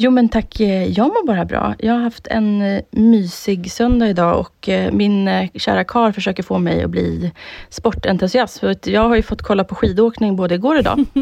Jo 0.00 0.10
men 0.10 0.28
tack, 0.28 0.60
eh, 0.60 0.84
jag 0.84 1.08
mår 1.08 1.26
bara 1.26 1.44
bra. 1.44 1.74
Jag 1.78 1.92
har 1.92 2.00
haft 2.00 2.26
en 2.26 2.62
eh, 2.62 2.82
mysig 2.90 3.72
söndag 3.72 4.08
idag 4.08 4.40
och 4.40 4.68
eh, 4.68 4.92
min 4.92 5.48
kära 5.54 5.84
kar 5.84 6.12
försöker 6.12 6.42
få 6.42 6.58
mig 6.58 6.82
att 6.82 6.90
bli 6.90 7.32
sportentusiast. 7.68 8.58
För 8.58 8.76
jag 8.88 9.08
har 9.08 9.16
ju 9.16 9.22
fått 9.22 9.42
kolla 9.42 9.64
på 9.64 9.74
skidåkning 9.74 10.36
både 10.36 10.54
igår 10.54 10.74
och 10.74 10.80
idag. 10.80 11.04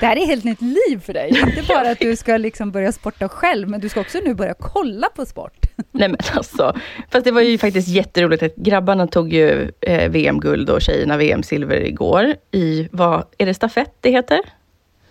Det 0.00 0.06
här 0.06 0.16
är 0.16 0.26
helt 0.26 0.44
nytt 0.44 0.60
liv 0.60 1.00
för 1.00 1.12
dig. 1.12 1.28
Inte 1.28 1.62
bara 1.68 1.90
att 1.90 1.98
du 1.98 2.16
ska 2.16 2.36
liksom 2.36 2.70
börja 2.70 2.92
sporta 2.92 3.28
själv, 3.28 3.68
men 3.68 3.80
du 3.80 3.88
ska 3.88 4.00
också 4.00 4.18
nu 4.24 4.34
börja 4.34 4.54
kolla 4.54 5.08
på 5.08 5.26
sport. 5.26 5.66
Nej 5.90 6.08
men 6.08 6.18
alltså, 6.34 6.76
fast 7.10 7.24
det 7.24 7.30
var 7.30 7.40
ju 7.40 7.58
faktiskt 7.58 7.88
jätteroligt 7.88 8.42
att 8.42 8.56
grabbarna 8.56 9.06
tog 9.06 9.32
ju 9.32 9.70
VM-guld 10.08 10.70
och 10.70 10.82
tjejerna 10.82 11.16
VM-silver 11.16 11.86
igår 11.86 12.34
i, 12.50 12.88
vad 12.92 13.24
är 13.38 13.46
det 13.46 13.54
stafett 13.54 13.94
det 14.00 14.10
heter? 14.10 14.40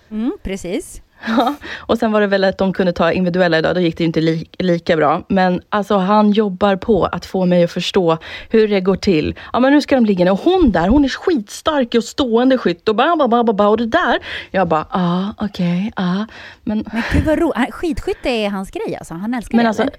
Mm, 0.10 0.38
precis. 0.44 1.02
Ja, 1.28 1.56
och 1.78 1.98
sen 1.98 2.12
var 2.12 2.22
det 2.22 2.28
väl 2.28 2.44
att 2.44 2.58
de 2.58 2.74
kunde 2.74 2.94
ta 2.94 3.12
individuella 3.12 3.58
idag, 3.58 3.76
då 3.76 3.82
gick 3.82 3.98
det 3.98 4.04
ju 4.04 4.06
inte 4.06 4.22
li 4.22 4.48
lika 4.60 4.96
bra. 4.96 5.24
Men 5.28 5.62
alltså 5.70 5.98
han 5.98 6.32
jobbar 6.32 6.76
på 6.76 7.06
att 7.06 7.26
få 7.26 7.46
mig 7.46 7.64
att 7.64 7.72
förstå 7.72 8.18
hur 8.50 8.68
det 8.68 8.82
går 8.82 8.96
till. 8.96 9.36
Ja 9.54 9.60
men 9.60 9.74
nu 9.74 9.82
ska 9.82 9.96
de 9.96 10.06
ligga 10.06 10.26
ner 10.26 10.32
och 10.32 10.40
hon 10.40 10.72
där, 10.72 10.88
hon 10.88 11.06
är 11.06 11.10
skitstark 11.10 11.96
och 11.96 12.04
stående 12.04 12.58
skytt 12.58 12.90
och 12.90 12.96
ba, 12.96 13.16
ba, 13.16 13.28
ba, 13.28 13.44
ba, 13.44 13.54
ba 13.54 13.68
och 13.68 13.78
det 13.78 13.86
där. 13.86 14.20
Jag 14.52 14.68
bara, 14.68 14.86
ja 14.92 15.00
ah, 15.00 15.46
okej, 15.46 15.92
okay. 15.96 16.06
Ah. 16.06 16.26
Men, 16.64 16.86
men 16.92 17.04
gud 17.14 17.26
vad 17.26 17.40
roligt, 17.40 17.74
skidskytte 17.74 18.30
är 18.30 18.50
hans 18.50 18.72
grej 18.72 18.96
alltså, 18.96 19.14
han 19.14 19.34
älskar 19.34 19.56
men 19.56 19.66
det 19.66 19.70
alltså, 19.70 19.84
eller? 19.84 19.96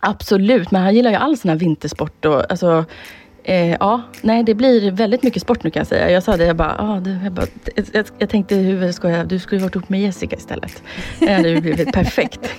Absolut, 0.00 0.70
men 0.70 0.82
han 0.82 0.94
gillar 0.94 1.10
ju 1.10 1.16
all 1.16 1.36
sån 1.36 1.48
här 1.48 1.56
vintersport 1.56 2.24
och 2.24 2.50
alltså 2.50 2.84
Eh, 3.48 3.76
ja, 3.80 4.02
nej 4.22 4.42
det 4.42 4.54
blir 4.54 4.90
väldigt 4.90 5.22
mycket 5.22 5.42
sport 5.42 5.64
nu 5.64 5.70
kan 5.70 5.80
jag 5.80 5.86
säga. 5.86 6.10
Jag 6.10 6.22
sa 6.22 6.36
det, 6.36 6.44
jag 6.44 6.56
bara, 6.56 6.76
ah, 6.78 7.00
det, 7.00 7.20
jag, 7.24 7.32
bara 7.32 7.46
jag, 7.92 8.06
jag 8.18 8.28
tänkte 8.28 8.54
hur 8.54 8.92
ska 8.92 9.10
jag, 9.10 9.28
du 9.28 9.38
skulle 9.38 9.60
varit 9.60 9.74
ihop 9.74 9.88
med 9.88 10.00
Jessica 10.00 10.36
istället. 10.36 10.82
Det 11.18 11.32
hade 11.32 11.48
ju 11.48 11.60
blivit 11.60 11.92
perfekt. 11.92 12.40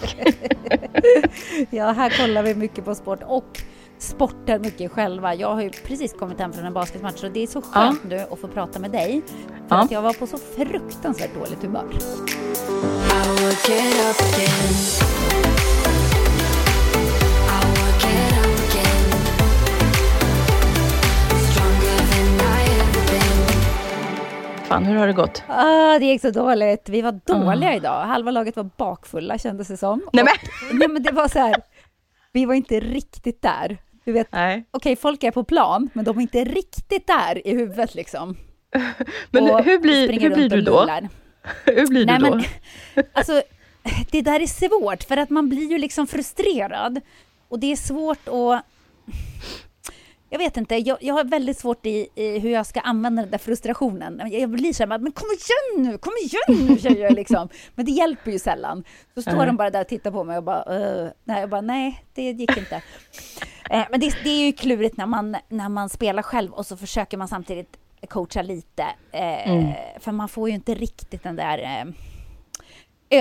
ja, 1.69 1.91
här 1.91 2.09
kollar 2.17 2.43
vi 2.43 2.55
mycket 2.55 2.85
på 2.85 2.95
sport 2.95 3.19
och 3.25 3.59
sportar 3.97 4.59
mycket 4.59 4.91
själva. 4.91 5.35
Jag 5.35 5.53
har 5.53 5.61
ju 5.61 5.69
precis 5.69 6.13
kommit 6.13 6.39
hem 6.39 6.53
från 6.53 6.65
en 6.65 6.73
basketmatch 6.73 7.23
och 7.23 7.31
det 7.31 7.43
är 7.43 7.47
så 7.47 7.61
skönt 7.61 7.99
ja. 8.03 8.09
nu 8.09 8.19
att 8.31 8.39
få 8.39 8.47
prata 8.47 8.79
med 8.79 8.91
dig. 8.91 9.21
För 9.67 9.75
ja. 9.75 9.81
att 9.81 9.91
jag 9.91 10.01
var 10.01 10.13
på 10.13 10.27
så 10.27 10.37
fruktansvärt 10.37 11.35
dåligt 11.35 11.63
humör. 11.63 11.85
Fan, 24.69 24.85
hur 24.85 24.95
har 24.95 25.07
det 25.07 25.13
gått? 25.13 25.43
Ah, 25.47 25.99
det 25.99 26.05
gick 26.05 26.21
så 26.21 26.31
dåligt. 26.31 26.89
Vi 26.89 27.01
var 27.01 27.19
dåliga 27.25 27.69
uh. 27.69 27.75
idag. 27.75 28.05
Halva 28.05 28.31
laget 28.31 28.55
var 28.55 28.69
bakfulla 28.77 29.37
kändes 29.37 29.67
det 29.67 29.77
som. 29.77 30.01
Nej, 30.13 30.23
men. 30.23 30.33
Och, 30.69 30.75
nej, 30.75 30.87
men 30.87 31.03
det 31.03 31.11
var 31.11 31.27
så 31.27 31.39
här, 31.39 31.55
vi 32.31 32.45
var 32.45 32.53
inte 32.53 32.79
riktigt 32.79 33.41
där. 33.41 33.77
Du 34.05 34.11
vet, 34.11 34.27
okej, 34.27 34.65
okay, 34.73 34.95
folk 34.95 35.23
är 35.23 35.31
på 35.31 35.43
plan, 35.43 35.89
men 35.93 36.05
de 36.05 36.17
är 36.17 36.21
inte 36.21 36.43
riktigt 36.43 37.07
där 37.07 37.47
i 37.47 37.51
huvudet 37.51 37.95
liksom. 37.95 38.37
men 39.31 39.43
och 39.43 39.63
hur 39.63 39.79
blir, 39.79 40.11
hur 40.19 40.29
blir 40.29 40.49
du 40.49 40.61
då? 40.61 40.89
hur 41.65 41.87
blir 41.87 42.05
nej, 42.05 42.19
du 42.19 42.25
då? 42.25 42.35
Men, 42.35 42.45
alltså, 43.13 43.41
det 44.11 44.21
där 44.21 44.39
är 44.39 44.47
svårt, 44.47 45.03
för 45.03 45.17
att 45.17 45.29
man 45.29 45.49
blir 45.49 45.71
ju 45.71 45.77
liksom 45.77 46.07
frustrerad. 46.07 47.01
Och 47.47 47.59
det 47.59 47.71
är 47.71 47.75
svårt 47.75 48.27
att 48.27 48.65
jag 50.29 50.39
vet 50.39 50.57
inte, 50.57 50.75
jag, 50.75 50.97
jag 51.01 51.13
har 51.13 51.23
väldigt 51.23 51.59
svårt 51.59 51.85
i, 51.85 52.07
i, 52.15 52.39
hur 52.39 52.49
jag 52.49 52.65
ska 52.65 52.79
använda 52.79 53.21
den 53.21 53.31
där 53.31 53.37
frustrationen. 53.37 54.21
Jag 54.31 54.49
blir 54.49 54.73
så 54.73 54.83
här, 54.83 54.99
men 54.99 55.11
kom 55.11 55.27
igen 55.27 55.91
nu, 55.91 55.97
kom 55.97 56.13
igen 56.23 56.67
nu 56.67 56.77
tjejer 56.77 57.09
liksom. 57.09 57.49
Men 57.75 57.85
det 57.85 57.91
hjälper 57.91 58.31
ju 58.31 58.39
sällan. 58.39 58.83
Så 59.13 59.21
står 59.21 59.31
mm. 59.31 59.47
de 59.47 59.57
bara 59.57 59.69
där 59.69 59.81
och 59.81 59.87
tittar 59.87 60.11
på 60.11 60.23
mig 60.23 60.37
och 60.37 60.43
bara, 60.43 60.79
uh, 60.79 61.09
nej, 61.23 61.39
jag 61.39 61.49
bara, 61.49 61.61
nej, 61.61 62.03
det 62.13 62.21
gick 62.21 62.57
inte. 62.57 62.75
eh, 63.69 63.83
men 63.91 63.99
det, 63.99 64.13
det, 64.23 64.29
är 64.29 64.45
ju 64.45 64.51
klurigt 64.51 64.97
när 64.97 65.05
man, 65.05 65.37
när 65.49 65.69
man 65.69 65.89
spelar 65.89 66.23
själv 66.23 66.53
och 66.53 66.65
så 66.65 66.77
försöker 66.77 67.17
man 67.17 67.27
samtidigt 67.27 67.77
coacha 68.07 68.41
lite. 68.41 68.83
Eh, 69.11 69.49
mm. 69.49 69.73
För 69.99 70.11
man 70.11 70.29
får 70.29 70.49
ju 70.49 70.55
inte 70.55 70.73
riktigt 70.73 71.23
den 71.23 71.35
där 71.35 71.57
eh, 71.57 71.85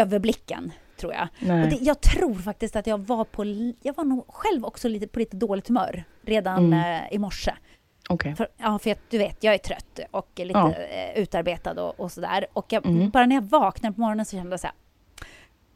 överblicken 0.01 0.73
tror 0.99 1.15
jag. 1.15 1.29
Det, 1.41 1.79
jag 1.81 2.01
tror 2.01 2.35
faktiskt 2.35 2.77
att 2.77 2.87
jag 2.87 2.99
var 2.99 3.25
på, 3.25 3.45
jag 3.83 3.97
var 3.97 4.05
nog 4.05 4.25
själv 4.29 4.65
också 4.65 4.89
lite, 4.89 5.07
på 5.07 5.19
lite 5.19 5.37
dåligt 5.37 5.69
humör 5.69 6.05
redan 6.23 6.73
mm. 6.73 7.03
eh, 7.03 7.13
i 7.13 7.19
morse. 7.19 7.53
Okay. 8.09 8.35
För, 8.35 8.49
ja, 8.57 8.79
för 8.79 8.91
jag, 8.91 8.99
du 9.11 9.19
vet, 9.19 9.45
jag 9.45 9.55
är 9.55 9.59
trött 9.59 10.01
och 10.11 10.29
lite 10.37 10.59
ja. 10.59 10.75
eh, 10.75 11.23
utarbetad 11.23 11.83
och, 11.83 12.01
och 12.01 12.13
sådär. 12.13 12.47
Och 12.53 12.67
jag, 12.69 12.87
mm. 12.87 13.11
bara 13.11 13.27
när 13.27 13.37
jag 13.37 13.43
vaknade 13.43 13.95
på 13.95 14.01
morgonen 14.01 14.27
så 14.27 14.37
kände 14.37 14.51
jag 14.51 14.61
så 14.61 14.67
här, 14.67 14.77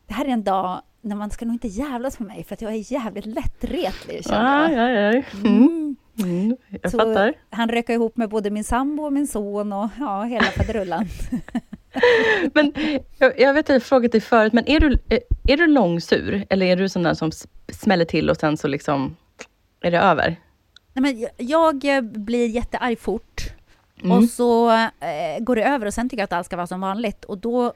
det 0.06 0.15
här 0.15 0.25
är 0.25 0.28
en 0.28 0.44
dag 0.44 0.82
när 1.00 1.16
man 1.16 1.31
ska 1.31 1.44
nog 1.44 1.55
inte 1.55 1.69
jävlas 1.69 2.19
med 2.19 2.28
mig 2.28 2.44
för 2.44 2.55
att 2.55 2.62
jag 2.62 2.72
är 2.72 2.93
jävligt 2.93 3.27
lättretlig. 3.27 4.22
Ah, 4.31 4.69
ja, 4.69 4.88
ja. 4.91 5.22
Mm. 5.44 5.97
Mm, 6.19 6.56
jag 6.82 6.91
så 6.91 6.99
fattar. 6.99 7.34
Han 7.50 7.69
rökade 7.69 7.94
ihop 7.94 8.16
med 8.16 8.28
både 8.28 8.50
min 8.50 8.65
sambo 8.65 9.03
och 9.03 9.12
min 9.12 9.27
son 9.27 9.72
och 9.72 9.88
ja, 9.99 10.22
hela 10.22 10.44
faderullan. 10.44 11.06
men 12.54 12.72
jag, 13.19 13.41
jag 13.41 13.54
vet 13.54 13.70
att 13.70 13.75
jag 13.75 13.82
frågat 13.82 14.12
dig 14.12 14.20
förut, 14.20 14.53
men 14.53 14.69
är 14.69 14.80
du, 14.80 14.98
är 15.48 15.56
du 15.56 15.66
långsur? 15.66 16.47
Eller 16.50 16.66
är 16.66 16.76
du 16.76 16.88
sån 16.88 17.03
där 17.03 17.14
som 17.14 17.30
smäller 17.72 18.04
till 18.04 18.30
och 18.30 18.36
sen 18.36 18.56
så 18.56 18.69
liksom 18.69 19.16
är 19.80 19.91
det 19.91 19.98
över? 19.98 20.36
Nej, 20.92 21.02
men 21.02 21.28
jag, 21.48 21.84
jag 21.84 22.04
blir 22.04 22.48
jättearg 22.48 22.99
fort. 22.99 23.43
Mm. 24.02 24.19
Och 24.19 24.25
så 24.25 24.70
eh, 24.72 25.38
går 25.40 25.56
det 25.56 25.64
över 25.64 25.87
och 25.87 25.94
sen 25.94 26.08
tycker 26.08 26.20
jag 26.20 26.25
att 26.25 26.32
allt 26.32 26.46
ska 26.46 26.56
vara 26.56 26.67
som 26.67 26.81
vanligt. 26.81 27.25
Och 27.25 27.38
då 27.38 27.72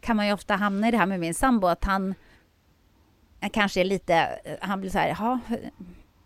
kan 0.00 0.16
man 0.16 0.26
ju 0.26 0.32
ofta 0.32 0.56
hamna 0.56 0.88
i 0.88 0.90
det 0.90 0.96
här 0.96 1.06
med 1.06 1.20
min 1.20 1.34
sambo, 1.34 1.66
att 1.66 1.84
han 1.84 2.14
kanske 3.52 3.80
är 3.80 3.84
lite, 3.84 4.28
han 4.60 4.80
blir 4.80 4.90
så 4.90 4.98
här, 4.98 5.08
jaha, 5.08 5.40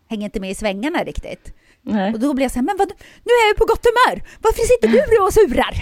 hänger 0.09 0.25
inte 0.25 0.41
med 0.41 0.51
i 0.51 0.55
svängarna 0.55 0.99
riktigt. 0.99 1.55
Nej. 1.87 2.13
Och 2.13 2.21
då 2.21 2.35
blev 2.35 2.45
jag 2.45 2.53
så 2.53 2.59
här, 2.59 2.67
men 2.67 2.77
vad, 2.79 2.89
nu 3.25 3.33
är 3.33 3.49
jag 3.49 3.57
på 3.57 3.65
gott 3.65 3.87
humör! 3.87 4.23
Varför 4.41 4.63
sitter 4.63 4.89
du 4.89 5.23
och 5.23 5.33
surar? 5.33 5.75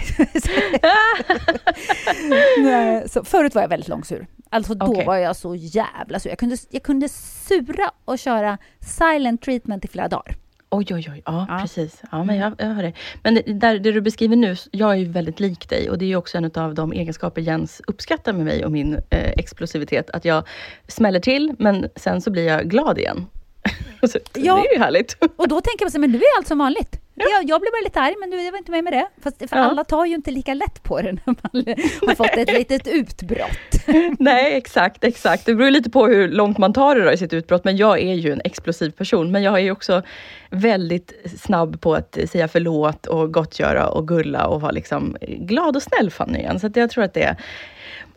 Nej, 2.64 3.08
så 3.08 3.24
förut 3.24 3.54
var 3.54 3.62
jag 3.62 3.68
väldigt 3.68 3.88
långsur. 3.88 4.26
Alltså 4.50 4.74
då 4.74 4.86
okay. 4.86 5.04
var 5.04 5.16
jag 5.16 5.36
så 5.36 5.54
jävla 5.54 6.20
sur. 6.20 6.30
Jag 6.30 6.38
kunde, 6.38 6.56
jag 6.70 6.82
kunde 6.82 7.08
sura 7.48 7.90
och 8.04 8.18
köra 8.18 8.58
silent 8.80 9.42
treatment 9.42 9.84
i 9.84 9.88
flera 9.88 10.08
dagar. 10.08 10.36
Oj, 10.74 10.86
oj, 10.90 11.08
oj. 11.12 11.22
Ja, 11.26 11.46
ja. 11.48 11.58
precis. 11.60 12.02
Ja, 12.12 12.24
men 12.24 12.36
jag, 12.36 12.54
jag 12.58 12.66
hör 12.66 12.82
det. 12.82 12.92
Men 13.22 13.34
det, 13.34 13.42
där, 13.42 13.78
det 13.78 13.92
du 13.92 14.00
beskriver 14.00 14.36
nu, 14.36 14.56
jag 14.70 14.90
är 14.90 14.96
ju 14.96 15.04
väldigt 15.04 15.40
lik 15.40 15.68
dig 15.68 15.90
och 15.90 15.98
det 15.98 16.12
är 16.12 16.16
också 16.16 16.38
en 16.38 16.50
av 16.54 16.74
de 16.74 16.92
egenskaper 16.92 17.40
Jens 17.42 17.82
uppskattar 17.86 18.32
med 18.32 18.44
mig 18.44 18.64
och 18.64 18.72
min 18.72 18.94
eh, 18.94 19.30
explosivitet. 19.36 20.10
Att 20.10 20.24
jag 20.24 20.44
smäller 20.88 21.20
till, 21.20 21.54
men 21.58 21.88
sen 21.96 22.20
så 22.20 22.30
blir 22.30 22.46
jag 22.46 22.70
glad 22.70 22.98
igen. 22.98 23.26
Så 24.08 24.18
Ja. 24.34 24.54
Det 24.56 24.68
är 24.68 24.72
ju 24.74 24.78
härligt. 24.78 25.16
Och 25.36 25.48
då 25.48 25.60
tänker 25.60 25.84
man 25.84 25.90
sig, 25.90 26.00
men 26.00 26.10
nu 26.12 26.18
är 26.18 26.38
allt 26.38 26.46
som 26.48 26.58
vanligt. 26.58 26.98
Jag, 27.14 27.28
jag 27.44 27.60
blev 27.60 27.70
bara 27.72 27.84
lite 27.84 28.00
arg, 28.00 28.14
men 28.20 28.30
du, 28.30 28.42
jag 28.42 28.52
var 28.52 28.58
inte 28.58 28.70
med 28.70 28.84
med 28.84 28.92
det. 28.92 29.08
Fast, 29.22 29.38
för 29.38 29.56
Ja. 29.56 29.62
alla 29.62 29.84
tar 29.84 30.04
ju 30.06 30.14
inte 30.14 30.30
lika 30.30 30.54
lätt 30.54 30.82
på 30.82 31.00
det 31.02 31.12
när 31.12 31.22
man 31.26 31.64
har 32.08 32.14
fått 32.14 32.36
ett 32.36 32.52
litet 32.52 32.86
utbrott. 32.86 33.86
Nej, 34.18 34.54
exakt, 34.54 35.04
exakt. 35.04 35.46
Det 35.46 35.54
beror 35.54 35.70
lite 35.70 35.90
på 35.90 36.06
hur 36.06 36.28
långt 36.28 36.58
man 36.58 36.72
tar 36.72 36.96
det 36.96 37.04
då 37.04 37.12
i 37.12 37.16
sitt 37.16 37.32
utbrott, 37.32 37.64
men 37.64 37.76
jag 37.76 37.98
är 38.00 38.14
ju 38.14 38.32
en 38.32 38.40
explosiv 38.44 38.90
person. 38.90 39.30
Men 39.32 39.42
jag 39.42 39.54
är 39.54 39.58
ju 39.58 39.70
också 39.70 40.02
väldigt 40.50 41.12
snabb 41.40 41.80
på 41.80 41.94
att 41.94 42.18
säga 42.30 42.48
förlåt 42.48 43.06
och 43.06 43.32
gottgöra 43.32 43.88
och 43.88 44.08
gulla 44.08 44.46
och 44.46 44.60
vara 44.60 44.72
liksom 44.72 45.16
glad 45.20 45.76
och 45.76 45.82
snäll 45.82 46.10
Fanny 46.10 46.38
igen. 46.38 46.60
Så 46.60 46.70
jag 46.74 46.90
tror 46.90 47.04
att 47.04 47.14
det 47.14 47.22
är, 47.22 47.36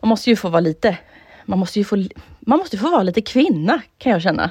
man 0.00 0.08
måste 0.08 0.30
ju 0.30 0.36
få 0.36 0.48
vara 0.48 0.60
lite, 0.60 0.96
man 1.44 1.58
måste 1.58 1.78
ju 1.78 1.84
få, 1.84 1.96
man 2.40 2.58
måste 2.58 2.78
få 2.78 2.90
vara 2.90 3.02
lite 3.02 3.20
kvinna, 3.22 3.80
kan 3.98 4.12
jag 4.12 4.22
känna. 4.22 4.50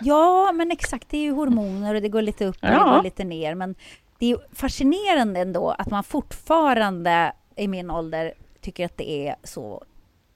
Ja, 0.00 0.52
men 0.52 0.70
exakt, 0.70 1.08
det 1.10 1.16
är 1.18 1.22
ju 1.22 1.32
hormoner 1.32 1.94
och 1.94 2.02
det 2.02 2.08
går 2.08 2.22
lite 2.22 2.44
upp 2.46 2.56
och 2.62 2.68
det 2.68 2.74
Ja. 2.74 2.94
går 2.96 3.02
lite 3.02 3.24
ner. 3.24 3.54
Men 3.54 3.74
det 4.18 4.30
är 4.30 4.38
fascinerande 4.52 5.40
ändå 5.40 5.70
att 5.70 5.90
man 5.90 6.04
fortfarande 6.04 7.32
i 7.56 7.68
min 7.68 7.90
ålder 7.90 8.34
tycker 8.60 8.84
att 8.86 8.96
det 8.96 9.28
är 9.28 9.36
så 9.44 9.84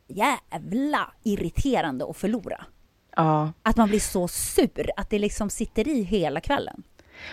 jävla 0.08 1.12
irriterande 1.22 2.04
att 2.10 2.16
förlora. 2.16 2.64
Ja, 3.16 3.52
Att 3.62 3.76
man 3.76 3.88
blir 3.88 4.00
så 4.00 4.28
sur, 4.28 4.90
att 4.96 5.10
det 5.10 5.18
liksom 5.18 5.50
sitter 5.50 5.88
i 5.88 6.02
hela 6.02 6.40
kvällen. 6.40 6.82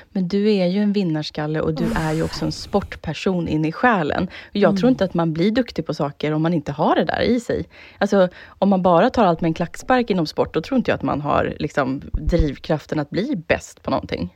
Men 0.10 0.28
du 0.28 0.54
är 0.54 0.66
ju 0.68 0.80
en 0.80 0.94
vinnarskalle 0.94 1.62
och 1.62 1.74
du 1.74 1.86
är 1.96 2.14
ju 2.14 2.24
också 2.24 2.46
en 2.46 2.52
sportperson 2.52 3.48
in 3.48 3.66
i 3.66 3.72
själen. 3.72 4.28
Jag 4.52 4.78
tror 4.78 4.90
inte 4.90 5.06
att 5.06 5.14
man 5.14 5.34
blir 5.34 5.52
duktig 5.52 5.86
på 5.86 5.94
saker 5.94 6.32
om 6.34 6.42
man 6.42 6.54
inte 6.54 6.72
har 6.72 6.96
det 6.96 7.04
där 7.06 7.22
i 7.22 7.40
sig. 7.40 7.66
Alltså, 7.98 8.30
om 8.48 8.70
man 8.70 8.82
bara 8.82 9.10
tar 9.10 9.26
allt 9.26 9.42
med 9.42 9.48
en 9.50 9.54
klackspark 9.54 10.10
inom 10.10 10.28
sport, 10.28 10.54
då 10.54 10.62
tror 10.62 10.78
inte 10.78 10.92
jag 10.92 10.96
att 10.96 11.04
man 11.04 11.22
har 11.22 11.54
liksom, 11.60 12.02
drivkraften 12.14 13.00
att 13.00 13.10
bli 13.10 13.36
bäst 13.48 13.84
på 13.84 13.92
någonting. 13.92 14.36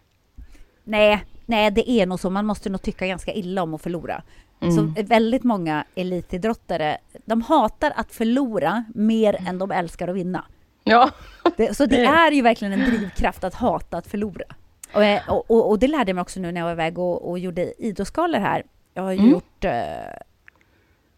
Nej, 0.84 1.24
nej, 1.46 1.72
det 1.72 1.90
är 1.92 2.06
nog 2.06 2.20
så. 2.20 2.30
Man 2.30 2.46
måste 2.46 2.70
nog 2.70 2.82
tycka 2.82 3.08
ganska 3.08 3.34
illa 3.34 3.64
om 3.64 3.74
att 3.74 3.82
förlora. 3.82 4.22
Mm. 4.62 4.76
Så 4.76 5.04
väldigt 5.04 5.44
många 5.44 5.86
elitidrottare, 5.96 6.98
de 7.26 7.42
hatar 7.42 7.94
att 7.96 8.12
förlora 8.12 8.84
mer 8.96 9.38
än 9.48 9.60
de 9.60 9.72
älskar 9.72 10.08
att 10.08 10.16
vinna. 10.16 10.46
Ja, 10.84 11.10
Det, 11.58 11.78
så 11.78 11.86
det 11.86 11.96
Det- 11.96 12.06
är 12.06 12.32
ju 12.32 12.42
verkligen 12.42 12.74
en 12.74 12.90
drivkraft 12.90 13.44
att 13.44 13.54
hata 13.54 13.98
att 13.98 14.08
förlora. 14.08 14.46
Och, 14.94 15.04
eh, 15.04 15.30
och, 15.30 15.52
och, 15.52 15.70
och 15.70 15.80
det 15.80 15.88
lärde 15.88 16.10
jag 16.10 16.16
mig 16.16 16.22
också 16.22 16.40
nu 16.40 16.52
när 16.52 16.62
jag 16.62 16.66
var 16.66 16.72
iväg 16.72 17.00
och, 17.00 17.30
och 17.30 17.40
gjorde 17.40 17.74
idrottsgalor 17.84 18.40
här. 18.40 18.64
Jag 18.94 19.04
har 19.04 19.12
ju 19.12 19.18
Mm. 19.20 19.32
gjort... 19.32 19.64
Eh, 19.64 19.72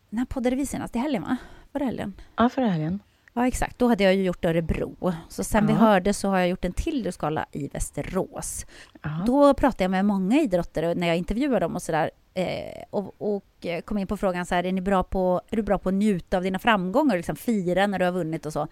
när 0.10 0.26
poddade 0.26 0.56
vi 0.56 0.66
senast? 0.66 0.96
I 0.96 1.00
helgen, 1.00 1.22
va? 1.24 1.38
Det 1.72 1.84
helgen? 1.86 2.14
ja 2.36 2.50
för 2.50 2.62
helgen. 2.62 3.00
Ja, 3.34 3.48
exakt. 3.48 3.80
Då 3.80 3.88
hade 3.88 4.04
jag 4.04 4.16
ju 4.16 4.24
gjort 4.24 4.46
Örebro. 4.46 5.14
Så 5.30 5.44
sen 5.44 5.68
vi 5.68 5.74
Ja. 5.74 5.80
hörde 5.80 6.14
så 6.14 6.30
har 6.30 6.38
jag 6.40 6.48
gjort 6.50 6.66
en 6.66 6.74
till 6.74 7.00
idrottsgala 7.00 7.46
i 7.52 7.68
Västerås. 7.68 8.66
Ja. 9.02 9.10
Då 9.26 9.54
pratade 9.54 9.84
jag 9.84 9.92
med 9.92 10.06
många 10.06 10.40
idrottare 10.42 10.96
när 10.96 11.08
jag 11.08 11.18
intervjuade 11.18 11.60
dem 11.60 11.76
och 11.76 11.82
sådär. 11.82 12.12
Eh, 12.34 12.84
och, 12.90 13.16
och 13.36 13.66
eh, 13.66 13.82
kom 13.82 13.98
in 13.98 14.08
på 14.08 14.18
frågan 14.18 14.46
så 14.46 14.56
här, 14.56 14.64
är, 14.66 14.72
ni 14.72 14.82
bra 14.82 15.04
på, 15.04 15.42
är 15.50 15.56
du 15.56 15.62
bra 15.64 15.78
på 15.78 15.90
att 15.90 15.96
njuta 15.96 16.38
av 16.38 16.44
dina 16.44 16.60
framgångar 16.60 17.14
och 17.14 17.18
liksom 17.20 17.36
fira 17.36 17.88
när 17.88 18.00
du 18.00 18.06
har 18.06 18.12
vunnit 18.12 18.46
och 18.46 18.54
så? 18.54 18.68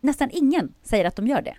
Nästan 0.00 0.28
ingen 0.32 0.74
säger 0.82 1.04
att 1.04 1.16
de 1.16 1.26
gör 1.26 1.42
det. 1.42 1.54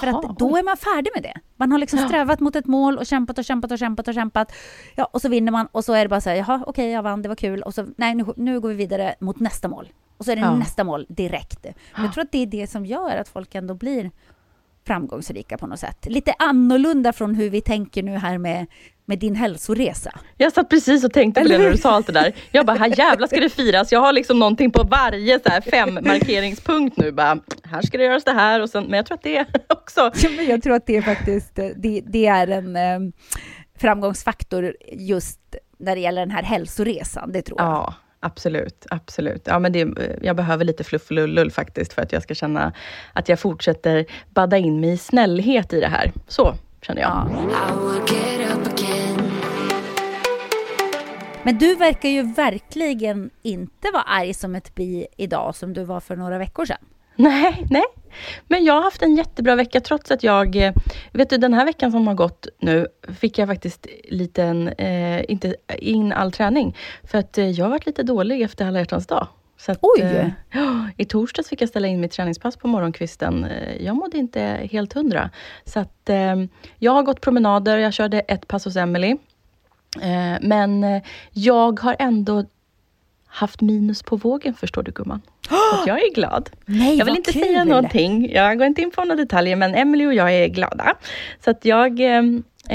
För 0.00 0.06
Jaha, 0.06 0.18
att 0.30 0.38
då 0.38 0.56
är 0.56 0.62
man 0.62 0.76
färdig 0.76 1.10
med 1.14 1.22
det. 1.22 1.34
Man 1.56 1.72
har 1.72 1.78
liksom 1.78 1.98
strävat 1.98 2.40
mot 2.40 2.56
ett 2.56 2.66
mål 2.66 2.98
och 2.98 3.06
kämpat 3.06 3.38
och 3.38 3.44
kämpat 3.44 3.70
och 3.72 3.78
kämpat 3.78 4.08
och 4.08 4.14
kämpat. 4.14 4.52
Ja, 4.94 5.04
och 5.04 5.20
så 5.22 5.28
vinner 5.28 5.52
man 5.52 5.66
och 5.72 5.84
så 5.84 5.92
är 5.92 6.02
det 6.04 6.08
bara 6.08 6.20
så 6.20 6.30
här, 6.30 6.36
jaha, 6.36 6.64
okej, 6.66 6.90
jag 6.90 7.02
vann, 7.02 7.22
det 7.22 7.28
var 7.28 7.36
kul. 7.36 7.62
Och 7.62 7.74
så, 7.74 7.86
nej, 7.96 8.14
nu, 8.14 8.24
nu 8.36 8.60
går 8.60 8.68
vi 8.68 8.74
vidare 8.74 9.14
mot 9.20 9.40
nästa 9.40 9.68
mål. 9.68 9.88
Och 10.16 10.24
så 10.24 10.32
är 10.32 10.36
det 10.36 10.42
Ja. 10.42 10.56
nästa 10.56 10.84
mål 10.84 11.06
direkt. 11.08 11.66
Jag 11.96 12.12
tror 12.12 12.24
att 12.24 12.32
det 12.32 12.38
är 12.42 12.46
det 12.46 12.66
som 12.66 12.86
gör 12.86 13.16
att 13.16 13.28
folk 13.28 13.54
ändå 13.54 13.74
blir 13.74 14.10
framgångsrika 14.86 15.58
på 15.58 15.66
något 15.66 15.78
sätt. 15.80 16.06
Lite 16.06 16.34
annorlunda 16.38 17.12
från 17.12 17.34
hur 17.34 17.50
vi 17.50 17.60
tänker 17.60 18.02
nu 18.02 18.16
här 18.16 18.38
med, 18.38 18.66
med 19.04 19.18
din 19.18 19.34
hälsoresa. 19.34 20.12
Jag 20.36 20.52
satt 20.52 20.68
precis 20.68 21.04
och 21.04 21.12
tänkte 21.12 21.40
på 21.40 21.48
det 21.48 21.58
när 21.58 21.70
du 21.70 21.76
sa 21.76 21.90
allt 21.90 22.06
det 22.06 22.12
där. 22.12 22.32
Jag 22.50 22.66
bara, 22.66 22.76
här 22.76 22.98
jävlar 22.98 23.26
ska 23.26 23.40
det 23.40 23.48
firas. 23.48 23.92
Jag 23.92 24.00
har 24.00 24.12
liksom 24.12 24.38
någonting 24.38 24.70
på 24.70 24.82
varje 24.82 25.40
så 25.40 25.48
här 25.48 25.60
fem 25.60 25.94
markeringspunkt 25.94 26.96
nu. 26.96 27.12
Bara, 27.12 27.38
här 27.64 27.82
ska 27.82 27.98
det 27.98 28.04
göras 28.04 28.24
det 28.24 28.32
här. 28.32 28.60
Och 28.60 28.70
sen, 28.70 28.84
men 28.84 28.96
jag 28.96 29.06
tror 29.06 29.14
att 29.14 29.22
det 29.22 29.36
är 29.36 29.46
också... 29.68 30.00
Ja, 30.00 30.28
men 30.36 30.46
jag 30.46 30.62
tror 30.62 30.74
att 30.74 30.86
det 30.86 30.96
är 30.96 31.02
faktiskt 31.02 31.58
eh, 31.58 31.68
det, 31.76 32.02
det 32.06 32.26
är 32.26 32.48
en 32.48 32.76
eh, 32.76 33.12
framgångsfaktor 33.78 34.76
just 34.92 35.40
när 35.78 35.94
det 35.94 36.00
gäller 36.00 36.20
den 36.22 36.30
här 36.30 36.42
hälsoresan. 36.42 37.32
Det 37.32 37.42
tror 37.42 37.60
jag. 37.60 37.68
Ja, 37.68 37.94
absolut. 38.20 38.86
absolut. 38.90 39.42
Ja, 39.44 39.58
men 39.58 39.72
det, 39.72 39.88
jag 40.22 40.36
behöver 40.36 40.64
lite 40.64 40.84
fluff 40.84 41.06
och 41.06 41.12
lullull 41.12 41.50
faktiskt 41.50 41.92
för 41.92 42.02
att 42.02 42.12
jag 42.12 42.22
ska 42.22 42.34
känna 42.34 42.72
att 43.12 43.28
jag 43.28 43.40
fortsätter 43.40 44.06
badda 44.30 44.58
in 44.58 44.80
mig 44.80 44.90
i 44.92 44.96
snällhet 44.96 45.72
i 45.72 45.80
det 45.80 45.88
här. 45.88 46.12
Så 46.28 46.54
känner 46.82 47.02
jag. 47.02 47.10
Ja. 47.10 48.41
Men 51.44 51.58
du 51.58 51.74
verkar 51.74 52.08
ju 52.08 52.22
verkligen 52.22 53.30
inte 53.42 53.90
vara 53.92 54.02
arg 54.02 54.34
som 54.34 54.54
ett 54.54 54.74
bi 54.74 55.06
idag 55.16 55.54
som 55.56 55.72
du 55.72 55.84
var 55.84 56.00
för 56.00 56.16
några 56.16 56.38
veckor 56.38 56.64
sedan. 56.64 56.78
Nej, 57.16 57.66
nej. 57.70 57.84
Men 58.48 58.64
jag 58.64 58.74
har 58.74 58.82
haft 58.82 59.02
en 59.02 59.16
jättebra 59.16 59.54
vecka 59.54 59.80
trots 59.80 60.10
att 60.10 60.22
jag, 60.22 60.56
eh, 60.56 60.72
vet 61.12 61.30
du 61.30 61.36
den 61.36 61.54
här 61.54 61.64
veckan 61.64 61.92
som 61.92 62.06
har 62.06 62.14
gått 62.14 62.46
nu 62.58 62.86
fick 63.20 63.38
jag 63.38 63.48
faktiskt 63.48 63.86
liten, 64.08 64.68
eh, 64.68 65.30
inte 65.30 65.54
in 65.78 66.12
all 66.12 66.32
träning. 66.32 66.76
För 67.04 67.18
att 67.18 67.38
eh, 67.38 67.50
jag 67.50 67.64
har 67.64 67.70
varit 67.70 67.86
lite 67.86 68.02
dålig 68.02 68.42
efter 68.42 68.66
alla 68.66 68.78
hjärtans 68.78 69.06
dag. 69.06 69.26
Så 69.56 69.72
att, 69.72 69.78
Oj! 69.82 70.02
Eh, 70.02 70.28
I 70.96 71.04
torsdags 71.04 71.48
fick 71.48 71.60
jag 71.62 71.68
ställa 71.68 71.88
in 71.88 72.00
mitt 72.00 72.12
träningspass 72.12 72.56
på 72.56 72.68
morgonkvisten. 72.68 73.44
Eh, 73.44 73.84
Jag 73.84 73.96
mådde 73.96 74.18
inte 74.18 74.68
helt 74.72 74.92
hundra. 74.92 75.30
Så 75.64 75.80
att 75.80 76.08
eh, 76.08 76.36
jag 76.78 76.92
har 76.92 77.02
gått 77.02 77.20
promenader, 77.20 77.78
jag 77.78 77.92
körde 77.92 78.20
ett 78.20 78.48
pass 78.48 78.64
hos 78.64 78.76
Emily. 78.76 79.16
Eh, 80.02 80.38
men 80.40 80.84
eh, 80.84 81.02
jag 81.32 81.80
har 81.80 81.96
ändå 81.98 82.44
haft 83.26 83.60
minus 83.60 84.02
på 84.02 84.16
vågen 84.16 84.54
förstår 84.54 84.82
du 84.82 84.92
gumman. 84.92 85.20
Så 85.48 85.88
jag 85.88 86.02
är 86.02 86.14
glad. 86.14 86.50
Nej, 86.66 86.98
Jag 86.98 87.04
vill 87.04 87.16
inte 87.16 87.32
kul. 87.32 87.42
säga 87.42 87.64
någonting. 87.64 88.32
Jag 88.32 88.58
går 88.58 88.66
inte 88.66 88.82
in 88.82 88.90
på 88.90 89.04
några 89.04 89.16
detaljer, 89.16 89.56
men 89.56 89.74
Emily 89.74 90.06
och 90.06 90.14
jag 90.14 90.34
är 90.34 90.46
glada. 90.48 90.94
Så 91.44 91.50
att 91.50 91.64
jag, 91.64 92.00
eh, 92.00 92.22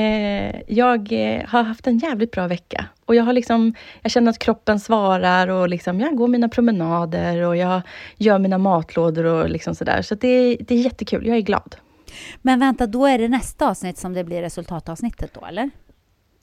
eh, 0.03 0.55
jag 0.67 1.11
eh, 1.11 1.45
har 1.47 1.63
haft 1.63 1.87
en 1.87 1.97
jävligt 1.97 2.31
bra 2.31 2.47
vecka. 2.47 2.85
Och 3.05 3.15
jag 3.15 3.23
har 3.23 3.33
liksom, 3.33 3.73
jag 4.01 4.11
känner 4.11 4.29
att 4.31 4.39
kroppen 4.39 4.79
svarar 4.79 5.47
och 5.47 5.69
liksom, 5.69 5.99
jag 5.99 6.15
går 6.15 6.27
mina 6.27 6.49
promenader 6.49 7.41
och 7.41 7.57
jag 7.57 7.81
gör 8.17 8.39
mina 8.39 8.57
matlådor 8.57 9.25
och 9.25 9.49
liksom 9.49 9.75
sådär. 9.75 10.01
Så 10.01 10.15
det, 10.15 10.55
det 10.59 10.75
är 10.75 10.79
jättekul. 10.81 11.27
Jag 11.27 11.37
är 11.37 11.41
glad. 11.41 11.75
Men 12.41 12.59
vänta, 12.59 12.87
då 12.87 13.05
är 13.05 13.17
det 13.17 13.27
nästa 13.27 13.69
avsnitt 13.69 13.97
som 13.97 14.13
det 14.13 14.23
blir 14.23 14.41
resultatavsnittet 14.41 15.33
då, 15.33 15.45
eller? 15.45 15.69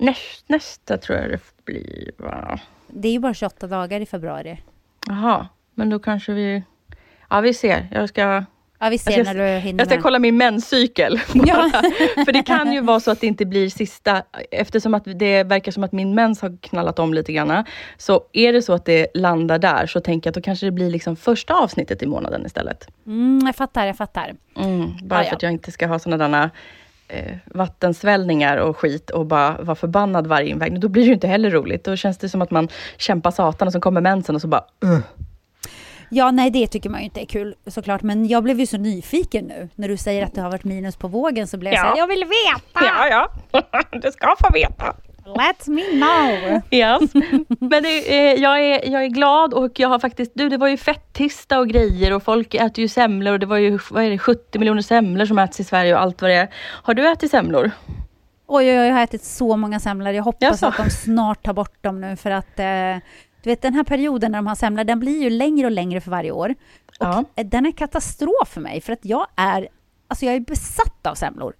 Näst, 0.05 0.45
nästa 0.49 0.99
tror 0.99 1.19
jag 1.19 1.31
det 1.31 1.41
blir, 1.65 2.11
va? 2.17 2.61
Det 2.89 3.09
är 3.09 3.13
ju 3.13 3.19
bara 3.19 3.35
28 3.35 3.67
dagar 3.67 4.01
i 4.01 4.07
februari. 4.07 4.61
Jaha, 5.07 5.49
men 5.75 5.91
då 5.91 5.99
kanske 5.99 6.33
vi... 6.33 6.63
Ja, 7.31 7.41
vi 7.41 7.55
ser. 7.55 7.89
Jag 7.93 8.09
ska 8.09 8.45
Ja, 8.79 8.89
vi 8.89 8.99
ser 8.99 9.11
Jag 9.11 9.27
ska- 9.27 9.33
när 9.33 9.55
du 9.55 9.61
hinner 9.61 9.81
Jag 9.81 9.89
ska 9.89 10.01
kolla 10.01 10.19
min 10.19 10.37
menscykel. 10.37 11.21
Ja. 11.47 11.71
För 12.25 12.33
det 12.33 12.43
kan 12.43 12.73
ju 12.73 12.81
vara 12.81 13.01
så 13.01 13.11
att 13.11 13.21
det 13.21 13.27
inte 13.27 13.47
blir 13.47 13.69
sista, 13.69 14.23
eftersom 14.51 14.95
att 14.95 15.03
det 15.05 15.43
verkar 15.45 15.73
som 15.73 15.85
att 15.85 15.93
min 15.93 16.15
mens 16.15 16.43
har 16.43 16.57
knallat 16.61 16.99
om 16.99 17.15
lite 17.15 17.33
grann. 17.33 17.65
Så 17.97 18.25
är 18.33 18.53
det 18.53 18.63
så 18.63 18.73
att 18.73 18.85
det 18.85 19.07
landar 19.15 19.59
där, 19.59 19.87
så 19.87 20.01
tänker 20.01 20.29
jag 20.29 20.31
att 20.31 20.35
då 20.35 20.41
kanske 20.41 20.67
det 20.67 20.73
blir 20.73 20.91
liksom 20.91 21.17
första 21.17 21.55
avsnittet 21.55 22.03
i 22.03 22.07
månaden 22.07 22.47
istället. 22.47 22.89
Mm, 23.07 23.47
jag 23.47 23.57
fattar, 23.57 23.87
jag 23.87 23.97
fattar. 23.97 24.35
Mm, 24.57 24.93
bara 25.03 25.25
ja. 25.25 25.29
för 25.29 25.37
att 25.37 25.43
jag 25.43 25.53
inte 25.53 25.73
ska 25.73 25.87
ha 25.87 25.99
sådana 25.99 26.51
eh, 27.09 27.37
vattensvällningar 27.45 28.57
och 28.57 28.77
skit 28.77 29.11
och 29.11 29.27
bara 29.27 29.57
vara 29.63 29.75
förbannad 29.75 30.27
varje 30.27 30.49
invägning. 30.49 30.81
Då 30.81 30.89
blir 30.89 31.03
det 31.03 31.07
ju 31.09 31.15
inte 31.15 31.27
heller 31.29 31.51
roligt. 31.51 31.85
Då 31.85 31.97
känns 31.97 32.19
det 32.19 32.29
som 32.29 32.43
att 32.43 32.51
man 32.51 32.69
kämpar 32.97 33.31
satan 33.31 33.69
och 33.69 33.73
så 33.73 33.81
kommer 33.81 34.01
mensen 34.01 34.35
och 34.35 34.41
så 34.41 34.49
bara... 34.49 34.65
Uh. 34.85 34.99
Ja, 36.11 36.31
nej, 36.31 36.51
det 36.51 36.67
tycker 36.67 36.91
man 36.91 37.01
ju 37.01 37.05
inte 37.05 37.21
är 37.21 37.27
kul 37.27 37.55
såklart. 37.67 38.03
Men 38.03 38.29
jag 38.29 38.43
blev 38.43 38.61
ju 38.61 38.67
så 38.67 38.77
nyfiken 38.77 39.45
nu. 39.45 39.69
När 39.75 39.89
du 39.89 39.97
säger 39.97 40.25
att 40.25 40.35
det 40.35 40.41
har 40.41 40.51
varit 40.51 40.65
minus 40.65 40.97
på 40.97 41.09
vågen 41.09 41.47
så 41.47 41.57
blev 41.57 41.73
jag 41.73 41.79
Ja. 41.81 41.83
så 41.83 41.89
här, 41.89 41.99
jag 41.99 42.07
vill 42.07 42.25
veta! 42.25 42.85
Ja, 42.85 43.29
ja. 43.53 43.63
du 44.03 44.13
ska 44.13 44.35
få 44.41 44.53
veta. 44.53 44.95
Let 45.27 45.67
me 45.69 45.83
know! 45.91 46.61
Yes. 46.71 47.15
Men 47.61 47.83
det, 47.83 48.19
eh, 48.33 48.43
jag, 48.43 48.61
är, 48.65 48.91
jag 48.93 49.05
är 49.05 49.09
glad 49.09 49.55
och 49.55 49.81
jag 49.81 49.89
har 49.89 49.99
faktiskt, 49.99 50.33
du 50.35 50.49
det 50.49 50.57
var 50.57 50.69
ju 50.69 50.77
fettisdag 50.77 51.59
och 51.59 51.69
grejer 51.69 52.13
och 52.13 52.23
folk 52.23 52.55
äter 52.55 52.79
ju 52.83 52.89
semlor 52.89 53.33
och 53.33 53.39
det 53.39 53.47
var 53.47 53.57
ju 53.57 53.79
vad 53.91 54.05
är 54.05 54.11
det, 54.11 54.19
70 54.19 54.59
miljoner 54.59 54.83
semlor 54.83 55.27
som 55.27 55.39
äts 55.39 55.61
i 55.61 55.65
Sverige 55.65 55.95
och 55.95 56.01
allt 56.01 56.23
vad 56.23 56.31
det 56.31 56.35
är. 56.35 56.49
Har 56.83 56.95
du 56.95 57.09
ätit 57.09 57.31
semlor? 57.31 57.71
Oj, 58.47 58.71
oj, 58.71 58.81
oj, 58.81 58.87
jag 58.87 58.95
har 58.95 59.03
ätit 59.03 59.25
så 59.25 59.57
många 59.57 59.81
semlor. 59.81 60.13
Jag 60.13 60.23
hoppas 60.25 60.43
Jaså? 60.43 60.67
att 60.67 60.77
de 60.77 60.91
snart 60.91 61.43
tar 61.45 61.53
bort 61.53 61.83
dem 61.83 62.01
nu 62.01 62.17
för 62.17 62.31
att 62.31 62.59
eh, 62.59 62.97
du 63.43 63.51
vet 63.51 63.63
den 63.63 63.75
här 63.75 63.85
perioden 63.85 64.33
när 64.33 64.39
de 64.39 64.47
har 64.47 64.55
semlor, 64.55 64.85
den 64.85 65.01
blir 65.01 65.23
ju 65.23 65.31
längre 65.31 65.67
och 65.67 65.73
längre 65.73 66.01
för 66.01 66.11
varje 66.11 66.31
år. 66.31 66.51
Och 66.89 66.95
Ja. 66.99 67.25
eh, 67.37 67.47
den 67.47 67.67
är 67.67 67.73
katastrof 67.73 68.49
för 68.49 68.61
mig 68.61 68.81
för 68.81 68.93
att 68.93 69.05
jag 69.05 69.27
är, 69.37 69.69
alltså 70.09 70.27
jag 70.27 70.35
är 70.35 70.41
besatt 70.41 71.07
av 71.07 71.15
semlor. 71.15 71.53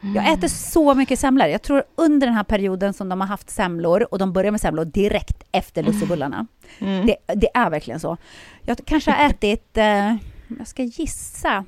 Jag 0.00 0.10
Mm. 0.16 0.38
äter 0.38 0.48
så 0.48 0.94
mycket 0.94 1.18
semlor. 1.18 1.48
Jag 1.48 1.62
tror 1.62 1.82
under 1.94 2.26
den 2.26 2.36
här 2.36 2.44
perioden 2.44 2.92
som 2.92 3.08
de 3.08 3.20
har 3.20 3.28
haft 3.28 3.50
semlor 3.50 4.06
och 4.10 4.18
de 4.18 4.32
börjar 4.32 4.50
med 4.50 4.60
semlor 4.60 4.84
direkt 4.84 5.42
efter 5.52 5.82
lussebullarna. 5.82 6.46
Mm. 6.78 7.06
Det, 7.06 7.16
det 7.34 7.48
är 7.54 7.70
verkligen 7.70 8.00
så. 8.00 8.16
Jag 8.62 8.78
kanske 8.86 9.10
har 9.10 9.26
ätit, 9.30 9.76
eh, 9.78 10.14
jag 10.58 10.66
ska 10.66 10.82
gissa, 10.82 11.64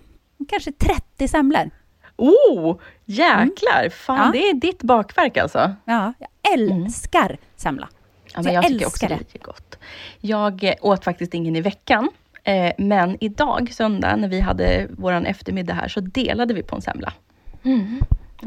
kanske 0.49 0.73
30 0.73 1.29
semlor. 1.29 1.71
Oh, 2.17 2.77
jäklar! 3.05 3.89
Fan, 3.91 4.17
Ja. 4.27 4.31
det 4.33 4.49
är 4.49 4.55
ditt 4.55 4.83
bakverk 4.83 5.37
alltså? 5.37 5.75
Ja, 5.85 6.13
jag 6.19 6.53
älskar 6.55 7.37
semla. 7.57 7.89
Ja, 8.35 8.43
men 8.43 8.55
jag, 8.55 8.65
tycker 8.67 8.87
också 8.87 9.05
älskar 9.07 9.09
det 9.33 9.39
är 9.39 9.43
gott. 9.45 9.79
Jag 10.21 10.65
eh, 10.65 10.75
åt 10.81 11.05
faktiskt 11.05 11.35
ingen 11.35 11.57
i 11.57 11.61
veckan. 11.61 12.09
Eh, 12.45 12.73
men 12.79 13.17
idag, 13.25 13.73
söndag, 13.73 14.17
när 14.17 14.29
vi 14.29 14.41
hade 14.41 14.87
vår 14.91 15.13
eftermiddag 15.27 15.75
här, 15.75 15.89
så 15.89 16.01
delade 16.01 16.55
vi 16.55 16.63
på 16.63 16.77
en 16.77 16.83
semla. 16.83 17.13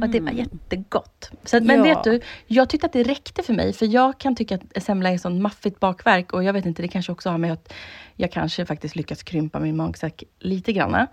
Och 0.02 0.10
det 0.10 0.20
var 0.20 0.32
jättegott. 0.32 1.32
Så, 1.44 1.56
men 1.60 1.70
Mm. 1.70 1.86
Ja. 1.88 1.96
vet 1.96 2.04
du, 2.04 2.20
jag 2.48 2.70
tyckte 2.70 2.86
att 2.88 2.94
det 2.94 3.04
räckte 3.04 3.44
för 3.44 3.54
mig, 3.54 3.74
för 3.74 3.86
jag 3.86 4.18
kan 4.20 4.36
tycka 4.36 4.60
att 4.76 4.84
semla 4.84 5.10
är 5.10 5.18
sånt 5.18 5.42
maffigt 5.42 5.80
bakverk 5.80 6.34
och 6.34 6.44
jag 6.44 6.54
vet 6.54 6.66
inte, 6.66 6.82
det 6.82 6.88
kanske 6.88 7.12
också 7.12 7.30
har 7.30 7.38
med 7.38 7.54
att 7.54 7.74
jag 8.16 8.32
kanske 8.32 8.66
faktiskt 8.66 8.96
lyckats 8.96 9.24
krympa 9.24 9.60
min 9.60 9.76
magsäck 9.78 10.24
lite 10.40 10.74
grann. 10.74 11.08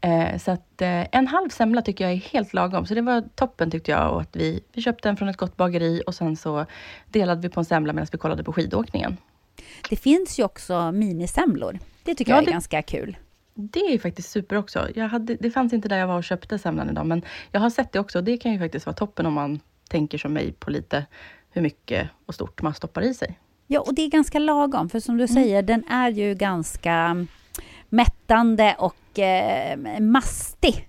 Eh, 0.00 0.38
så 0.38 0.50
att 0.50 0.82
eh, 0.82 1.16
en 1.16 1.26
halv 1.26 1.48
semla 1.50 1.82
tycker 1.82 2.04
jag 2.04 2.12
är 2.12 2.16
helt 2.16 2.54
lagom. 2.54 2.86
Så 2.86 2.94
det 2.94 3.02
var 3.02 3.24
toppen 3.34 3.70
tyckte 3.70 3.90
jag. 3.90 4.12
Och 4.14 4.20
att 4.20 4.36
vi, 4.36 4.60
vi 4.72 4.82
köpte 4.82 5.08
den 5.08 5.16
från 5.16 5.28
ett 5.28 5.36
gott 5.36 5.56
bageri 5.56 6.02
och 6.06 6.14
sen 6.14 6.36
så 6.36 6.66
delade 7.08 7.40
vi 7.40 7.48
på 7.48 7.60
en 7.60 7.64
semla 7.64 7.92
medan 7.92 8.06
vi 8.12 8.18
kollade 8.18 8.44
på 8.44 8.52
skidåkningen. 8.52 9.16
Det 9.90 9.96
finns 9.96 10.38
ju 10.38 10.44
också 10.44 10.92
minisemlor. 10.92 11.78
Det 12.02 12.14
tycker 12.14 12.32
Ja, 12.32 12.36
jag 12.36 12.42
är 12.42 12.46
det- 12.46 12.52
ganska 12.52 12.82
kul. 12.82 13.16
Det 13.60 13.80
är 13.80 13.98
faktiskt 13.98 14.30
super 14.30 14.56
också. 14.56 14.88
Jag 14.94 15.08
hade, 15.08 15.34
det 15.34 15.50
fanns 15.50 15.72
inte 15.72 15.88
där 15.88 15.98
jag 15.98 16.06
var 16.06 16.16
och 16.16 16.24
köpte 16.24 16.58
semlan 16.58 16.90
idag, 16.90 17.06
men 17.06 17.22
jag 17.52 17.60
har 17.60 17.70
sett 17.70 17.92
det 17.92 18.00
också. 18.00 18.20
Det 18.22 18.36
kan 18.36 18.52
ju 18.52 18.58
faktiskt 18.58 18.86
vara 18.86 18.96
toppen 18.96 19.26
om 19.26 19.34
man 19.34 19.60
tänker 19.88 20.18
som 20.18 20.32
mig 20.32 20.52
på 20.52 20.70
lite 20.70 21.06
hur 21.50 21.62
mycket 21.62 22.08
och 22.26 22.34
stort 22.34 22.62
man 22.62 22.74
stoppar 22.74 23.02
i 23.02 23.14
sig. 23.14 23.38
Ja, 23.66 23.80
och 23.80 23.94
det 23.94 24.02
är 24.02 24.10
ganska 24.10 24.38
lagom, 24.38 24.88
för 24.88 25.00
som 25.00 25.16
du 25.18 25.28
säger, 25.28 25.62
den 25.62 25.84
är 25.88 26.10
ju 26.10 26.34
ganska 26.34 27.26
mättande 27.88 28.76
och 28.78 29.18
eh, 29.18 29.78
mastig. 30.00 30.88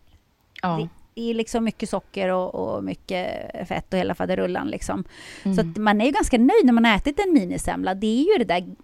Ja. 0.62 0.78
Det, 0.78 0.90
det 1.14 1.30
är 1.30 1.34
liksom 1.34 1.64
mycket 1.64 1.90
socker 1.90 2.30
och, 2.30 2.56
och 2.56 2.84
mycket 2.84 3.28
fett 3.68 3.94
och 3.94 4.00
hela 4.00 4.16
faderullan. 4.16 4.68
Liksom. 4.68 5.04
Så 5.44 5.50
Mm. 5.50 5.70
att 5.72 5.78
man 5.78 6.02
är 6.02 6.06
ju 6.06 6.12
ganska 6.12 6.38
nöjd 6.38 6.66
när 6.66 6.74
man 6.74 6.86
har 6.86 6.96
ätit 6.96 7.20
en 7.20 7.34
minisemla. 7.34 7.94
Det 7.94 8.08
är 8.08 8.32
ju 8.34 8.44
det 8.46 8.54
där 8.54 8.76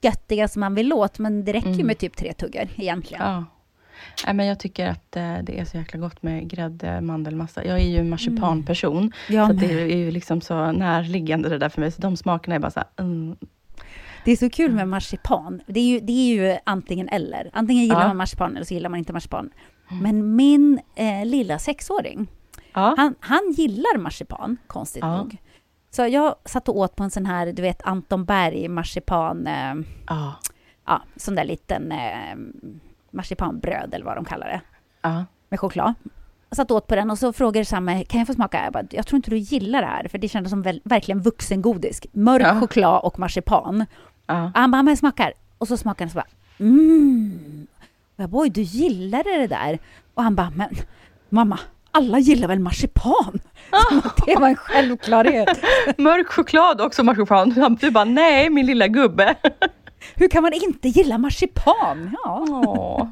göttiga 0.00 0.48
som 0.48 0.60
man 0.60 0.74
vill 0.74 0.92
åt, 0.92 1.18
men 1.18 1.44
det 1.44 1.52
räcker 1.52 1.68
ju 1.68 1.74
Mm. 1.74 1.86
med 1.86 1.98
typ 1.98 2.16
tre 2.16 2.32
tuggor 2.32 2.68
egentligen. 2.76 3.22
Ja. 3.26 3.44
Nej, 4.26 4.34
men 4.34 4.46
jag 4.46 4.58
tycker 4.60 4.86
att 4.86 5.16
eh, 5.16 5.36
det 5.42 5.60
är 5.60 5.64
så 5.64 5.76
jäkla 5.76 6.00
gott 6.00 6.22
med 6.22 6.48
grädde, 6.50 7.00
mandelmassa. 7.00 7.64
Jag 7.64 7.80
är 7.80 7.88
ju 7.88 7.96
en 7.98 8.08
marsipanperson, 8.10 9.12
Ja, 9.28 9.46
så 9.46 9.52
det 9.52 9.72
är 9.92 9.96
ju 9.96 10.10
liksom 10.10 10.40
så 10.40 10.72
närliggande 10.72 11.48
det 11.48 11.58
där 11.58 11.68
för 11.68 11.80
mig. 11.80 11.92
Så 11.92 12.02
de 12.02 12.16
smakerna 12.16 12.54
är 12.54 12.58
bara 12.58 12.70
så 12.70 12.80
här, 12.80 12.88
mm. 13.04 13.36
Det 14.24 14.32
är 14.32 14.36
så 14.36 14.50
kul 14.50 14.72
med 14.72 14.88
marsipan. 14.88 15.62
Det 15.66 15.80
är 15.80 15.84
ju, 15.84 16.00
det 16.00 16.12
är 16.12 16.34
ju 16.34 16.56
antingen 16.64 17.08
eller. 17.08 17.50
Antingen 17.52 17.82
gillar 17.84 18.00
Ja. 18.00 18.08
man 18.08 18.16
marsipan 18.16 18.56
eller 18.56 18.66
så 18.66 18.74
gillar 18.74 18.90
man 18.90 18.98
inte 18.98 19.12
marsipan. 19.12 19.50
Men 20.02 20.36
min 20.36 20.80
eh, 20.94 21.24
lilla 21.26 21.58
sexåring, 21.58 22.26
Ja. 22.74 22.94
han, 22.98 23.14
han 23.20 23.52
gillar 23.56 23.98
marsipan, 23.98 24.56
konstigt 24.66 25.02
nog. 25.02 25.36
Så 25.96 26.06
jag 26.06 26.34
satt 26.44 26.68
och 26.68 26.76
åt 26.78 26.96
på 26.96 27.02
en 27.04 27.10
sån 27.10 27.26
här, 27.26 27.52
du 27.52 27.62
vet, 27.62 27.82
Anton 27.86 28.24
Berg 28.24 28.68
marsipan, 28.68 29.46
eh, 29.46 29.74
Ja. 30.08 30.34
ja, 30.86 31.02
sån 31.16 31.34
där 31.34 31.44
liten 31.44 31.92
eh, 31.92 32.36
marsipanbröd 33.10 33.94
eller 33.94 34.04
vad 34.04 34.16
de 34.16 34.24
kallar 34.24 34.46
det, 34.46 34.60
Ja. 35.02 35.24
med 35.48 35.60
choklad. 35.60 35.94
Jag 36.48 36.56
satt 36.56 36.70
och 36.70 36.76
åt 36.76 36.86
på 36.86 36.96
den 36.96 37.10
och 37.10 37.18
så 37.18 37.32
frågade 37.32 37.64
Samme, 37.64 38.04
kan 38.04 38.18
jag 38.20 38.26
få 38.26 38.34
smaka? 38.34 38.64
Jag, 38.64 38.72
bara, 38.72 38.84
jag 38.90 39.06
tror 39.06 39.16
inte 39.16 39.30
du 39.30 39.38
gillar 39.38 39.80
det 39.80 39.86
här, 39.88 40.08
för 40.08 40.18
det 40.18 40.28
kändes 40.28 40.50
som 40.50 40.62
väl, 40.62 40.80
verkligen 40.84 41.20
vuxengodis. 41.22 42.00
Mörk 42.12 42.42
Ja. 42.42 42.60
choklad 42.60 43.00
och 43.04 43.18
marsipan. 43.18 43.86
Och 44.26 44.34
han 44.54 44.70
bara, 44.70 44.82
men 44.82 44.96
smakar. 44.96 45.32
Och 45.58 45.68
så 45.68 45.76
smakar 45.76 46.04
han 46.04 46.10
så 46.10 46.14
bara, 46.16 46.26
mm. 46.58 47.66
Och 48.16 48.22
jag 48.22 48.30
bara, 48.30 48.40
oj, 48.42 48.50
du 48.50 48.60
gillade 48.62 49.38
det 49.38 49.46
där. 49.46 49.78
Och 50.14 50.22
han 50.22 50.34
bara, 50.34 50.50
men 50.56 50.68
mamma, 51.28 51.58
alla 51.96 52.18
gillar 52.18 52.48
väl 52.48 52.58
marsipan? 52.58 53.40
Att 53.70 54.16
det 54.26 54.36
var 54.36 54.48
en 54.48 54.56
självklarhet. 54.56 55.48
Mörk 55.98 56.26
choklad 56.28 56.80
också 56.80 57.02
marsipan. 57.02 57.76
Du 57.80 57.90
bara, 57.90 58.04
nej 58.04 58.50
min 58.50 58.66
lilla 58.66 58.86
gubbe. 58.88 59.34
Hur 60.14 60.28
kan 60.28 60.42
man 60.42 60.52
inte 60.52 60.88
gilla 60.88 61.18
marsipan? 61.18 62.16
Ja, 62.24 62.46
Åh. 62.50 63.08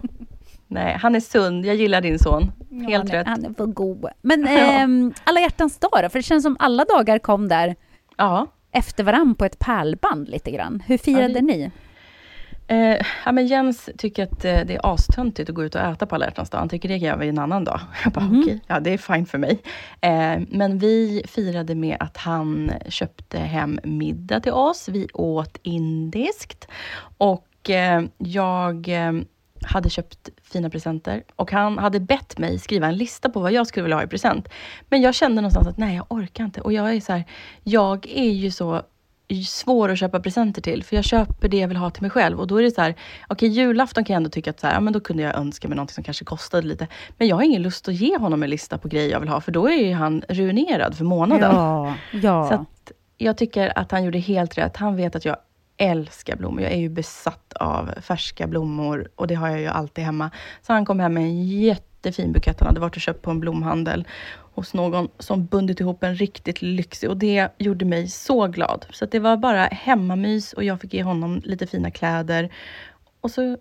Nej, 0.68 0.98
han 1.00 1.14
är 1.14 1.20
sund. 1.20 1.66
Jag 1.66 1.76
gillar 1.76 2.00
din 2.00 2.18
son. 2.18 2.42
Helt 2.70 2.92
han, 2.96 3.08
är, 3.08 3.12
rätt. 3.18 3.26
han 3.26 3.44
är 3.44 3.54
för 3.54 3.66
god. 3.66 4.06
Men 4.22 4.40
Ja. 4.42 4.48
ehm, 4.48 5.12
alla 5.24 5.40
hjärtans 5.40 5.78
dag? 5.78 5.90
För 6.12 6.18
det 6.18 6.22
känns 6.22 6.42
som 6.42 6.56
alla 6.58 6.84
dagar 6.84 7.18
kom 7.18 7.48
där 7.48 7.76
Ja. 8.16 8.46
efter 8.72 9.04
varann 9.04 9.34
på 9.34 9.44
ett 9.44 9.58
pärlband 9.58 10.28
lite 10.28 10.50
grann. 10.50 10.82
Hur 10.86 10.98
firade 10.98 11.22
Ja, 11.28 11.28
det- 11.34 11.40
ni? 11.42 11.70
Eh, 12.66 12.96
ja, 13.24 13.32
men 13.32 13.46
Jens 13.46 13.90
tycker 13.98 14.22
att 14.22 14.44
eh, 14.44 14.60
det 14.66 14.74
är 14.74 14.80
astöntigt 14.94 15.48
att 15.50 15.54
gå 15.54 15.64
ut 15.64 15.74
och 15.74 15.80
äta 15.80 16.06
på 16.06 16.14
alla 16.14 16.24
hjärtans 16.26 16.50
dag. 16.50 16.58
Han 16.58 16.68
tycker 16.68 16.88
det 16.88 16.96
gör 16.96 17.16
vi 17.16 17.28
en 17.28 17.38
annan 17.38 17.64
dag. 17.64 17.80
Jag 18.04 18.12
bara, 18.12 18.24
Mhm. 18.24 18.40
okej, 18.40 18.60
ja 18.66 18.80
det 18.80 18.90
är 18.90 18.98
fine 18.98 19.26
för 19.26 19.38
mig. 19.38 19.62
Eh, 20.00 20.40
men 20.48 20.78
vi 20.78 21.22
firade 21.28 21.74
med 21.74 21.96
att 22.00 22.16
han 22.16 22.72
köpte 22.88 23.38
hem 23.38 23.78
middag 23.84 24.40
till 24.40 24.52
oss. 24.52 24.88
Vi 24.88 25.08
åt 25.14 25.58
indiskt. 25.62 26.68
Och 27.18 27.70
eh, 27.70 28.02
jag 28.18 28.88
eh, 28.88 29.12
hade 29.62 29.90
köpt 29.90 30.28
fina 30.42 30.70
presenter. 30.70 31.22
Och 31.36 31.52
han 31.52 31.78
hade 31.78 32.00
bett 32.00 32.38
mig 32.38 32.58
skriva 32.58 32.86
en 32.86 32.96
lista 32.96 33.28
på 33.28 33.40
vad 33.40 33.52
jag 33.52 33.66
skulle 33.66 33.82
vilja 33.84 33.96
ha 33.96 34.02
i 34.04 34.06
present. 34.06 34.48
Men 34.88 35.02
jag 35.02 35.14
kände 35.14 35.42
någonstans 35.42 35.66
att 35.66 35.78
nej, 35.78 35.96
jag 35.96 36.06
orkar 36.08 36.44
inte. 36.44 36.60
Och 36.60 36.72
jag 36.72 36.94
är 36.94 37.00
så 37.00 37.12
här, 37.12 37.24
jag 37.62 38.06
är 38.06 38.30
ju 38.30 38.50
så 38.50 38.82
svår 39.46 39.88
att 39.88 39.98
köpa 39.98 40.20
presenter 40.20 40.62
till, 40.62 40.84
för 40.84 40.96
jag 40.96 41.04
köper 41.04 41.48
det 41.48 41.56
jag 41.56 41.68
vill 41.68 41.76
ha 41.76 41.90
till 41.90 42.02
mig 42.02 42.10
själv. 42.10 42.40
Och 42.40 42.46
då 42.46 42.56
är 42.56 42.62
det 42.62 42.70
så 42.70 42.80
här, 42.80 42.94
okej 43.28 43.48
julafton 43.48 44.04
kan 44.04 44.14
jag 44.14 44.16
ändå 44.16 44.30
tycka 44.30 44.50
att 44.50 44.60
så 44.60 44.66
här, 44.66 44.74
ja, 44.74 44.80
men 44.80 44.92
då 44.92 45.00
kunde 45.00 45.22
jag 45.22 45.34
önska 45.34 45.68
mig 45.68 45.76
något 45.76 45.90
som 45.90 46.04
kanske 46.04 46.24
kostade 46.24 46.66
lite. 46.66 46.88
Men 47.18 47.28
jag 47.28 47.36
har 47.36 47.42
ingen 47.42 47.62
lust 47.62 47.88
att 47.88 47.94
ge 47.94 48.18
honom 48.18 48.42
en 48.42 48.50
lista 48.50 48.78
på 48.78 48.88
grejer 48.88 49.10
jag 49.10 49.20
vill 49.20 49.28
ha, 49.28 49.40
för 49.40 49.52
då 49.52 49.70
är 49.70 49.94
han 49.94 50.22
ruinerad 50.28 50.94
för 50.96 51.04
månaden. 51.04 51.54
Ja, 51.54 51.94
ja. 52.12 52.48
Så 52.48 52.54
att 52.54 52.92
jag 53.18 53.36
tycker 53.36 53.78
att 53.78 53.90
han 53.90 54.04
gjorde 54.04 54.18
helt 54.18 54.58
rätt. 54.58 54.76
Han 54.76 54.96
vet 54.96 55.16
att 55.16 55.24
jag 55.24 55.36
älskar 55.76 56.36
blommor. 56.36 56.62
Jag 56.62 56.72
är 56.72 56.78
ju 56.78 56.88
besatt 56.88 57.52
av 57.52 57.90
färska 58.02 58.46
blommor 58.46 59.08
och 59.14 59.26
det 59.26 59.34
har 59.34 59.48
jag 59.48 59.60
ju 59.60 59.66
alltid 59.66 60.04
hemma. 60.04 60.30
Så 60.62 60.72
han 60.72 60.84
kom 60.84 61.00
hem 61.00 61.14
med 61.14 61.22
en 61.22 61.46
jättefin 61.46 62.32
bukett 62.32 62.60
han 62.60 62.66
hade 62.66 62.80
varit 62.80 62.96
och 62.96 63.02
köpt 63.02 63.22
på 63.22 63.30
en 63.30 63.40
blomhandel 63.40 64.04
hos 64.54 64.74
någon 64.74 65.08
som 65.18 65.46
bundit 65.46 65.80
ihop 65.80 66.02
en 66.02 66.14
riktigt 66.14 66.62
lyxig 66.62 67.10
och 67.10 67.16
det 67.16 67.48
gjorde 67.58 67.84
mig 67.84 68.08
så 68.08 68.46
glad. 68.46 68.86
Så 68.90 69.06
det 69.06 69.18
var 69.18 69.36
bara 69.36 69.64
hemmamys 69.64 70.52
och 70.52 70.64
jag 70.64 70.80
fick 70.80 70.94
ge 70.94 71.02
honom 71.02 71.40
lite 71.44 71.66
fina 71.66 71.90
kläder. 71.90 72.52
Och 73.20 73.30
så 73.30 73.56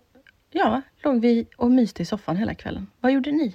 ja, 0.52 0.82
låg 1.04 1.20
vi 1.20 1.46
och 1.56 1.70
myste 1.70 2.02
i 2.02 2.04
soffan 2.04 2.36
hela 2.36 2.54
kvällen. 2.54 2.86
Vad 3.00 3.12
gjorde 3.12 3.32
ni? 3.32 3.54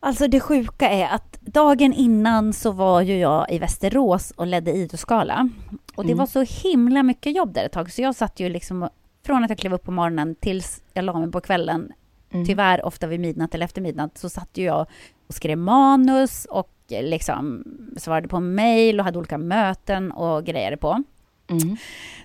Alltså 0.00 0.28
det 0.28 0.40
sjuka 0.40 0.88
är 0.88 1.08
att 1.14 1.40
dagen 1.40 1.92
innan 1.92 2.52
så 2.52 2.70
var 2.72 3.00
ju 3.00 3.18
jag 3.18 3.52
i 3.52 3.58
Västerås 3.58 4.30
och 4.30 4.46
ledde 4.46 4.72
idrottsgala. 4.72 5.48
Och 5.96 6.04
det 6.04 6.12
Mm. 6.12 6.18
var 6.18 6.26
så 6.26 6.42
himla 6.68 7.02
mycket 7.02 7.36
jobb 7.36 7.52
där 7.54 7.64
ett 7.66 7.72
tag, 7.72 7.92
så 7.92 8.02
jag 8.02 8.14
satt 8.14 8.40
ju 8.40 8.48
liksom 8.48 8.88
från 9.26 9.44
att 9.44 9.50
jag 9.50 9.58
klev 9.58 9.74
upp 9.74 9.84
på 9.84 9.90
morgonen 9.90 10.34
tills 10.34 10.82
jag 10.94 11.04
la 11.04 11.18
mig 11.20 11.30
på 11.30 11.40
kvällen, 11.40 11.92
Mm. 12.30 12.46
tyvärr 12.46 12.84
ofta 12.86 13.06
vid 13.06 13.20
midnatt 13.20 13.54
eller 13.54 13.64
efter 13.64 13.80
midnatt, 13.80 14.18
så 14.18 14.28
satt 14.28 14.48
ju 14.58 14.64
jag 14.64 14.86
och 15.28 15.34
skrev 15.34 15.58
manus 15.58 16.46
och 16.50 16.72
liksom 16.88 17.64
svarade 17.96 18.28
på 18.28 18.40
mejl 18.40 18.98
och 19.00 19.04
hade 19.04 19.18
olika 19.18 19.38
möten 19.38 20.12
och 20.12 20.44
grejade 20.44 20.76
på. 20.76 21.02
Mm. 21.48 21.76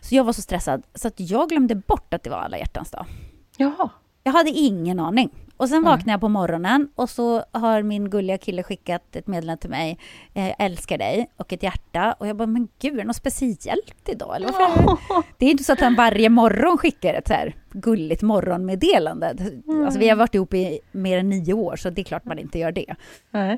Så 0.02 0.16
jag 0.16 0.24
var 0.24 0.34
så 0.34 0.42
stressad 0.42 0.84
så 0.96 1.08
att 1.08 1.20
jag 1.20 1.50
glömde 1.50 1.76
bort 1.76 2.14
att 2.14 2.24
det 2.24 2.30
var 2.30 2.38
alla 2.38 2.58
hjärtans 2.58 2.92
dag. 2.92 3.06
Jaha. 3.58 3.90
Jag 4.24 4.32
hade 4.32 4.50
ingen 4.50 5.00
aning. 5.00 5.30
Och 5.62 5.70
sen 5.70 5.82
Nej. 5.82 5.92
vaknade 5.92 6.12
jag 6.12 6.22
på 6.22 6.30
morgonen 6.30 6.90
och 6.96 7.10
så 7.10 7.44
har 7.52 7.84
min 7.84 8.10
gulliga 8.10 8.38
kille 8.38 8.64
skickat 8.64 9.16
ett 9.16 9.28
meddelande 9.28 9.62
till 9.62 9.70
mig. 9.70 10.00
eh, 10.34 10.48
Jag 10.48 10.56
älskar 10.60 10.98
dig 10.98 11.32
och 11.38 11.54
ett 11.54 11.64
hjärta. 11.64 12.16
Och 12.20 12.28
jag 12.28 12.36
bara, 12.36 12.48
men 12.48 12.68
gud, 12.80 12.94
är 12.94 12.98
det 12.98 13.04
något 13.04 13.16
speciellt 13.16 14.10
idag? 14.10 14.36
Eller 14.36 14.48
varför? 14.48 14.98
Det 15.38 15.46
är 15.46 15.52
inte 15.52 15.64
så 15.64 15.74
att 15.74 15.80
han 15.80 15.96
varje 15.96 16.30
morgon 16.30 16.78
skickar 16.78 17.14
ett 17.14 17.28
så 17.28 17.34
här 17.34 17.56
gulligt 17.72 18.22
morgonmeddelande. 18.22 19.28
Alltså 19.86 20.00
vi 20.00 20.10
har 20.10 20.16
varit 20.16 20.36
ihop 20.36 20.54
i 20.54 20.80
mer 20.92 21.18
än 21.18 21.30
nio 21.30 21.54
år 21.54 21.76
så 21.76 21.90
det 21.90 22.02
är 22.02 22.06
klart 22.06 22.26
man 22.26 22.40
inte 22.40 22.60
gör 22.60 22.72
det. 22.72 22.96
Nej. 23.32 23.58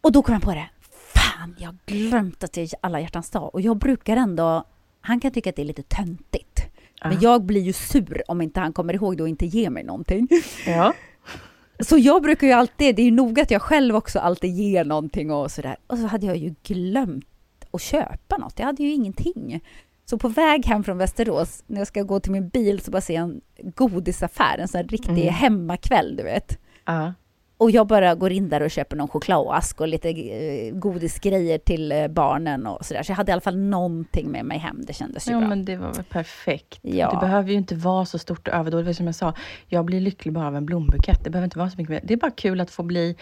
Och 0.00 0.12
då 0.12 0.22
kom 0.22 0.32
jag 0.32 0.42
på 0.42 0.50
det. 0.54 0.68
Fan, 1.14 1.56
jag 1.58 1.66
har 1.68 1.76
glömt 1.86 2.44
att 2.44 2.52
det 2.52 2.62
är 2.62 2.68
alla 2.80 3.00
hjärtans 3.00 3.30
dag. 3.30 3.54
Och 3.54 3.60
jag 3.60 3.76
brukar 3.76 4.16
ändå... 4.16 4.64
Han 5.00 5.20
kan 5.20 5.30
tycka 5.32 5.50
att 5.50 5.56
det 5.56 5.62
är 5.62 5.66
lite 5.66 5.82
töntigt. 5.82 6.60
Men 7.04 7.12
Ja. 7.12 7.18
jag 7.22 7.42
blir 7.44 7.60
ju 7.60 7.72
sur 7.72 8.22
om 8.28 8.40
inte 8.40 8.60
han 8.60 8.72
kommer 8.72 8.94
ihåg 8.94 9.16
det 9.16 9.22
och 9.22 9.28
inte 9.28 9.46
ger 9.46 9.70
mig 9.70 9.84
någonting. 9.84 10.28
Ja. 10.66 10.92
Så 11.80 11.98
jag 11.98 12.22
brukar 12.22 12.46
ju 12.46 12.52
alltid, 12.52 12.96
det 12.96 13.02
är 13.02 13.04
ju 13.06 13.10
noga 13.10 13.42
att 13.42 13.50
jag 13.50 13.62
själv 13.62 13.96
också 13.96 14.18
alltid 14.18 14.50
ger 14.50 14.84
någonting 14.84 15.30
och 15.30 15.50
sådär. 15.50 15.76
Och 15.86 15.98
så 15.98 16.06
hade 16.06 16.26
jag 16.26 16.36
ju 16.36 16.54
glömt 16.62 17.24
att 17.70 17.82
köpa 17.82 18.36
något. 18.38 18.58
Jag 18.58 18.66
hade 18.66 18.82
ju 18.82 18.92
ingenting. 18.92 19.60
Så 20.04 20.18
på 20.18 20.28
väg 20.28 20.66
hem 20.66 20.84
från 20.84 20.98
Västerås, 20.98 21.62
när 21.66 21.78
jag 21.80 21.86
ska 21.86 22.02
gå 22.02 22.20
till 22.20 22.32
min 22.32 22.48
bil, 22.48 22.80
så 22.80 22.90
bara 22.90 23.00
ser 23.00 23.14
jag 23.14 23.22
en 23.24 23.40
godisaffär, 23.74 24.58
en 24.58 24.68
sån 24.68 24.78
här 24.78 24.86
riktig 24.88 25.10
Mm. 25.22 25.34
hemmakväll, 25.34 26.16
du 26.16 26.22
vet. 26.22 26.58
Ja. 26.84 27.12
Och 27.56 27.70
jag 27.70 27.86
bara 27.86 28.14
går 28.14 28.32
in 28.32 28.48
där 28.48 28.62
och 28.62 28.70
köper 28.70 28.96
någon 28.96 29.08
chokladask 29.08 29.80
och 29.80 29.88
lite 29.88 30.08
eh, 30.10 30.74
godisgrejer 30.74 31.58
till 31.58 31.92
eh, 31.92 32.08
barnen 32.08 32.66
och 32.66 32.84
sådär. 32.84 33.02
Så 33.02 33.12
jag 33.12 33.16
hade 33.16 33.30
i 33.30 33.32
alla 33.32 33.40
fall 33.40 33.56
någonting 33.58 34.30
med 34.30 34.44
mig 34.44 34.58
hem. 34.58 34.82
Det 34.86 34.92
kändes 34.92 35.28
ju 35.28 35.32
Ja, 35.32 35.38
bra. 35.38 35.48
men 35.48 35.64
det 35.64 35.76
var 35.76 35.92
väl 35.92 36.04
perfekt. 36.04 36.78
Ja. 36.82 37.10
Det 37.10 37.16
behöver 37.26 37.50
ju 37.50 37.56
inte 37.56 37.74
vara 37.74 38.04
så 38.04 38.18
stort 38.18 38.48
och 38.48 38.54
överdådigt. 38.54 38.96
Som 38.96 39.06
jag 39.06 39.14
sa, 39.14 39.34
jag 39.66 39.84
blir 39.84 40.00
lycklig 40.00 40.34
bara 40.34 40.46
av 40.46 40.56
en 40.56 40.66
blombukett. 40.66 41.24
Det 41.24 41.30
behöver 41.30 41.44
inte 41.44 41.58
vara 41.58 41.70
så 41.70 41.76
mycket 41.76 41.90
mer. 41.90 42.00
Det 42.04 42.14
är 42.14 42.18
bara 42.18 42.30
kul 42.30 42.60
att 42.60 42.70
få 42.70 42.82
bli 42.82 43.16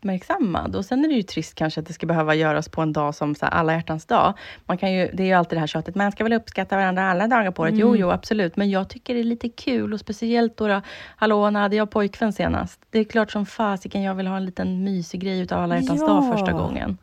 uppmärksammad. 0.00 0.76
Och 0.76 0.84
sen 0.84 1.04
är 1.04 1.08
det 1.08 1.14
ju 1.14 1.22
trist 1.22 1.54
kanske 1.54 1.80
att 1.80 1.86
det 1.86 1.92
ska 1.92 2.06
behöva 2.06 2.34
göras 2.34 2.68
på 2.68 2.82
en 2.82 2.92
dag 2.92 3.14
som 3.14 3.34
så 3.34 3.44
här, 3.46 3.52
alla 3.52 3.72
hjärtans 3.72 4.06
dag. 4.06 4.34
Man 4.66 4.78
kan 4.78 4.92
ju, 4.92 5.10
det 5.12 5.22
är 5.22 5.26
ju 5.26 5.32
alltid 5.32 5.56
det 5.56 5.60
här 5.60 5.66
tjatet, 5.66 5.94
man 5.94 6.12
ska 6.12 6.24
väl 6.24 6.32
uppskatta 6.32 6.76
varandra 6.76 7.10
alla 7.10 7.26
dagar 7.26 7.50
på 7.50 7.62
året. 7.62 7.74
Jo, 7.76 7.96
jo, 7.96 8.10
absolut. 8.10 8.56
Men 8.56 8.70
jag 8.70 8.88
tycker 8.88 9.14
det 9.14 9.20
är 9.20 9.24
lite 9.24 9.48
kul 9.48 9.92
och 9.92 10.00
speciellt 10.00 10.56
då, 10.56 10.68
då 10.68 10.80
hallå, 11.16 11.50
när 11.50 11.60
hade 11.60 11.76
jag 11.76 11.90
pojkvän 11.90 12.32
senast? 12.32 12.80
Det 12.90 12.98
är 12.98 13.04
klart 13.04 13.30
som 13.30 13.46
fasiken 13.46 14.02
jag 14.02 14.14
vill 14.14 14.26
ha 14.26 14.36
en 14.36 14.44
liten 14.44 14.84
mysig 14.84 15.20
grej 15.20 15.40
utav 15.40 15.62
alla 15.62 15.78
hjärtans 15.80 16.00
Ja. 16.00 16.06
dag 16.06 16.32
första 16.38 16.52
gången. 16.52 16.98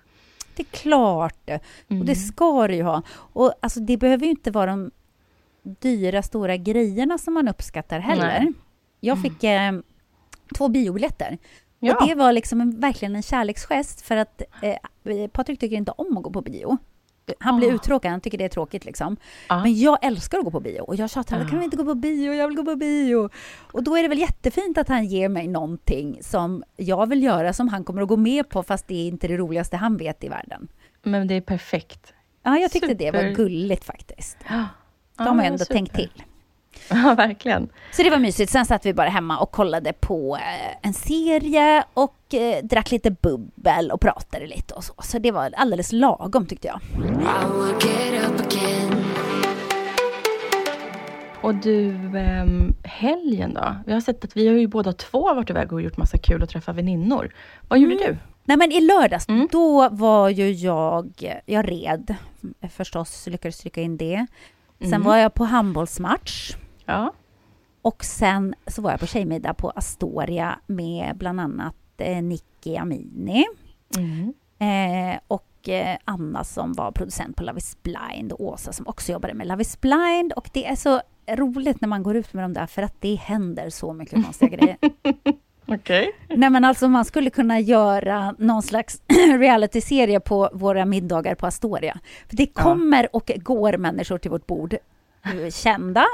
Det 0.55 0.61
är 0.63 0.77
klart. 0.77 1.49
Och 1.49 1.91
Mm. 1.91 2.05
det 2.05 2.15
ska 2.15 2.67
det 2.67 2.75
ju 2.75 2.83
ha. 2.83 3.01
Och 3.33 3.53
alltså, 3.59 3.79
det 3.79 3.97
behöver 3.97 4.23
ju 4.25 4.29
inte 4.29 4.51
vara 4.51 4.65
de 4.71 4.91
dyra, 5.63 6.21
stora 6.21 6.57
grejerna 6.57 7.17
som 7.17 7.33
man 7.33 7.47
uppskattar 7.47 7.99
heller. 7.99 8.39
Nej. 8.39 8.53
Jag 8.99 9.21
fick 9.21 9.43
eh, 9.43 9.71
två 10.57 10.67
biobiljetter. 10.67 11.37
Ja. 11.79 11.95
Och 11.95 12.07
det 12.07 12.15
var 12.15 12.31
liksom 12.33 12.61
en, 12.61 12.79
verkligen 12.79 13.15
en 13.15 13.21
kärleksgest 13.23 14.01
för 14.01 14.17
att 14.17 14.41
eh, 14.61 15.27
Patrik 15.27 15.59
tycker 15.59 15.75
inte 15.75 15.91
om 15.91 16.17
att 16.17 16.23
gå 16.23 16.29
på 16.31 16.41
bio. 16.41 16.77
Han 17.39 17.57
blir 17.57 17.71
Ah. 17.71 17.73
uttråkad, 17.73 18.11
han 18.11 18.21
tycker 18.21 18.37
det 18.37 18.43
är 18.45 18.49
tråkigt 18.49 18.85
liksom. 18.85 19.17
Ja. 19.49 19.63
Men 19.63 19.79
jag 19.79 19.97
älskar 20.05 20.37
att 20.37 20.43
gå 20.45 20.51
på 20.51 20.59
bio 20.59 20.81
och 20.81 20.95
jag 20.95 21.09
tjatar, 21.09 21.41
Ah. 21.41 21.49
kan 21.49 21.59
vi 21.59 21.65
inte 21.65 21.77
gå 21.77 21.85
på 21.85 21.95
bio, 21.95 22.33
jag 22.33 22.47
vill 22.47 22.57
gå 22.57 22.65
på 22.65 22.75
bio. 22.75 23.29
Och 23.71 23.83
då 23.83 23.97
är 23.97 24.03
det 24.03 24.09
väl 24.09 24.19
jättefint 24.19 24.77
att 24.77 24.87
han 24.87 25.05
ger 25.05 25.29
mig 25.29 25.47
någonting 25.47 26.17
som 26.21 26.63
jag 26.75 27.07
vill 27.09 27.23
göra, 27.23 27.53
som 27.53 27.67
han 27.67 27.83
kommer 27.83 28.01
att 28.01 28.07
gå 28.07 28.17
med 28.17 28.49
på, 28.49 28.63
fast 28.63 28.87
det 28.87 28.95
är 28.95 29.07
inte 29.07 29.27
det 29.27 29.37
roligaste 29.37 29.77
han 29.77 29.97
vet 29.97 30.23
i 30.23 30.27
världen. 30.29 30.67
Men 31.03 31.27
det 31.27 31.33
är 31.33 31.41
perfekt. 31.41 32.13
Ja, 32.43 32.57
jag 32.57 32.71
tyckte 32.71 32.93
det 32.93 33.11
var 33.11 33.19
Super. 33.19 33.35
gulligt 33.35 33.83
faktiskt. 33.83 34.37
Ja, 34.49 34.65
De 35.17 35.39
har 35.39 35.45
ändå 35.45 35.57
super. 35.57 35.73
tänkt 35.75 35.95
till. 35.95 36.11
Ja, 36.89 37.13
verkligen. 37.17 37.69
Så 37.91 38.03
det 38.03 38.09
var 38.09 38.17
mysigt. 38.17 38.51
Sen 38.51 38.65
satt 38.65 38.85
vi 38.85 38.93
bara 38.93 39.09
hemma 39.09 39.37
och 39.39 39.51
kollade 39.51 39.93
på 39.93 40.35
eh, 40.37 40.77
en 40.87 40.93
serie 40.93 41.83
och 41.93 42.33
eh, 42.33 42.63
drack 42.63 42.91
lite 42.91 43.11
bubbel 43.11 43.91
och 43.91 44.01
pratade 44.01 44.47
lite 44.47 44.73
och 44.73 44.83
så. 44.83 44.93
Så 44.99 45.19
det 45.19 45.31
var 45.31 45.51
alldeles 45.57 45.91
lagom 45.91 46.45
tyckte 46.45 46.67
jag. 46.67 46.79
Och 51.41 51.55
du, 51.55 51.89
ehm, 52.17 52.73
helgen 52.83 53.53
då? 53.53 53.75
Vi 53.85 53.93
har 53.93 54.01
sett 54.01 54.23
att 54.23 54.37
vi 54.37 54.47
har 54.47 54.55
ju 54.55 54.67
båda 54.67 54.93
två 54.93 55.33
varit 55.33 55.49
iväg 55.49 55.73
och 55.73 55.81
gjort 55.81 55.97
massa 55.97 56.17
kul 56.17 56.43
och 56.43 56.49
träffat 56.49 56.75
väninnor. 56.75 57.33
Vad 57.67 57.79
gjorde 57.79 57.95
du? 57.95 58.17
Nej 58.45 58.57
men 58.57 58.71
i 58.71 58.81
lördags, 58.81 59.29
Mm. 59.29 59.47
då 59.51 59.89
var 59.89 60.29
ju 60.29 60.51
jag, 60.51 61.33
jag 61.45 61.71
red 61.71 62.15
förstås, 62.71 63.27
lyckades 63.27 63.57
trycka 63.59 63.81
in 63.81 63.97
det. 63.97 64.25
Sen 64.79 64.87
Mm. 64.87 65.03
var 65.03 65.17
jag 65.17 65.33
på 65.33 65.43
handbollsmatch 65.43 66.55
Ja. 66.87 67.13
och 67.81 68.03
sen 68.05 68.55
så 68.67 68.81
var 68.81 68.91
jag 68.91 68.99
på 68.99 69.05
tjejmiddag 69.07 69.53
på 69.53 69.69
Astoria 69.69 70.59
med 70.67 71.17
bland 71.17 71.39
annat 71.41 71.75
eh, 71.97 72.23
Nicky 72.23 72.75
Amini 72.75 73.45
Mm. 73.97 74.33
eh, 74.59 75.19
och 75.27 75.69
eh, 75.69 75.97
Anna 76.05 76.43
som 76.43 76.73
var 76.73 76.91
producent 76.91 77.35
på 77.35 77.43
Love 77.43 77.57
is 77.57 77.77
blind 77.83 78.31
och 78.31 78.41
Åsa 78.41 78.73
som 78.73 78.87
också 78.87 79.11
jobbade 79.11 79.33
med 79.33 79.47
Love 79.47 79.61
is 79.61 79.81
blind 79.81 80.33
och 80.33 80.49
det 80.53 80.65
är 80.67 80.75
så 80.75 81.01
roligt 81.29 81.81
när 81.81 81.87
man 81.87 82.03
går 82.03 82.15
ut 82.15 82.33
med 82.33 82.43
dem 82.43 82.53
där 82.53 82.65
för 82.65 82.81
att 82.81 82.95
det 82.99 83.15
händer 83.15 83.69
så 83.69 83.93
mycket 83.93 84.23
konstiga 84.23 84.57
grejer. 84.57 84.77
Okej. 85.67 86.11
Nej 86.29 86.49
men 86.49 86.65
alltså 86.65 86.87
man 86.87 87.05
skulle 87.05 87.29
kunna 87.29 87.59
göra 87.59 88.35
någon 88.37 88.61
slags 88.63 89.01
realityserie 89.39 90.19
på 90.19 90.49
våra 90.53 90.85
middagar 90.85 91.35
på 91.35 91.47
Astoria. 91.47 91.99
För 92.29 92.35
det 92.37 92.49
Ja. 92.55 92.61
kommer 92.63 93.15
och 93.15 93.31
går 93.37 93.77
människor 93.77 94.17
till 94.17 94.31
vårt 94.31 94.47
bord, 94.47 94.73
eh, 95.23 95.49
kända 95.51 96.05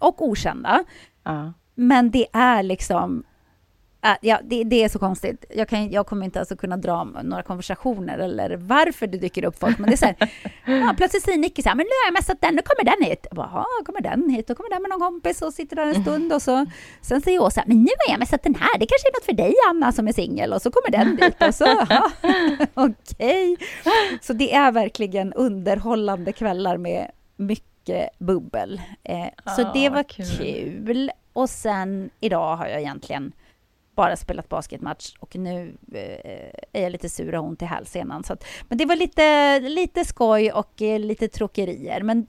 och 0.00 0.22
okända. 0.28 0.84
Ja. 1.24 1.52
Men 1.74 2.10
det 2.10 2.26
är 2.32 2.62
liksom... 2.62 3.22
äh, 4.04 4.10
ja, 4.20 4.38
det, 4.44 4.64
det 4.64 4.84
är 4.84 4.88
så 4.88 4.98
konstigt. 4.98 5.44
Jag, 5.56 5.68
kan, 5.68 5.90
jag 5.90 6.06
kommer 6.06 6.24
inte 6.24 6.38
alltså 6.40 6.56
kunna 6.56 6.76
dra 6.76 7.04
några 7.04 7.42
konversationer 7.42 8.18
eller 8.18 8.56
varför 8.56 9.06
det 9.06 9.18
dyker 9.18 9.44
upp 9.44 9.58
folk. 9.58 9.78
Men 9.78 9.90
det 9.90 9.94
är 9.94 9.96
så 9.96 10.06
här, 10.06 10.16
ja, 10.86 10.94
plötsligt 10.96 11.22
säger 11.22 11.38
Nicky 11.38 11.62
så 11.62 11.68
här, 11.68 11.76
men 11.76 11.84
nu 11.84 11.90
har 12.02 12.06
jag 12.06 12.12
messat 12.14 12.40
den, 12.40 12.54
nu 12.54 12.62
kommer 12.62 12.96
den 12.96 13.06
hit. 13.10 13.26
Jag 13.30 13.36
bara, 13.36 13.50
"Jaha, 13.52 13.66
kommer 13.86 14.00
den 14.00 14.30
hit? 14.30 14.46
Då 14.46 14.54
kommer 14.54 14.70
den 14.70 14.82
med 14.82 14.88
någon 14.90 15.00
kompis 15.00 15.42
och 15.42 15.52
sitter 15.52 15.76
där 15.76 15.86
en 15.86 16.02
stund 16.02 16.32
och 16.32 16.42
så. 16.42 16.66
Sen 17.02 17.20
säger 17.20 17.42
Åsa, 17.42 17.64
men 17.66 17.76
nu 17.82 17.90
har 18.06 18.12
jag 18.12 18.18
messat 18.18 18.42
den 18.42 18.54
här, 18.54 18.78
det 18.78 18.86
kanske 18.86 19.08
är 19.08 19.12
något 19.16 19.24
för 19.24 19.32
dig 19.32 19.54
Anna 19.70 19.92
som 19.92 20.08
är 20.08 20.12
singel. 20.12 20.52
Och 20.52 20.62
så 20.62 20.70
kommer 20.70 20.90
den 21.04 21.16
dit 21.16 21.42
och 21.48 21.54
så, 21.54 21.64
ja, 21.90 22.10
okej. 22.74 23.56
Så 24.22 24.32
det 24.32 24.54
är 24.54 24.72
verkligen 24.72 25.32
underhållande 25.32 26.32
kvällar 26.32 26.76
med 26.76 27.10
mycket 27.36 27.69
bubbel. 28.18 28.80
Eh, 29.04 29.26
så 29.56 29.62
Ah, 29.66 29.72
det 29.72 29.88
var 29.88 30.02
kul. 30.02 30.26
kul. 30.38 31.10
Och 31.32 31.50
sen 31.50 32.10
idag 32.20 32.56
har 32.56 32.66
jag 32.66 32.80
egentligen 32.80 33.32
bara 33.94 34.16
spelat 34.16 34.48
basketmatch 34.48 35.14
och 35.20 35.36
nu 35.36 35.74
eh, 35.94 36.50
är 36.72 36.82
jag 36.82 36.92
lite 36.92 37.08
sur 37.08 37.34
och 37.34 37.44
ont 37.44 37.62
i 37.62 37.64
hälsenan. 37.64 38.24
Så 38.24 38.32
att, 38.32 38.44
men 38.68 38.78
det 38.78 38.84
var 38.84 38.96
lite, 38.96 39.60
lite 39.60 40.04
skoj 40.04 40.52
och 40.52 40.82
eh, 40.82 40.98
lite 40.98 41.28
tråkerier. 41.28 42.02
Men 42.02 42.26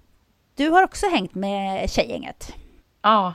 du 0.55 0.69
har 0.69 0.83
också 0.83 1.05
hängt 1.09 1.35
med 1.35 1.89
tjejgänget. 1.89 2.53
ja, 3.01 3.33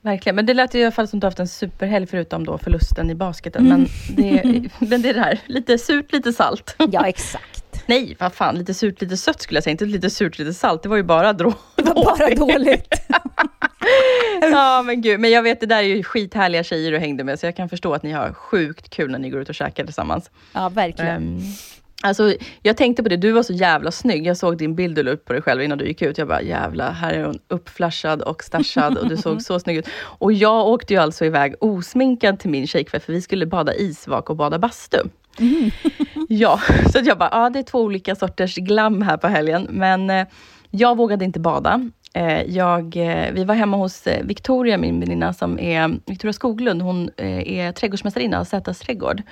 verkligen. 0.00 0.36
Men 0.36 0.46
det 0.46 0.54
lät 0.54 0.74
i 0.74 0.82
alla 0.82 0.92
fall 0.92 1.08
som 1.08 1.20
du 1.20 1.26
haft 1.26 1.38
en 1.38 1.48
superhelg 1.48 2.06
förutom 2.06 2.44
då 2.44 2.58
förlusten 2.58 3.10
i 3.10 3.14
basketen. 3.14 3.68
Men, 3.68 3.86
det, 4.16 4.42
men 4.78 5.02
det 5.02 5.08
är 5.08 5.14
det 5.14 5.20
här, 5.20 5.40
lite 5.46 5.78
surt, 5.78 6.12
lite 6.12 6.32
salt. 6.32 6.76
Ja, 6.92 7.06
exakt. 7.06 7.57
Nej, 7.88 8.16
vad 8.18 8.34
fan, 8.34 8.54
lite 8.58 8.74
surt, 8.74 9.00
lite 9.00 9.16
sött 9.16 9.42
skulle 9.42 9.56
jag 9.56 9.64
säga. 9.64 9.72
Inte 9.72 9.84
lite 9.84 10.10
surt, 10.10 10.38
lite 10.38 10.54
salt. 10.54 10.82
Det 10.82 10.88
var 10.88 10.96
ju 10.96 11.02
bara 11.02 11.32
drå. 11.32 11.54
Det 11.76 11.82
var 11.82 11.94
bara 11.94 12.34
dåligt. 12.34 12.94
Ja 14.40 14.82
men 14.86 15.02
gud, 15.02 15.20
men 15.20 15.30
jag 15.30 15.42
vet 15.42 15.60
det 15.60 15.66
där 15.66 15.76
är 15.78 15.82
ju 15.82 16.02
skithärliga 16.02 16.62
tjejer 16.62 16.92
du 16.92 16.98
hängde 16.98 17.24
med 17.24 17.40
så 17.40 17.46
jag 17.46 17.56
kan 17.56 17.68
förstå 17.68 17.94
att 17.94 18.02
ni 18.02 18.12
har 18.12 18.32
sjukt 18.32 18.90
kul 18.90 19.10
när 19.10 19.18
ni 19.18 19.30
går 19.30 19.40
ut 19.40 19.48
och 19.48 19.54
käkar 19.54 19.84
tillsammans. 19.84 20.30
Ja, 20.52 20.68
verkligen. 20.68 21.16
Um, 21.16 21.42
alltså 22.02 22.34
jag 22.62 22.76
tänkte 22.76 23.02
på 23.02 23.08
det, 23.08 23.16
du 23.16 23.32
var 23.32 23.42
så 23.42 23.52
jävla 23.52 23.90
snygg. 23.90 24.26
Jag 24.26 24.36
såg 24.36 24.58
din 24.58 24.74
bild 24.74 24.96
du 24.96 25.02
la 25.02 25.10
upp 25.10 25.24
på 25.24 25.32
dig 25.32 25.42
själv 25.42 25.62
innan 25.62 25.78
du 25.78 25.86
gick 25.86 26.02
ut. 26.02 26.18
Jag 26.18 26.28
bara 26.28 26.42
jävla, 26.42 26.90
här 26.90 27.12
är 27.12 27.24
hon 27.24 27.38
uppflashad 27.48 28.22
och 28.22 28.44
stashad 28.44 28.98
och 28.98 29.08
du 29.08 29.16
såg 29.16 29.42
så 29.48 29.60
snygg 29.60 29.76
ut. 29.76 29.88
Och 30.00 30.32
jag 30.32 30.66
åkte 30.66 30.94
ju 30.94 31.00
alltså 31.00 31.24
iväg 31.24 31.54
osminkad 31.60 32.40
till 32.40 32.50
min 32.50 32.66
tjejkväll 32.66 33.00
för 33.00 33.12
vi 33.12 33.20
skulle 33.20 33.46
bada 33.46 33.74
isvak 33.74 34.30
och 34.30 34.36
bada 34.36 34.58
bastu. 34.58 34.98
Ja, 36.28 36.60
så 36.92 37.00
jag 37.04 37.18
bara, 37.18 37.28
ja 37.32 37.50
det 37.50 37.58
är 37.58 37.62
två 37.62 37.82
olika 37.82 38.14
sorters 38.14 38.54
glam 38.54 39.02
här 39.02 39.16
på 39.16 39.28
helgen. 39.28 39.66
Men 39.70 40.10
eh, 40.10 40.26
jag 40.70 40.96
vågade 40.96 41.24
inte 41.24 41.40
bada. 41.40 41.90
Eh, 42.14 42.42
jag, 42.42 42.96
eh, 42.96 43.32
vi 43.32 43.44
var 43.44 43.54
hemma 43.54 43.76
hos 43.76 44.06
Victoria, 44.22 44.78
min 44.78 45.00
väninna 45.00 45.32
som 45.32 45.58
är 45.58 46.00
Victoria 46.06 46.32
Skoglund. 46.32 46.82
Hon 46.82 47.10
är 47.16 47.72
trädgårdsmästarinna 47.72 48.40
av 48.40 48.44
Zätas 48.44 48.78
trädgård. 48.78 49.22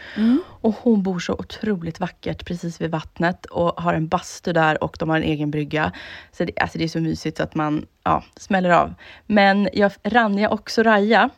Och 0.61 0.75
hon 0.83 1.03
bor 1.03 1.19
så 1.19 1.33
otroligt 1.33 2.01
vackert 2.01 2.47
precis 2.47 2.81
vid 2.81 2.91
vattnet 2.91 3.47
och 3.47 3.81
har 3.83 3.95
en 3.95 4.09
bastu 4.09 4.53
där 4.53 4.85
och 4.85 4.97
de 5.01 5.09
har 5.09 5.17
en 5.17 5.23
egen 5.23 5.51
brygga. 5.51 5.93
Så 6.33 6.45
det, 6.45 6.61
alltså 6.61 6.79
det 6.79 6.85
är 6.85 6.89
så 6.89 7.01
mysigt 7.01 7.37
så 7.37 7.43
att 7.43 7.55
man 7.55 7.87
ja, 8.05 8.25
smäller 8.37 8.71
av. 8.71 8.95
Men 9.27 9.69
jag, 9.73 9.93
Ranja 10.05 10.51
och 10.51 10.71
Soraya 10.71 11.31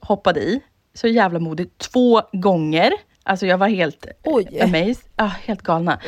hoppade 0.00 0.40
i. 0.40 0.60
Så 0.94 1.06
jävla 1.08 1.38
modigt. 1.38 1.78
Två 1.78 2.22
gånger. 2.32 2.92
Alltså 3.24 3.46
jag 3.46 3.58
var 3.58 3.68
helt 3.68 4.06
Oj. 4.22 4.60
amazed. 4.60 5.04
Ja, 5.16 5.24
helt 5.24 5.62
galna. 5.62 5.98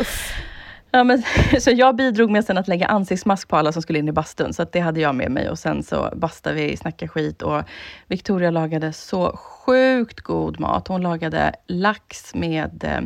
Ja, 0.91 1.05
men, 1.05 1.23
så 1.61 1.71
jag 1.71 1.97
bidrog 1.97 2.31
med 2.31 2.45
sen 2.45 2.59
att 2.59 2.69
lägga 2.69 2.87
ansiktsmask 2.87 3.49
på 3.49 3.57
alla 3.57 3.73
som 3.73 3.83
skulle 3.83 3.99
in 3.99 4.09
i 4.09 4.13
bastun. 4.13 4.53
Så 4.53 4.67
det 4.73 4.81
hade 4.81 5.01
jag 5.01 5.15
med 5.15 5.31
mig 5.31 5.51
och 5.51 5.59
sen 5.59 5.83
så 5.83 6.13
bastade 6.17 6.55
vi, 6.55 6.77
snackade 6.77 7.09
skit 7.09 7.43
och 7.43 7.63
Victoria 8.07 8.51
lagade 8.51 8.93
så 8.93 9.37
sjukt 9.37 10.21
god 10.21 10.61
mat. 10.61 10.89
Hon 10.89 11.03
lagade 11.03 11.53
lax 11.67 12.35
med 12.35 12.85
eh, 12.85 13.01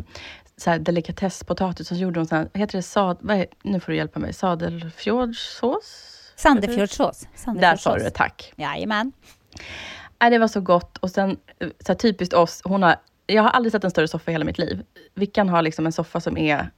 så 0.57 0.69
här 0.69 0.79
delikatesspotatis. 0.79 1.87
Så 1.87 1.95
gjorde 1.95 2.19
hon 2.19 2.27
så 2.27 2.35
här, 2.35 2.49
heter 2.53 2.77
det 2.77 2.83
sad, 2.83 3.17
vad 3.21 3.45
nu 3.63 3.79
får 3.79 3.91
du 3.91 3.97
hjälpa 3.97 4.19
mig, 4.19 4.33
sadelfjordsås? 4.33 6.17
Sandefjordsås. 6.35 7.27
Där 7.45 7.75
sa 7.75 7.97
du 7.97 8.03
det, 8.03 8.09
tack. 8.09 8.53
Jajamän. 8.55 9.11
Nej, 10.21 10.29
det 10.29 10.37
var 10.37 10.47
så 10.47 10.61
gott. 10.61 10.97
Och 10.97 11.09
sen, 11.09 11.37
eh, 11.59 11.67
så 11.67 11.87
här, 11.87 11.95
typiskt 11.95 12.33
oss, 12.33 12.61
hon 12.63 12.83
har, 12.83 12.95
jag 13.31 13.43
har 13.43 13.49
aldrig 13.49 13.71
sett 13.71 13.83
en 13.83 13.91
större 13.91 14.07
soffa 14.07 14.31
i 14.31 14.33
hela 14.33 14.45
mitt 14.45 14.57
liv. 14.57 14.83
Vickan 15.15 15.49
har 15.49 15.61
liksom 15.61 15.85
en 15.85 15.91
soffa 15.91 16.19
som 16.19 16.37
är, 16.37 16.69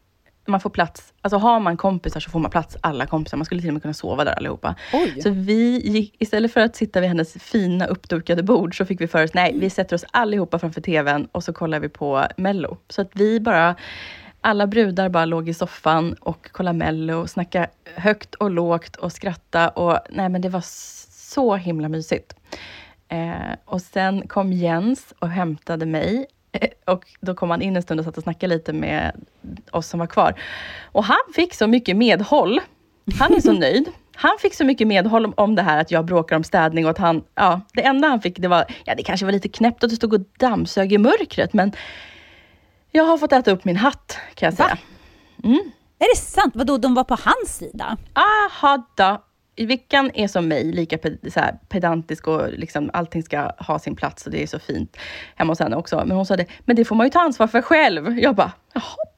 man 0.48 0.60
får 0.60 0.70
plats, 0.70 1.14
alltså 1.22 1.38
har 1.38 1.60
man 1.60 1.78
kompisar 1.78 2.20
så 2.20 2.30
får 2.30 2.40
man 2.40 2.52
plats 2.52 2.78
alla 2.82 3.06
kompisar. 3.06 3.38
Man 3.38 3.46
skulle 3.46 3.62
till 3.62 3.70
och 3.70 3.74
med 3.74 3.82
kunna 3.82 3.94
sova 3.94 4.24
där 4.24 4.32
allihopa. 4.32 4.76
Oj. 4.94 5.22
Så 5.22 5.30
vi 5.30 5.80
gick, 5.80 6.16
istället 6.20 6.54
för 6.54 6.62
att 6.62 6.76
sitta 6.76 7.00
vid 7.00 7.10
hennes 7.10 7.34
fina 7.34 7.86
uppdukade 7.86 8.44
bord, 8.44 8.78
så 8.78 8.86
fick 8.86 9.02
vi 9.02 9.08
för 9.08 9.24
oss, 9.24 9.34
nej, 9.34 9.56
vi 9.60 9.70
sätter 9.70 9.96
oss 9.96 10.06
allihopa 10.12 10.60
framför 10.60 10.82
TVn 10.82 11.28
och 11.32 11.44
så 11.44 11.54
kollar 11.54 11.80
vi 11.80 11.90
på 11.90 12.26
Mello. 12.38 12.78
Så 12.90 13.02
att 13.02 13.10
vi 13.14 13.40
bara, 13.40 13.76
alla 14.42 14.68
brudar 14.68 15.10
bara 15.10 15.26
låg 15.26 15.50
i 15.50 15.54
soffan 15.54 16.14
och 16.14 16.52
kollade 16.52 16.78
Mello, 16.78 17.28
snacka 17.28 17.68
högt 17.96 18.36
och 18.36 18.52
lågt 18.52 18.96
och 18.96 19.12
skratta 19.12 19.70
och 19.70 20.00
nej 20.10 20.30
men 20.30 20.42
det 20.42 20.50
var 20.50 20.64
så 21.34 21.56
himla 21.56 21.90
mysigt. 21.90 22.36
Eh, 23.14 23.56
och 23.66 23.82
sen 23.82 24.28
kom 24.28 24.54
Jens 24.54 25.14
och 25.20 25.30
hämtade 25.30 25.86
mig 25.86 26.26
Och 26.86 27.04
då 27.22 27.36
kom 27.36 27.50
han 27.50 27.62
in 27.62 27.76
en 27.76 27.82
stund 27.82 28.00
och 28.00 28.06
satt 28.06 28.18
och 28.18 28.24
snackade 28.24 28.54
lite 28.56 28.74
med 28.74 29.12
oss 29.72 29.88
som 29.88 30.00
var 30.00 30.08
kvar. 30.08 30.40
Och 30.92 31.04
han 31.04 31.18
fick 31.36 31.54
så 31.54 31.68
mycket 31.68 31.98
medhåll. 31.98 32.62
Han 33.20 33.34
är 33.36 33.40
så 33.40 33.52
nöjd. 33.60 33.88
Han 34.16 34.38
fick 34.40 34.54
så 34.54 34.66
mycket 34.66 34.88
medhåll 34.88 35.34
om- 35.38 35.56
det 35.56 35.62
här 35.62 35.78
att 35.82 35.92
jag 35.92 36.06
bråkar 36.06 36.36
om 36.36 36.44
städning 36.44 36.86
och 36.86 36.92
att 36.92 36.98
han, 36.98 37.24
ja, 37.36 37.62
det 37.74 37.86
enda 37.86 38.08
han 38.08 38.22
fick 38.22 38.38
det 38.40 38.48
var, 38.48 38.66
ja 38.86 38.96
det 38.96 39.04
kanske 39.04 39.26
var 39.26 39.32
lite 39.34 39.50
knäppt 39.50 39.84
att 39.84 39.90
det 39.90 39.96
stod 39.96 40.14
och 40.14 40.22
dammsög 40.40 40.94
i 40.94 40.98
mörkret, 40.98 41.54
men 41.54 41.72
jag 42.92 43.04
har 43.04 43.18
fått 43.18 43.32
äta 43.34 43.52
upp 43.52 43.66
min 43.66 43.76
hatt 43.78 44.18
kan 44.36 44.48
jag 44.48 44.54
Va? 44.58 44.66
säga. 44.66 44.78
Är 46.00 46.16
det 46.16 46.22
sant? 46.22 46.52
Vadå, 46.56 46.78
de 46.78 46.94
var 46.94 47.04
på 47.04 47.18
hans 47.24 47.58
sida? 47.58 47.98
Aha 48.14 48.86
Vickan 49.56 50.12
är 50.14 50.28
som 50.28 50.48
mig, 50.48 50.72
lika 50.72 50.98
så 51.34 51.40
här, 51.40 51.60
pedantisk 51.70 52.28
och 52.28 52.50
liksom, 52.52 52.90
allting 52.94 53.24
ska 53.24 53.52
ha 53.58 53.80
sin 53.80 53.96
plats 53.96 54.26
och 54.26 54.32
det 54.32 54.44
är 54.44 54.48
så 54.48 54.60
fint 54.60 54.98
hemma 55.36 55.52
hos 55.52 55.60
henne 55.60 55.76
också. 55.76 56.04
Men 56.06 56.12
hon 56.12 56.26
sa 56.26 56.36
det, 56.36 56.46
men 56.66 56.76
det 56.76 56.86
får 56.86 56.96
man 56.96 57.06
ju 57.06 57.10
ta 57.10 57.20
ansvar 57.20 57.48
för 57.48 57.62
själv. 57.62 58.20
Jag 58.20 58.36
bara, 58.36 58.52
jaha. 58.74 59.13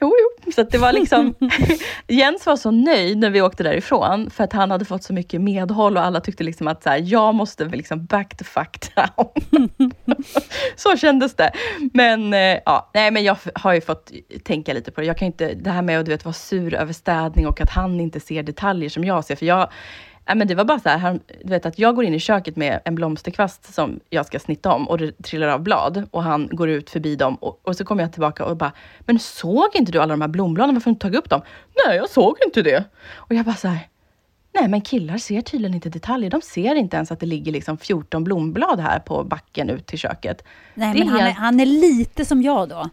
Jo, 0.00 0.14
jo. 0.18 0.52
Så 0.52 0.62
det 0.62 0.78
var 0.78 0.92
liksom, 0.92 1.34
Jens 2.08 2.46
var 2.46 2.56
så 2.56 2.70
nöjd 2.70 3.18
när 3.18 3.30
vi 3.30 3.42
åkte 3.42 3.62
därifrån, 3.62 4.30
för 4.30 4.44
att 4.44 4.52
han 4.52 4.70
hade 4.70 4.84
fått 4.84 5.02
så 5.02 5.12
mycket 5.12 5.40
medhåll 5.40 5.96
och 5.96 6.02
alla 6.02 6.20
tyckte 6.20 6.44
liksom 6.44 6.68
att 6.68 6.82
så 6.82 6.90
här, 6.90 7.02
jag 7.04 7.34
måste 7.34 7.64
liksom 7.64 8.06
back 8.06 8.36
the 8.36 8.44
fuck 8.44 8.94
down. 8.94 9.70
så 10.76 10.96
kändes 10.96 11.34
det. 11.34 11.50
Men 11.92 12.34
eh, 12.34 12.58
ja, 12.64 12.90
nej 12.94 13.10
men 13.10 13.24
jag 13.24 13.36
har 13.54 13.74
ju 13.74 13.80
fått 13.80 14.12
tänka 14.44 14.72
lite 14.72 14.90
på 14.90 15.00
det. 15.00 15.06
Jag 15.06 15.18
kan 15.18 15.26
inte, 15.26 15.54
det 15.54 15.70
här 15.70 15.82
med 15.82 16.00
att 16.00 16.06
du 16.06 16.10
vet, 16.10 16.24
vara 16.24 16.32
sur 16.32 16.74
över 16.74 16.92
städning 16.92 17.46
och 17.46 17.60
att 17.60 17.70
han 17.70 18.00
inte 18.00 18.20
ser 18.20 18.42
detaljer 18.42 18.90
som 18.90 19.04
jag 19.04 19.24
ser. 19.24 19.36
För 19.36 19.46
jag, 19.46 19.70
ja, 20.26 20.34
men 20.34 20.48
det 20.48 20.54
var 20.54 20.64
bara 20.64 20.80
så 20.80 20.88
här, 20.88 21.20
du 21.44 21.48
vet 21.48 21.66
att 21.66 21.78
jag 21.78 21.94
går 21.94 22.04
in 22.04 22.14
i 22.14 22.20
köket 22.20 22.56
med 22.56 22.80
en 22.84 22.94
blomsterkvast 22.94 23.74
som 23.74 24.00
jag 24.10 24.26
ska 24.26 24.38
snitta 24.38 24.72
om 24.72 24.88
och 24.88 24.98
det 24.98 25.22
trillar 25.22 25.48
av 25.48 25.60
blad 25.62 26.08
och 26.10 26.22
han 26.22 26.48
går 26.52 26.68
ut 26.68 26.90
förbi 26.90 27.16
dem 27.16 27.34
och, 27.34 27.60
och 27.62 27.76
så 27.76 27.84
kommer 27.84 28.02
jag 28.02 28.12
tillbaka 28.12 28.44
och 28.44 28.56
bara, 28.56 28.72
men 29.00 29.18
såg 29.18 29.68
inte 29.74 29.92
du 29.92 29.98
alla 29.98 30.12
de 30.12 30.20
här 30.20 30.28
blombladen? 30.28 30.74
Varför 30.74 30.84
har 30.84 30.92
du 30.92 30.94
inte 30.94 31.02
tagit 31.06 31.18
upp 31.18 31.30
dem? 31.30 31.40
Nej, 31.86 31.96
jag 31.96 32.10
såg 32.10 32.36
inte 32.46 32.62
det. 32.62 32.84
Och 33.14 33.34
jag 33.34 33.44
bara 33.44 33.54
så 33.56 33.68
här, 33.68 33.88
Nej, 34.60 34.68
men 34.68 34.80
killar 34.80 35.18
ser 35.18 35.40
tydligen 35.40 35.74
inte 35.74 35.88
detaljer. 35.88 36.30
De 36.30 36.40
ser 36.42 36.74
inte 36.74 36.96
ens 36.96 37.12
att 37.12 37.20
det 37.20 37.26
ligger 37.26 37.52
liksom 37.52 37.78
14 37.78 38.24
blomblad 38.24 38.80
här 38.80 38.98
på 38.98 39.24
backen 39.24 39.70
ut 39.70 39.86
till 39.86 39.98
köket. 39.98 40.44
Nej, 40.74 40.94
Det 40.94 41.00
är 41.00 41.04
men 41.04 41.08
han 41.08 41.20
är, 41.20 41.30
han 41.30 41.60
är 41.60 41.66
lite 41.66 42.24
som 42.24 42.42
jag 42.42 42.68
då. 42.68 42.90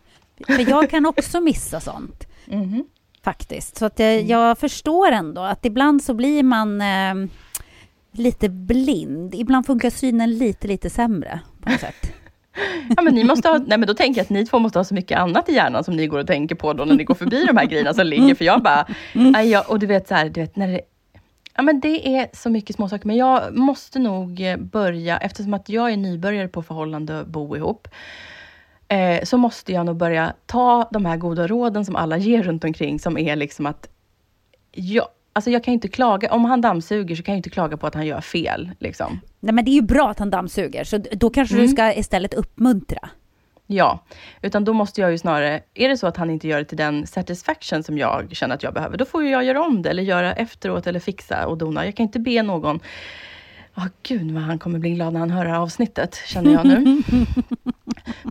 För 0.48 0.70
jag 0.70 0.90
kan 0.90 1.06
också 1.06 1.40
missa 1.40 1.80
sånt. 1.80 2.28
Mhm. 2.46 2.86
Faktiskt. 3.24 3.78
Så 3.78 3.86
att 3.86 4.00
eh, 4.00 4.08
jag 4.08 4.58
förstår 4.58 5.12
ändå 5.12 5.42
att 5.42 5.66
ibland 5.66 6.04
så 6.04 6.14
blir 6.14 6.44
man 6.44 6.82
eh, 6.82 7.30
lite 8.12 8.50
blind. 8.50 9.36
Ibland 9.36 9.66
funkar 9.66 9.90
synen 9.90 10.38
lite, 10.38 10.68
lite 10.68 10.90
sämre 10.90 11.40
på 11.62 11.70
något 11.70 11.80
sätt. 11.80 11.96
Ja, 12.96 13.02
men 13.02 13.16
ni 13.16 13.24
måste 13.24 13.50
ha, 13.50 13.58
nej, 13.58 13.78
men 13.78 13.88
då 13.88 13.94
tänker 13.94 14.20
jag 14.20 14.24
att 14.24 14.30
ni 14.30 14.46
två 14.46 14.60
måste 14.60 14.80
ha 14.80 14.84
så 14.84 14.94
mycket 14.94 15.20
annat 15.20 15.50
i 15.50 15.54
hjärnan 15.54 15.84
som 15.84 15.96
ni 15.96 16.08
går 16.08 16.20
och 16.20 16.28
tänker 16.28 16.56
på 16.56 16.74
då 16.74 16.86
när 16.86 16.96
ni 16.96 17.04
går 17.04 17.16
förbi 17.16 17.46
de 17.46 17.58
här 17.58 17.66
grejerna 17.66 17.94
som 17.94 18.08
ligger. 18.08 18.36
För 18.36 18.46
jag 18.46 18.64
bara, 18.64 18.88
nej, 19.14 19.50
jag, 19.50 19.70
och 19.70 19.80
du 19.80 19.86
vet 19.86 20.08
så 20.08 20.16
här, 20.16 20.30
du 20.30 20.42
vet 20.42 20.56
när 20.56 20.68
det, 20.68 20.82
ja 21.56 21.62
men 21.62 21.80
det 21.80 22.16
är 22.18 22.28
så 22.34 22.50
mycket 22.50 22.76
småsaker. 22.76 23.08
Men 23.08 23.16
jag 23.16 23.58
måste 23.58 24.00
nog 24.00 24.42
eh, 24.42 24.58
börja, 24.58 25.18
eftersom 25.18 25.54
att 25.54 25.70
jag 25.70 25.92
är 25.92 25.98
nybörjare 25.98 26.48
på 26.48 26.64
förhållande 26.64 27.20
och 27.20 27.28
bo 27.28 27.56
ihop, 27.56 27.88
eh, 28.94 29.24
så 29.24 29.38
måste 29.38 29.72
jag 29.74 29.86
nog 29.86 29.96
börja 29.98 30.34
ta 30.46 30.90
de 30.92 31.06
här 31.06 31.18
goda 31.18 31.48
råden 31.48 31.86
som 31.86 31.96
alla 31.96 32.18
ger 32.18 32.44
runt 32.44 32.64
omkring, 32.64 33.00
som 33.00 33.18
är 33.18 33.36
liksom 33.36 33.66
att 33.66 33.90
jag, 34.72 35.08
alltså 35.34 35.52
jag 35.52 35.64
kan 35.64 35.74
inte 35.74 35.88
klaga, 35.88 36.34
om 36.34 36.46
han 36.46 36.62
dammsuger 36.62 37.16
så 37.16 37.24
kan 37.24 37.34
jag 37.34 37.40
inte 37.40 37.50
klaga 37.50 37.78
på 37.78 37.88
att 37.88 37.96
han 37.96 38.06
gör 38.06 38.22
fel. 38.22 38.72
Liksom. 38.80 39.20
Nej, 39.40 39.54
men 39.54 39.66
det 39.66 39.72
är 39.72 39.76
ju 39.76 39.82
bra 39.82 40.10
att 40.10 40.20
han 40.20 40.30
dammsuger, 40.30 40.84
så 40.84 40.98
då 41.12 41.30
kanske 41.30 41.56
Mm. 41.56 41.68
du 41.68 41.72
ska 41.74 41.94
istället 41.94 42.34
uppmuntra. 42.34 43.10
Ja, 43.68 44.00
utan 44.42 44.66
då 44.66 44.74
måste 44.74 45.02
jag 45.02 45.12
ju 45.12 45.18
snarare, 45.18 45.62
är 45.74 45.90
det 45.90 45.98
så 45.98 46.08
att 46.08 46.18
han 46.18 46.30
inte 46.30 46.48
gör 46.48 46.58
det 46.60 46.66
till 46.66 46.78
den 46.78 47.08
satisfaction 47.08 47.84
som 47.84 47.98
jag 47.98 48.28
känner 48.36 48.56
att 48.56 48.64
jag 48.64 48.74
behöver, 48.74 48.98
då 48.98 49.06
får 49.06 49.24
ju 49.24 49.30
jag 49.30 49.44
göra 49.44 49.62
om 49.64 49.82
det 49.82 49.90
eller 49.90 50.04
göra 50.04 50.34
efteråt 50.34 50.88
eller 50.88 51.00
fixa 51.00 51.48
och 51.48 51.58
dona. 51.58 51.86
Jag 51.86 51.96
kan 51.96 52.04
inte 52.04 52.20
be 52.20 52.42
någon, 52.44 52.80
åh 53.78 53.86
gud 54.04 54.32
vad 54.32 54.44
han 54.44 54.60
kommer 54.60 54.80
bli 54.80 54.90
glad 54.90 55.14
när 55.14 55.20
han 55.20 55.32
hör 55.32 55.46
det 55.46 55.52
här 55.52 55.60
avsnittet, 55.60 56.16
känner 56.26 56.52
jag 56.52 56.66
nu. 56.66 57.02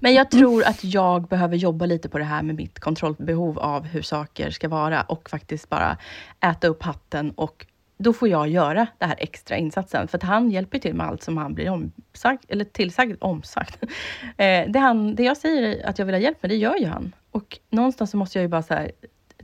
Men 0.02 0.14
jag 0.14 0.30
tror 0.30 0.64
att 0.64 0.84
jag 0.84 1.28
behöver 1.28 1.56
jobba 1.56 1.86
lite 1.86 2.08
på 2.08 2.18
det 2.18 2.24
här 2.24 2.42
med 2.42 2.54
mitt 2.56 2.80
kontrollbehov 2.80 3.58
av 3.58 3.84
hur 3.84 4.02
saker 4.02 4.50
ska 4.50 4.68
vara 4.68 5.02
och 5.02 5.30
faktiskt 5.30 5.68
bara 5.68 5.96
äta 6.40 6.68
upp 6.68 6.82
hatten 6.82 7.30
och 7.30 7.66
då 7.98 8.12
får 8.12 8.28
jag 8.28 8.48
göra 8.48 8.86
den 8.98 9.08
här 9.08 9.16
extra 9.20 9.56
insatsen. 9.56 10.08
För 10.08 10.18
att 10.18 10.22
han 10.22 10.50
hjälper 10.50 10.78
till 10.78 10.94
med 10.94 11.06
allt 11.06 11.22
som 11.22 11.36
han 11.36 11.54
blir 11.54 11.70
omsagt, 11.70 12.44
eller 12.50 12.64
tillsagd, 12.64 13.16
omsagt. 13.20 13.78
Eh, 14.36 14.70
det, 14.70 14.78
han, 14.78 15.14
det 15.14 15.22
jag 15.22 15.36
säger 15.36 15.86
att 15.86 15.98
jag 15.98 16.06
vill 16.06 16.14
ha 16.14 16.20
hjälp 16.20 16.42
med, 16.42 16.50
det 16.50 16.56
gör 16.56 16.76
ju 16.76 16.86
han. 16.86 17.12
Och 17.30 17.58
någonstans 17.70 18.10
så 18.10 18.16
måste 18.16 18.38
jag 18.38 18.42
ju 18.42 18.48
bara 18.48 18.62
så 18.62 18.74
här, 18.74 18.92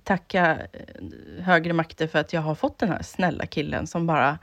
tacka 0.03 0.59
eh, 0.73 1.45
högre 1.45 1.73
makter 1.73 2.07
för 2.07 2.19
att 2.19 2.33
jag 2.33 2.41
har 2.41 2.55
fått 2.55 2.79
den 2.79 2.89
här 2.89 3.03
snälla 3.03 3.47
killen 3.47 3.87
som 3.87 4.07
bara 4.07 4.39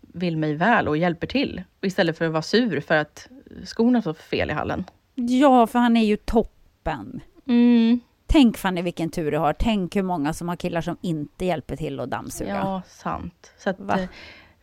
vill 0.00 0.36
mig 0.36 0.54
väl 0.54 0.88
och 0.88 0.96
hjälper 0.96 1.26
till. 1.26 1.62
Och 1.80 1.86
istället 1.86 2.18
för 2.18 2.24
att 2.24 2.32
vara 2.32 2.42
sur 2.42 2.80
för 2.80 2.96
att 2.96 3.28
skorna 3.64 4.00
står 4.00 4.14
fel 4.14 4.50
i 4.50 4.52
hallen. 4.52 4.84
Ja, 5.14 5.66
för 5.66 5.78
han 5.78 5.96
är 5.96 6.04
ju 6.04 6.16
toppen. 6.16 7.20
Mm, 7.48 8.00
Tänk 8.26 8.58
Fanny 8.58 8.82
vilken 8.82 9.10
tur 9.10 9.30
du 9.32 9.38
har. 9.38 9.52
Tänk 9.52 9.96
hur 9.96 10.02
många 10.02 10.32
som 10.32 10.48
har 10.48 10.56
killar 10.56 10.80
som 10.80 10.96
inte 11.00 11.44
hjälper 11.44 11.76
till 11.76 12.00
att 12.00 12.10
dammsuga. 12.10 12.54
ja, 12.56 12.82
sant. 12.88 13.52
Så 13.58 13.70
att, 13.70 13.80
Va? 13.80 13.98
eh, 13.98 14.04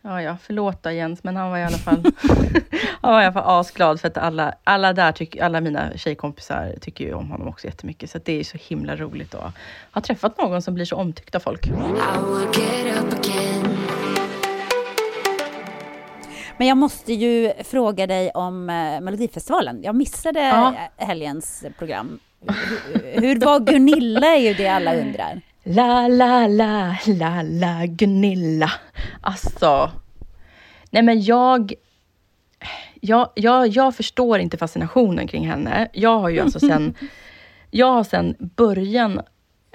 ja, 0.02 0.22
ja, 0.22 0.36
förlåt 0.42 0.82
då 0.82 0.90
Jens, 0.90 1.24
men 1.24 1.36
han 1.36 1.50
var 1.50 1.58
i 1.58 1.64
alla 1.64 1.76
fall, 1.78 2.02
han 3.00 3.12
var 3.12 3.20
i 3.22 3.24
alla 3.24 3.32
fall 3.32 3.60
asglad 3.60 4.00
för 4.00 4.08
att 4.08 4.16
alla, 4.18 4.54
alla 4.64 4.92
där, 4.92 5.12
tycker, 5.12 5.44
alla 5.44 5.60
mina 5.60 5.96
tjejkompisar 5.96 6.74
tycker 6.80 7.04
ju 7.04 7.14
om 7.14 7.30
honom 7.30 7.48
också 7.48 7.66
jättemycket. 7.66 8.10
Så 8.10 8.18
att 8.18 8.24
det 8.24 8.40
är 8.40 8.44
så 8.44 8.58
himla 8.60 8.96
roligt 8.96 9.34
att 9.34 9.54
ha 9.92 10.00
träffat 10.00 10.38
någon 10.38 10.62
som 10.62 10.74
blir 10.74 10.84
så 10.84 10.96
omtyckt 10.96 11.34
av 11.34 11.40
folk. 11.40 11.66
Men 16.60 16.68
jag 16.68 16.76
måste 16.76 17.12
ju 17.12 17.52
fråga 17.64 18.06
dig 18.06 18.30
om 18.30 18.70
eh, 18.70 19.00
Melodifestivalen. 19.00 19.82
Jag 19.82 19.94
missade 19.94 20.40
Ja. 20.40 20.74
helgens 20.96 21.64
program. 21.78 22.18
Hur, 22.92 23.20
hur 23.20 23.40
var 23.40 23.60
Gunilla 23.60 24.26
är 24.26 24.40
ju 24.40 24.54
det 24.54 24.68
alla 24.68 24.94
undrar. 24.94 25.40
La, 25.64 26.08
la, 26.08 26.46
la, 26.46 26.96
la, 27.06 27.42
la, 27.42 27.86
Gunilla. 27.86 28.70
Alltså. 29.20 29.90
Nej 30.90 31.02
men 31.02 31.22
jag, 31.22 31.72
jag, 33.00 33.28
jag, 33.34 33.68
jag 33.68 33.96
förstår 33.96 34.38
inte 34.38 34.58
fascinationen 34.58 35.28
kring 35.28 35.48
henne. 35.48 35.88
Jag 35.92 36.18
har 36.18 36.28
ju 36.28 36.40
alltså 36.40 36.60
sen, 36.60 36.94
jag 37.70 37.92
har 37.92 38.04
sen 38.04 38.36
början 38.38 39.20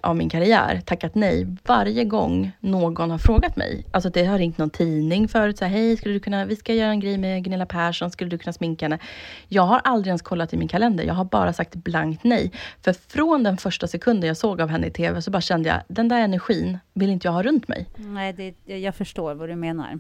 av 0.05 0.15
min 0.15 0.29
karriär 0.29 0.81
tackat 0.85 1.15
nej 1.15 1.47
varje 1.65 2.03
gång 2.03 2.51
någon 2.59 3.11
har 3.11 3.17
frågat 3.17 3.55
mig. 3.55 3.85
Alltså 3.91 4.09
det 4.09 4.25
har 4.25 4.37
ringt 4.37 4.57
någon 4.57 4.69
tidning 4.69 5.27
förut, 5.27 5.57
så 5.57 5.65
här, 5.65 5.71
hej, 5.71 5.97
skulle 5.97 6.13
du 6.13 6.19
kunna, 6.19 6.45
vi 6.45 6.55
ska 6.55 6.73
göra 6.73 6.89
en 6.89 6.99
grej 6.99 7.17
med 7.17 7.43
Gunilla 7.43 7.65
Persson, 7.65 8.11
skulle 8.11 8.29
du 8.29 8.37
kunna 8.37 8.53
sminka 8.53 8.85
henne? 8.85 8.99
Jag 9.47 9.63
har 9.63 9.81
aldrig 9.83 10.07
ens 10.07 10.21
kollat 10.21 10.53
i 10.53 10.57
min 10.57 10.67
kalender, 10.67 11.03
jag 11.03 11.13
har 11.13 11.25
bara 11.25 11.53
sagt 11.53 11.75
blankt 11.75 12.23
nej. 12.23 12.51
För 12.81 12.93
från 12.93 13.43
den 13.43 13.57
första 13.57 13.87
sekunden 13.87 14.27
jag 14.27 14.37
såg 14.37 14.61
av 14.61 14.69
henne 14.69 14.87
i 14.87 14.91
TV 14.91 15.21
så 15.21 15.31
bara 15.31 15.41
kände 15.41 15.69
jag, 15.69 15.81
den 15.87 16.07
där 16.07 16.19
energin 16.19 16.79
vill 16.93 17.09
inte 17.09 17.27
jag 17.27 17.33
ha 17.33 17.43
runt 17.43 17.67
mig. 17.67 17.85
Nej, 17.95 18.33
det, 18.33 18.77
jag 18.77 18.95
förstår 18.95 19.33
vad 19.33 19.49
du 19.49 19.55
menar. 19.55 19.99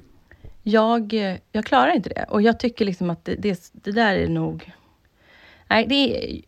Jag, 0.63 1.13
jag 1.51 1.65
klarar 1.65 1.95
inte 1.95 2.09
det. 2.09 2.25
Och 2.29 2.41
jag 2.41 2.59
tycker 2.59 2.85
liksom 2.85 3.09
att 3.09 3.25
det, 3.25 3.35
det, 3.35 3.71
det 3.73 3.91
där 3.91 4.15
är 4.15 4.27
nog... 4.27 4.71
Nej, 5.67 5.85
det 5.87 5.95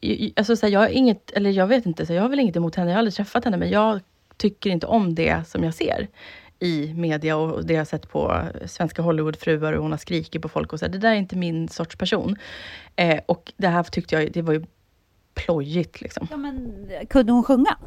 är... 0.02 0.32
Alltså, 0.36 0.56
så 0.56 0.66
här, 0.66 0.74
jag 0.74 0.80
har 0.80 0.88
inget, 0.88 1.32
eller 1.32 1.50
jag 1.50 1.68
vet 1.68 1.86
inte, 1.86 2.06
så 2.06 2.14
jag 2.14 2.22
har 2.22 2.30
väl 2.30 2.40
inget 2.40 2.56
emot 2.56 2.76
henne. 2.76 2.90
Jag 2.90 2.96
har 2.96 3.00
aldrig 3.00 3.14
träffat 3.14 3.46
henne, 3.46 3.58
men 3.58 3.70
jag 3.70 4.00
tycker 4.38 4.70
inte 4.70 4.88
om 4.88 5.16
det 5.16 5.48
som 5.48 5.64
jag 5.64 5.74
ser 5.74 6.08
i 6.60 6.94
media 6.94 7.38
och 7.38 7.66
det 7.66 7.74
jag 7.74 7.80
har 7.80 7.86
sett 7.86 8.10
på 8.10 8.42
svenska 8.66 9.02
Hollywoodfruar 9.02 9.74
och 9.74 9.82
hon 9.82 9.92
har 9.92 9.98
skrikit 9.98 10.42
på 10.42 10.50
folk 10.50 10.74
och 10.74 10.80
så. 10.80 10.86
här. 10.86 10.92
Det 10.92 10.98
där 10.98 11.12
är 11.12 11.16
inte 11.16 11.36
min 11.36 11.70
sorts 11.70 11.96
person. 11.96 12.36
Eh, 12.96 13.20
och 13.26 13.54
det 13.58 13.68
här 13.68 13.84
tyckte 13.84 14.16
jag, 14.16 14.32
det 14.32 14.42
var 14.42 14.54
ju 14.54 14.66
plojigt 15.34 16.02
liksom. 16.02 16.28
Ja, 16.32 16.38
men 16.38 16.88
kunde 17.10 17.32
hon 17.32 17.44
sjunga? 17.44 17.78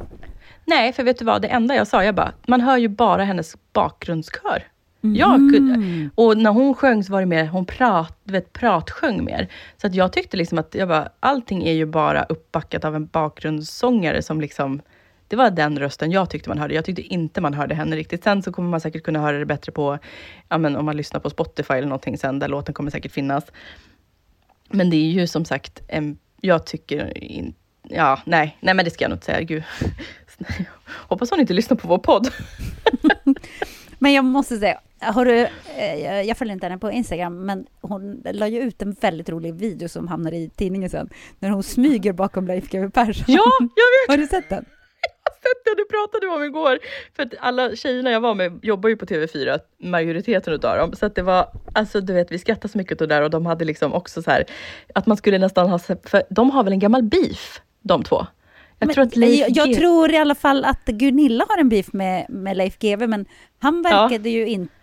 Nej, 0.65 0.93
för 0.93 1.03
vet 1.03 1.19
du 1.19 1.25
vad? 1.25 1.41
Det 1.41 1.47
enda 1.47 1.75
jag 1.75 1.87
sa, 1.87 2.03
jag 2.03 2.15
bara, 2.15 2.33
man 2.47 2.61
hör 2.61 2.77
ju 2.77 2.87
bara 2.87 3.23
hennes 3.23 3.57
bakgrundskör. 3.73 4.63
Mm. 5.03 5.15
Jag 5.15 5.35
kunde, 5.35 6.09
och 6.15 6.37
när 6.37 6.49
hon 6.49 6.73
sjöng 6.73 7.03
så 7.03 7.11
var 7.11 7.19
det 7.19 7.25
mer, 7.25 7.45
hon 7.45 7.65
prat, 7.65 8.17
vet, 8.23 8.53
pratsjöng 8.53 9.23
mer. 9.23 9.47
Så 9.77 9.87
att 9.87 9.95
jag 9.95 10.13
tyckte 10.13 10.37
liksom 10.37 10.57
att 10.57 10.75
jag 10.75 10.87
bara, 10.87 11.09
allting 11.19 11.63
är 11.63 11.73
ju 11.73 11.85
bara 11.85 12.23
uppbackat 12.23 12.85
av 12.85 12.95
en 12.95 13.05
bakgrundssångare 13.05 14.21
som 14.21 14.41
liksom, 14.41 14.81
det 15.27 15.35
var 15.35 15.51
den 15.51 15.79
rösten 15.79 16.11
jag 16.11 16.29
tyckte 16.29 16.49
man 16.49 16.57
hörde. 16.57 16.73
Jag 16.73 16.85
tyckte 16.85 17.01
inte 17.01 17.41
man 17.41 17.53
hörde 17.53 17.75
henne 17.75 17.95
riktigt. 17.95 18.23
Sen 18.23 18.43
så 18.43 18.51
kommer 18.53 18.69
man 18.69 18.81
säkert 18.81 19.03
kunna 19.03 19.19
höra 19.19 19.39
det 19.39 19.45
bättre 19.45 19.71
på, 19.71 19.97
ja 20.49 20.57
men 20.57 20.75
om 20.75 20.85
man 20.85 20.97
lyssnar 20.97 21.19
på 21.19 21.29
Spotify 21.29 21.73
eller 21.73 21.87
någonting 21.87 22.17
sen, 22.17 22.39
där 22.39 22.47
låten 22.47 22.73
kommer 22.73 22.91
säkert 22.91 23.11
finnas. 23.11 23.43
Men 24.69 24.89
det 24.89 24.95
är 24.95 25.11
ju 25.11 25.27
som 25.27 25.45
sagt, 25.45 25.81
en, 25.87 26.17
jag 26.41 26.65
tycker 26.65 27.17
inte, 27.17 27.59
ja, 27.83 28.19
nej, 28.25 28.57
nej 28.59 28.73
men 28.73 28.85
det 28.85 28.91
ska 28.91 29.03
jag 29.03 29.09
nog 29.09 29.15
inte 29.15 29.25
säga. 29.25 29.41
Gud. 29.41 29.63
Hoppas 30.87 31.29
hon 31.29 31.39
inte 31.39 31.53
lyssnar 31.53 31.77
på 31.77 31.87
vår 31.87 31.97
podd. 31.97 32.29
Men 33.99 34.13
jag 34.13 34.25
måste 34.25 34.57
säga, 34.57 34.79
har 35.01 35.25
du, 35.25 35.47
eh, 35.77 36.21
jag 36.21 36.37
följer 36.37 36.53
inte 36.53 36.65
henne 36.65 36.77
på 36.77 36.91
Instagram, 36.91 37.45
men 37.45 37.65
hon 37.81 38.23
la 38.33 38.47
ju 38.47 38.59
ut 38.59 38.81
en 38.81 38.91
väldigt 38.91 39.29
rolig 39.29 39.53
video 39.53 39.89
som 39.89 40.07
hamnar 40.07 40.31
i 40.31 40.49
tidningen 40.55 40.89
sen, 40.89 41.09
när 41.39 41.49
hon 41.49 41.63
smyger 41.63 42.13
bakom 42.13 42.47
Leif 42.47 42.69
GW 42.69 42.89
Persson. 42.89 43.25
Ja, 43.27 43.51
jag 43.59 43.67
vet! 43.67 44.07
Har 44.07 44.17
du 44.17 44.27
sett 44.27 44.49
den? 44.49 44.65
sett 45.41 45.65
det, 45.65 45.75
det 45.75 45.85
pratade 45.89 46.25
vi 46.27 46.33
om 46.33 46.43
igår. 46.43 46.79
För 47.15 47.23
att 47.23 47.33
alla 47.39 47.75
tjejerna 47.75 48.11
jag 48.11 48.21
var 48.21 48.35
med 48.35 48.59
jobbar 48.63 48.89
ju 48.89 48.97
på 48.97 49.05
TV4, 49.05 49.59
majoriteten 49.77 50.53
utav 50.53 50.77
dem. 50.77 50.93
Så 50.93 51.05
att 51.05 51.15
det 51.15 51.21
var, 51.21 51.47
alltså 51.73 52.01
du 52.01 52.13
vet, 52.13 52.31
vi 52.31 52.39
skrattade 52.39 52.71
så 52.71 52.77
mycket 52.77 52.93
åt 52.93 52.99
det 52.99 53.15
där 53.15 53.21
och 53.21 53.29
de 53.29 53.45
hade 53.45 53.65
liksom 53.65 53.93
också 53.93 54.21
så 54.21 54.31
här, 54.31 54.45
att 54.95 55.05
man 55.05 55.17
skulle 55.17 55.37
nästan 55.37 55.69
ha, 55.69 55.79
för 55.79 56.23
de 56.29 56.51
har 56.51 56.63
väl 56.63 56.73
en 56.73 56.79
gammal 56.79 57.03
beef, 57.03 57.61
de 57.81 58.03
två? 58.03 58.25
Jag 58.79 58.87
Men 58.87 58.93
tror 58.93 59.03
att 59.03 59.15
Leif 59.15 59.39
jag, 59.39 59.67
jag 59.67 59.77
tror 59.77 60.11
i 60.11 60.17
alla 60.17 60.35
fall 60.35 60.65
att 60.65 60.85
Gunilla 60.85 61.45
har 61.49 61.57
en 61.57 61.69
beef 61.69 61.93
med, 61.93 62.25
med 62.29 62.57
Leif 62.57 62.79
GW, 62.79 63.07
men 63.07 63.25
han 63.59 63.81
verkade 63.81 64.29
ju 64.29 64.47
inte 64.47 64.73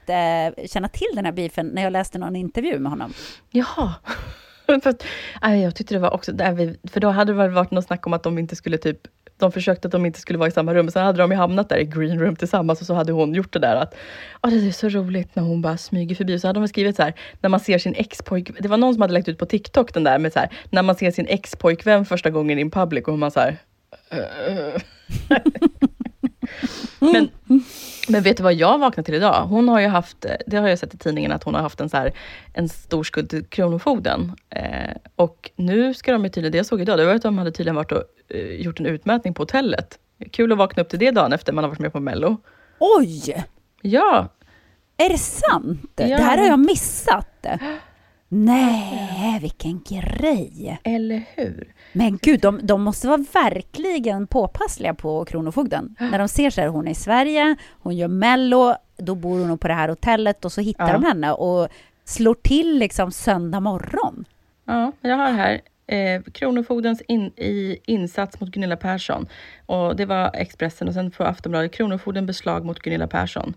känna 0.67 0.89
till 0.89 1.09
den 1.15 1.25
här 1.25 1.33
beefen 1.33 1.67
när 1.67 1.83
jag 1.83 1.93
läste 1.93 2.19
någon 2.19 2.37
intervju 2.37 2.79
med 2.79 2.93
honom. 2.93 3.13
Jaha. 3.51 3.95
för 4.83 4.91
att, 4.91 5.05
äh, 5.43 5.63
jag 5.63 5.75
tyckte 5.75 5.95
det 5.95 5.99
var 6.01 6.15
också, 6.15 6.33
där 6.33 6.53
vi, 6.53 6.79
för 6.91 7.01
då 7.01 7.09
hade 7.09 7.33
det 7.33 7.37
väl 7.37 7.51
varit 7.51 7.71
något 7.71 7.85
snack 7.85 8.07
om 8.07 8.13
att 8.13 8.23
de 8.23 8.39
inte 8.39 8.57
skulle 8.57 8.79
typ 8.79 8.99
de 9.39 9.53
försökte 9.53 9.89
att 9.89 9.93
de 9.93 10.07
inte 10.07 10.21
skulle 10.21 10.39
vara 10.39 10.49
i 10.49 10.53
samma 10.53 10.75
rum, 10.75 10.91
sen 10.91 11.05
hade 11.05 11.19
de 11.19 11.31
ju 11.31 11.37
hamnat 11.37 11.69
där 11.69 11.77
i 11.77 11.85
green 11.85 12.21
room 12.21 12.37
tillsammans 12.37 12.81
och 12.81 12.87
så 12.87 12.95
hade 12.95 13.13
hon 13.13 13.35
gjort 13.35 13.53
det 13.53 13.59
där 13.59 13.77
att 13.77 13.95
oh, 14.43 14.51
det 14.51 14.69
är 14.69 14.73
så 14.73 14.89
roligt 14.89 15.37
när 15.37 15.43
hon 15.43 15.63
bara 15.63 15.77
smyger 15.77 16.15
förbi. 16.15 16.39
Så 16.39 16.47
hade 16.47 16.61
de 16.61 16.69
skrivit 16.69 16.97
så 16.97 17.03
här, 17.03 17.15
när 17.41 17.51
man 17.51 17.61
ser 17.61 17.79
sin 17.79 17.95
ex-pojkvän, 17.95 18.63
det 18.63 18.69
var 18.69 18.77
någon 18.77 18.95
som 18.95 19.01
hade 19.01 19.15
lagt 19.15 19.29
ut 19.29 19.39
på 19.39 19.47
TikTok 19.47 19.95
den 19.95 20.05
där 20.05 20.19
med 20.19 20.33
så 20.33 20.39
här, 20.39 20.49
när 20.71 20.83
man 20.83 20.95
ser 20.95 21.11
sin 21.11 21.27
ex-pojkvän 21.29 22.05
första 22.05 22.31
gången 22.31 22.59
in 22.59 22.71
public 22.71 23.05
och 23.05 23.19
man 23.19 23.31
så 23.31 23.41
här, 23.41 23.57
"Eh." 24.11 24.83
men, 27.13 27.31
men 28.09 28.23
vet 28.23 28.37
du 28.37 28.43
vad 28.43 28.55
jag 28.55 28.79
vaknade 28.79 29.05
till 29.07 29.15
idag? 29.15 29.45
Hon 29.45 29.69
har 29.69 29.81
ju 29.81 29.87
haft, 29.87 30.27
det 30.47 30.57
har 30.57 30.69
jag 30.69 30.79
sett 30.79 30.95
i 30.95 30.99
tidningen, 30.99 31.33
att 31.33 31.43
hon 31.43 31.55
har 31.55 31.63
haft 31.63 31.81
en, 31.81 31.89
så 31.89 31.97
här, 31.97 32.13
en 32.53 32.69
stor 32.69 33.05
skuld 33.05 33.31
till 33.31 33.45
Kronofogden. 33.47 34.33
Eh, 34.51 34.97
och 35.17 35.51
nu 35.57 35.95
ska 35.95 36.13
de 36.13 36.25
ju 36.25 36.31
tydligen, 36.31 36.53
det 36.53 36.59
jag 36.59 36.67
såg 36.67 36.81
idag, 36.81 36.99
det 36.99 37.07
var 37.07 37.15
att 37.15 37.23
de 37.23 37.39
hade 37.39 37.53
tydligen 37.53 37.77
varit 37.77 37.93
och 37.93 38.05
eh, 38.29 38.61
gjort 38.61 38.81
en 38.81 38.87
utmätning 38.87 39.35
på 39.35 39.43
hotellet. 39.43 39.99
Kul 40.33 40.53
att 40.53 40.59
vakna 40.59 40.83
upp 40.83 40.89
till 40.89 40.99
det 40.99 41.11
dagen 41.11 41.33
efter 41.33 41.53
man 41.53 41.65
har 41.65 41.69
varit 41.69 41.79
med 41.79 41.93
på 41.93 42.01
Mello. 42.01 42.37
Oj! 42.79 43.45
Ja, 43.83 44.29
Är 44.97 45.09
det 45.09 45.19
sant? 45.19 45.93
Ja. 45.97 46.07
Det 46.07 46.23
här 46.23 46.39
har 46.39 46.47
jag 46.47 46.59
missat. 46.59 47.47
Nej, 48.29 49.39
vilken 49.41 49.81
grej! 49.89 50.79
eller 50.85 51.25
hur? 51.35 51.73
Men 51.93 52.19
gud, 52.23 52.41
de, 52.41 52.61
de 52.63 52.83
måste 52.83 53.09
vara 53.09 53.25
verkligen 53.33 54.27
påpassliga 54.27 54.95
på 54.95 55.25
Kronofogden. 55.25 55.97
När 55.99 56.19
de 56.19 56.29
ser 56.29 56.51
så 56.51 56.61
här, 56.61 56.69
hon 56.69 56.87
är 56.87 56.91
i 56.91 56.95
Sverige, 56.95 57.57
hon 57.71 57.97
gör 57.97 58.09
Mello, 58.09 58.75
då 58.97 59.15
bor 59.15 59.39
hon 59.49 59.59
på 59.59 59.69
det 59.69 59.75
här 59.75 59.89
hotellet 59.89 60.45
och 60.45 60.53
så 60.53 60.61
hittar 60.61 60.87
Ja. 60.87 60.93
de 60.93 61.05
henne 61.05 61.33
och 61.33 61.69
slår 62.05 62.35
till 62.35 62.79
liksom 62.79 63.11
söndag 63.13 63.61
morgon. 63.61 64.25
Ja, 64.65 64.93
jag 65.01 65.17
har 65.17 65.31
här 65.33 65.61
eh, 65.87 66.23
Kronofogdens 66.33 67.01
in, 67.09 67.27
i, 67.37 67.79
insats 67.85 68.41
mot 68.41 68.51
Gunilla 68.51 68.77
Persson. 68.77 69.27
Och 69.67 69.97
det 69.97 70.05
var 70.07 70.31
Expressen 70.35 70.89
och 70.89 70.95
sen 70.95 71.11
på 71.11 71.25
Aftonbladet 71.25 71.73
Kronofogden 71.73 72.27
beslag 72.27 72.65
mot 72.65 72.79
Gunilla 72.79 73.07
Persson. 73.07 73.55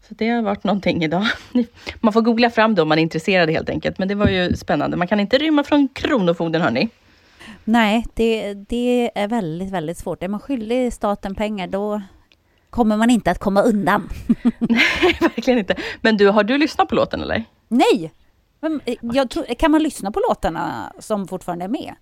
Så 0.00 0.14
det 0.14 0.28
har 0.28 0.42
varit 0.42 0.64
någonting 0.64 1.04
idag. 1.04 1.26
Man 2.00 2.12
får 2.12 2.22
googla 2.22 2.50
fram 2.50 2.74
det 2.74 2.82
om 2.82 2.88
man 2.88 2.98
är 2.98 3.02
intresserad 3.02 3.50
helt 3.50 3.70
enkelt. 3.70 3.98
Men 3.98 4.08
det 4.08 4.14
var 4.14 4.28
ju 4.28 4.56
spännande. 4.56 4.96
Man 4.96 5.08
kan 5.08 5.20
inte 5.20 5.38
rymma 5.38 5.64
från 5.64 5.88
Kronofogden 5.88 6.62
hörni. 6.62 6.88
Nej, 7.64 8.06
det, 8.14 8.54
det 8.54 9.10
är 9.14 9.28
väldigt, 9.28 9.70
väldigt 9.70 9.98
svårt. 9.98 10.22
Är 10.22 10.28
man 10.28 10.40
skyldig 10.40 10.92
staten 10.92 11.34
pengar, 11.34 11.66
då 11.66 12.02
kommer 12.70 12.96
man 12.96 13.10
inte 13.10 13.30
att 13.30 13.38
komma 13.38 13.62
undan. 13.62 14.08
Nej, 14.58 15.18
verkligen 15.20 15.58
inte. 15.58 15.76
Men 16.00 16.16
du, 16.16 16.28
har 16.28 16.44
du 16.44 16.58
lyssnat 16.58 16.88
på 16.88 16.94
låten 16.94 17.22
eller? 17.22 17.44
Nej! 17.68 18.12
Eh, 18.62 19.26
tror, 19.26 19.54
kan 19.54 19.70
man 19.70 19.82
lyssna 19.82 20.10
på 20.10 20.20
låtarna 20.28 20.92
som 20.98 21.28
fortfarande 21.28 21.64
är 21.64 21.68
med? 21.68 21.94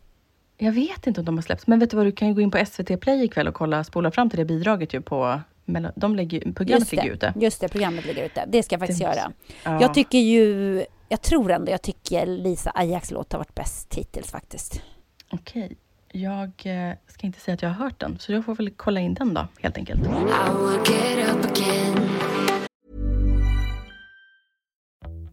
Jag 0.58 0.72
vet 0.72 1.06
inte 1.06 1.20
om 1.20 1.24
de 1.24 1.36
har 1.36 1.42
släppts. 1.42 1.66
Men 1.66 1.78
vet 1.78 1.90
du 1.90 1.96
vad, 1.96 2.06
du 2.06 2.12
kan 2.12 2.28
ju 2.28 2.34
gå 2.34 2.40
in 2.40 2.50
på 2.50 2.64
SVT 2.66 3.00
Play 3.00 3.24
ikväll 3.24 3.48
och 3.48 3.54
kolla, 3.54 3.84
spola 3.84 4.10
fram 4.10 4.30
till 4.30 4.38
det 4.38 4.44
bidraget 4.44 4.94
ju 4.94 5.00
på 5.00 5.40
De 5.96 6.16
lägger, 6.16 6.40
programmet 6.40 6.80
Just 6.80 6.92
ligger 6.92 7.04
det, 7.04 7.10
ute. 7.14 7.32
just 7.36 7.60
det, 7.60 7.68
programmet 7.68 8.06
ligger 8.06 8.24
ute. 8.24 8.44
Det 8.48 8.62
ska 8.62 8.72
jag 8.74 8.80
faktiskt 8.80 9.00
Det 9.00 9.06
måste- 9.06 9.20
göra. 9.20 9.32
Ja. 9.64 9.80
Jag 9.80 9.94
tycker 9.94 10.18
ju, 10.18 10.84
jag 11.08 11.22
tror 11.22 11.52
ändå 11.52 11.72
jag 11.72 11.82
tycker 11.82 12.26
Lisa 12.26 12.72
Ajax 12.74 13.10
låt 13.10 13.32
har 13.32 13.38
varit 13.38 13.54
bäst 13.54 13.94
hittills 13.94 14.30
faktiskt. 14.30 14.82
Okej. 15.30 15.76
Jag 16.12 16.50
eh, 16.64 16.94
ska 17.08 17.26
inte 17.26 17.40
säga 17.40 17.54
att 17.54 17.62
jag 17.62 17.68
har 17.68 17.84
hört 17.84 18.00
den, 18.00 18.18
så 18.18 18.32
jag 18.32 18.44
får 18.44 18.54
väl 18.54 18.70
kolla 18.70 19.00
in 19.00 19.14
den 19.14 19.34
då, 19.34 19.48
helt 19.60 19.76
enkelt. 19.78 20.00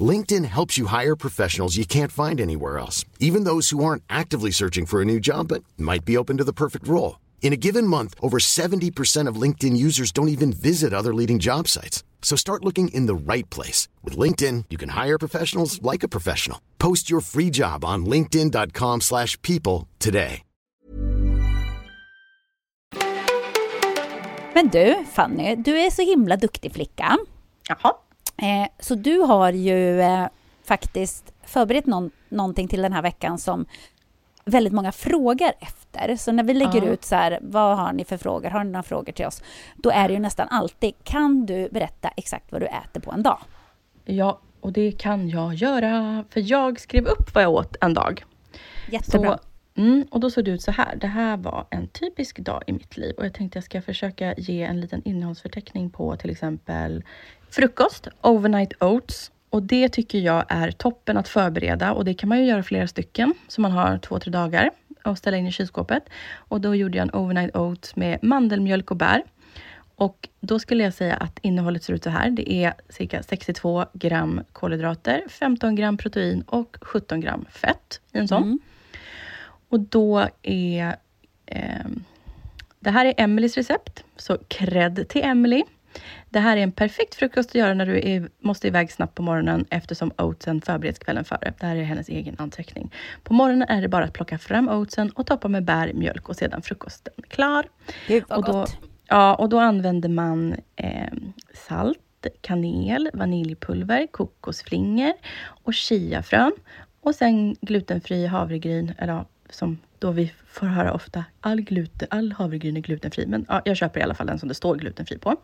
LinkedIn 0.00 0.44
helps 0.44 0.76
you 0.76 0.86
hire 0.86 1.16
professionals 1.16 1.76
you 1.78 1.86
can't 1.86 2.12
find 2.12 2.40
anywhere 2.40 2.78
else, 2.78 3.06
even 3.18 3.44
those 3.44 3.70
who 3.70 3.82
aren't 3.82 4.02
actively 4.10 4.50
searching 4.50 4.84
for 4.84 5.00
a 5.00 5.04
new 5.06 5.18
job 5.18 5.48
but 5.48 5.64
might 5.78 6.04
be 6.04 6.18
open 6.18 6.36
to 6.36 6.44
the 6.44 6.52
perfect 6.52 6.86
role. 6.86 7.18
In 7.40 7.52
a 7.54 7.56
given 7.56 7.86
month, 7.86 8.14
over 8.20 8.38
70% 8.38 9.26
of 9.26 9.40
LinkedIn 9.40 9.76
users 9.76 10.12
don't 10.12 10.28
even 10.28 10.52
visit 10.52 10.92
other 10.92 11.14
leading 11.14 11.38
job 11.38 11.66
sites. 11.66 12.04
So 12.20 12.36
start 12.36 12.64
looking 12.64 12.88
in 12.88 13.06
the 13.06 13.32
right 13.32 13.48
place. 13.48 13.88
With 14.04 14.18
LinkedIn, 14.18 14.64
you 14.68 14.76
can 14.76 14.90
hire 14.90 15.18
professionals 15.18 15.80
like 15.80 16.02
a 16.02 16.08
professional. 16.08 16.60
Post 16.78 17.08
your 17.08 17.22
free 17.22 17.48
job 17.50 17.84
on 17.84 18.04
linkedin.com/people 18.04 19.00
slash 19.00 19.40
people 19.42 19.86
today. 19.98 20.42
Men 24.54 24.68
du, 24.68 25.04
Fanny, 25.12 25.56
du 25.56 25.78
är 25.78 25.90
så 25.90 26.02
himla 26.02 26.36
duktig 26.36 26.72
flicka. 26.72 27.18
Jaha. 27.68 28.07
Eh, 28.42 28.68
så 28.78 28.94
du 28.94 29.18
har 29.18 29.52
ju 29.52 30.00
eh, 30.00 30.26
faktiskt 30.64 31.32
förberett 31.44 31.86
någon, 31.86 32.10
någonting 32.28 32.68
till 32.68 32.82
den 32.82 32.92
här 32.92 33.02
veckan 33.02 33.38
som 33.38 33.66
väldigt 34.44 34.72
många 34.72 34.92
frågar 34.92 35.52
efter. 35.60 36.16
Så 36.16 36.32
när 36.32 36.42
vi 36.44 36.54
lägger 36.54 36.82
Ja. 36.86 36.92
ut 36.92 37.04
så 37.04 37.14
här, 37.14 37.38
vad 37.42 37.76
har 37.78 37.92
ni 37.92 38.04
för 38.04 38.16
frågor? 38.16 38.50
Har 38.50 38.64
ni 38.64 38.70
några 38.70 38.82
frågor 38.82 39.12
till 39.12 39.26
oss? 39.26 39.42
Då 39.76 39.90
är 39.90 40.08
det 40.08 40.14
ju 40.14 40.20
nästan 40.20 40.48
alltid, 40.48 40.94
kan 41.04 41.46
du 41.46 41.68
berätta 41.68 42.08
exakt 42.16 42.52
vad 42.52 42.60
du 42.62 42.66
äter 42.66 43.00
på 43.00 43.12
en 43.12 43.22
dag? 43.22 43.38
Ja, 44.04 44.38
och 44.60 44.72
det 44.72 44.92
kan 44.92 45.28
jag 45.28 45.54
göra. 45.54 46.24
För 46.30 46.50
jag 46.50 46.80
skrev 46.80 47.06
upp 47.06 47.34
vad 47.34 47.44
jag 47.44 47.50
åt 47.52 47.76
en 47.80 47.94
dag. 47.94 48.24
Jättebra. 48.90 49.38
Så, 49.76 49.80
mm, 49.80 50.06
och 50.10 50.20
då 50.20 50.30
såg 50.30 50.44
det 50.44 50.50
ut 50.50 50.62
så 50.62 50.70
här. 50.70 50.96
Det 50.96 51.06
här 51.06 51.36
var 51.36 51.66
en 51.70 51.88
typisk 51.88 52.38
dag 52.38 52.62
i 52.66 52.72
mitt 52.72 52.96
liv. 52.96 53.14
Och 53.18 53.24
jag 53.24 53.34
tänkte 53.34 53.56
jag 53.56 53.64
ska 53.64 53.82
försöka 53.82 54.34
ge 54.34 54.62
en 54.62 54.80
liten 54.80 55.02
innehållsförteckning 55.04 55.90
på 55.90 56.16
till 56.16 56.30
exempel 56.30 57.04
frukost, 57.50 58.08
overnight 58.20 58.72
oats. 58.82 59.32
Och 59.50 59.62
det 59.62 59.88
tycker 59.88 60.18
jag 60.18 60.44
är 60.48 60.70
toppen 60.70 61.16
att 61.16 61.28
förbereda. 61.28 61.92
Och 61.92 62.04
det 62.04 62.14
kan 62.14 62.28
man 62.28 62.38
ju 62.38 62.44
göra 62.44 62.62
flera 62.62 62.88
stycken. 62.88 63.34
Så 63.48 63.60
man 63.60 63.72
har 63.72 63.98
två, 63.98 64.18
tre 64.18 64.30
dagar 64.32 64.70
och 65.04 65.18
ställa 65.18 65.36
in 65.36 65.46
i 65.46 65.52
kylskåpet. 65.52 66.02
Och 66.36 66.60
då 66.60 66.74
gjorde 66.74 66.98
jag 66.98 67.02
en 67.02 67.14
overnight 67.14 67.56
oats 67.56 67.96
med 67.96 68.18
mandelmjölk 68.22 68.90
och 68.90 68.96
bär. 68.96 69.22
Och 69.94 70.28
då 70.40 70.58
skulle 70.58 70.84
jag 70.84 70.94
säga 70.94 71.14
att 71.16 71.38
innehållet 71.42 71.84
ser 71.84 71.92
ut 71.92 72.04
så 72.04 72.10
här. 72.10 72.30
Det 72.30 72.52
är 72.52 72.74
cirka 72.88 73.22
62 73.22 73.84
gram 73.92 74.40
kolhydrater, 74.52 75.22
15 75.28 75.74
gram 75.74 75.96
protein 75.96 76.42
och 76.42 76.76
17 76.82 77.20
gram 77.20 77.44
fett 77.50 78.00
i 78.12 78.18
en 78.18 78.28
sån. 78.28 78.58
Och 79.68 79.80
då 79.80 80.28
är... 80.42 80.96
ehm, 81.46 82.04
det 82.80 82.90
här 82.90 83.06
är 83.06 83.14
Emelies 83.16 83.56
recept, 83.56 84.04
så 84.16 84.38
cred 84.48 85.08
till 85.08 85.22
Emily. 85.24 85.64
Det 86.30 86.38
här 86.38 86.56
är 86.56 86.60
en 86.60 86.72
perfekt 86.72 87.14
frukost 87.14 87.50
att 87.50 87.54
göra 87.54 87.74
när 87.74 87.86
du 87.86 88.08
är, 88.08 88.28
måste 88.40 88.66
iväg 88.66 88.92
snabbt 88.92 89.14
på 89.14 89.22
morgonen 89.22 89.64
eftersom 89.70 90.12
oatsen 90.18 90.60
förbereds 90.60 90.98
kvällen 90.98 91.24
före. 91.24 91.54
Det 91.60 91.66
här 91.66 91.76
är 91.76 91.82
hennes 91.82 92.08
egen 92.08 92.36
anteckning. 92.38 92.94
På 93.22 93.34
morgonen 93.34 93.68
är 93.68 93.82
det 93.82 93.88
bara 93.88 94.04
att 94.04 94.12
plocka 94.12 94.38
fram 94.38 94.68
oatsen 94.68 95.10
och 95.10 95.26
toppa 95.26 95.48
med 95.48 95.64
bär, 95.64 95.92
mjölk 95.92 96.28
och 96.28 96.36
sedan 96.36 96.62
frukosten 96.62 97.14
klar. 97.28 97.66
Gud 98.06 98.24
vad 98.28 98.38
och 98.38 98.44
då, 98.44 98.52
gott. 98.52 98.78
Ja, 99.08 99.34
och 99.34 99.48
då 99.48 99.58
använder 99.58 100.08
man 100.08 100.56
eh, 100.76 101.12
salt, 101.54 102.26
kanel, 102.40 103.10
vaniljpulver, 103.14 104.06
kokosflingor 104.06 105.12
och 105.64 105.74
chiafrön. 105.74 106.52
Och 107.00 107.14
sen 107.14 107.56
glutenfri 107.60 108.26
havregryn, 108.26 108.92
eller 108.98 109.24
som 109.50 109.78
då 109.98 110.10
vi 110.10 110.32
får 110.46 110.66
höra 110.66 110.92
ofta, 110.92 111.24
all, 111.40 111.60
gluten, 111.60 112.08
all 112.10 112.32
havregryn 112.32 112.76
är 112.76 112.80
glutenfri. 112.80 113.26
Men 113.26 113.46
ja, 113.48 113.62
jag 113.64 113.76
köper 113.76 114.00
i 114.00 114.02
alla 114.02 114.14
fall 114.14 114.26
den 114.26 114.38
som 114.38 114.48
det 114.48 114.54
står 114.54 114.76
glutenfri 114.76 115.18
på. 115.18 115.36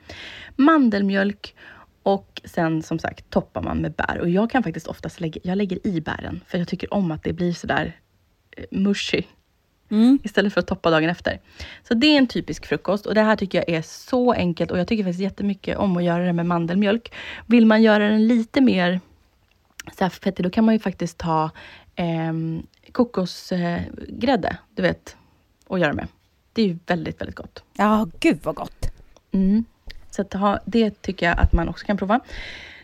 Mandelmjölk 0.57 1.55
och 2.03 2.41
sen 2.45 2.83
som 2.83 2.99
sagt 2.99 3.31
toppar 3.31 3.63
man 3.63 3.79
med 3.79 3.93
bär. 3.93 4.19
Och 4.21 4.29
jag 4.29 4.51
kan 4.51 4.63
faktiskt 4.63 4.87
oftast 4.87 5.21
lägga, 5.21 5.41
jag 5.45 5.59
lägger 5.59 5.87
i 5.87 6.01
bären, 6.01 6.41
för 6.47 6.59
jag 6.59 6.69
tycker 6.69 6.95
om 6.95 7.11
att 7.11 7.23
det 7.23 7.33
blir 7.33 7.53
sådär 7.53 7.97
eh, 8.57 8.65
mushy 8.71 9.23
Mm. 9.91 10.19
istället 10.23 10.53
för 10.53 10.61
att 10.61 10.67
toppa 10.67 10.91
dagen 10.91 11.11
efter. 11.11 11.41
Så 11.89 11.95
det 11.95 12.07
är 12.07 12.19
en 12.19 12.27
typisk 12.27 12.67
frukost 12.67 13.07
och 13.07 13.15
det 13.15 13.23
här 13.23 13.37
tycker 13.37 13.59
jag 13.59 13.69
är 13.69 13.83
så 13.83 14.33
enkelt 14.33 14.71
och 14.71 14.79
jag 14.79 14.89
tycker 14.89 15.05
faktiskt 15.05 15.21
jättemycket 15.21 15.79
om 15.79 15.97
att 15.97 16.05
göra 16.05 16.25
det 16.25 16.33
med 16.33 16.47
mandelmjölk. 16.47 17.13
Vill 17.47 17.67
man 17.67 17.83
göra 17.83 18.09
den 18.09 18.27
lite 18.27 18.61
mer 18.61 19.01
fettig, 20.11 20.45
då 20.45 20.51
kan 20.51 20.65
man 20.65 20.75
ju 20.75 20.79
faktiskt 20.79 21.19
ta 21.19 21.51
eh, 21.97 22.33
kokosgrädde, 22.95 24.57
du 24.75 24.83
vet, 24.83 25.17
och 25.67 25.79
göra 25.79 25.93
med. 25.93 26.09
Det 26.53 26.63
är 26.63 26.67
ju 26.67 26.79
väldigt, 26.87 27.21
väldigt 27.21 27.37
gott. 27.37 27.63
Ja, 27.73 28.09
gud 28.21 28.39
vad 28.43 28.55
gott. 28.55 28.91
Mm. 29.33 29.65
Så 30.11 30.23
att 30.23 30.33
ha, 30.33 30.59
det 30.65 31.03
tycker 31.03 31.27
jag 31.27 31.39
att 31.39 31.53
man 31.53 31.69
också 31.69 31.87
kan 31.87 31.97
prova. 31.97 32.21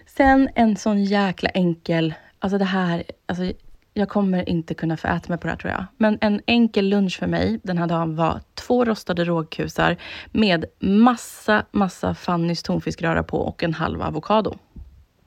Sen 0.07 0.49
en 0.55 0.77
sån 0.77 1.05
jäkla 1.05 1.49
enkel, 1.49 2.15
alltså 2.39 2.59
det 2.59 2.65
här, 2.65 3.03
alltså 3.27 3.53
jag 3.95 4.09
kommer 4.09 4.49
inte 4.49 4.75
kunna 4.75 4.97
få 4.97 5.09
äta 5.09 5.29
mig 5.29 5.39
på 5.39 5.47
det 5.47 5.51
här 5.51 5.59
tror 5.59 5.73
jag. 5.73 5.85
Men 5.97 6.19
en 6.21 6.41
enkel 6.47 6.89
lunch 6.89 7.19
för 7.19 7.27
mig 7.27 7.61
den 7.63 7.79
här 7.79 7.87
dagen 7.87 8.17
var 8.17 8.41
två 8.55 8.85
rostade 8.85 9.25
rågkusar 9.25 9.97
med 10.33 10.65
massa, 10.81 11.65
massa 11.71 12.15
Fannys 12.15 12.63
tonfiskröra 12.63 13.23
på 13.23 13.39
och 13.39 13.63
en 13.63 13.75
halv 13.75 14.03
avokado. 14.03 14.55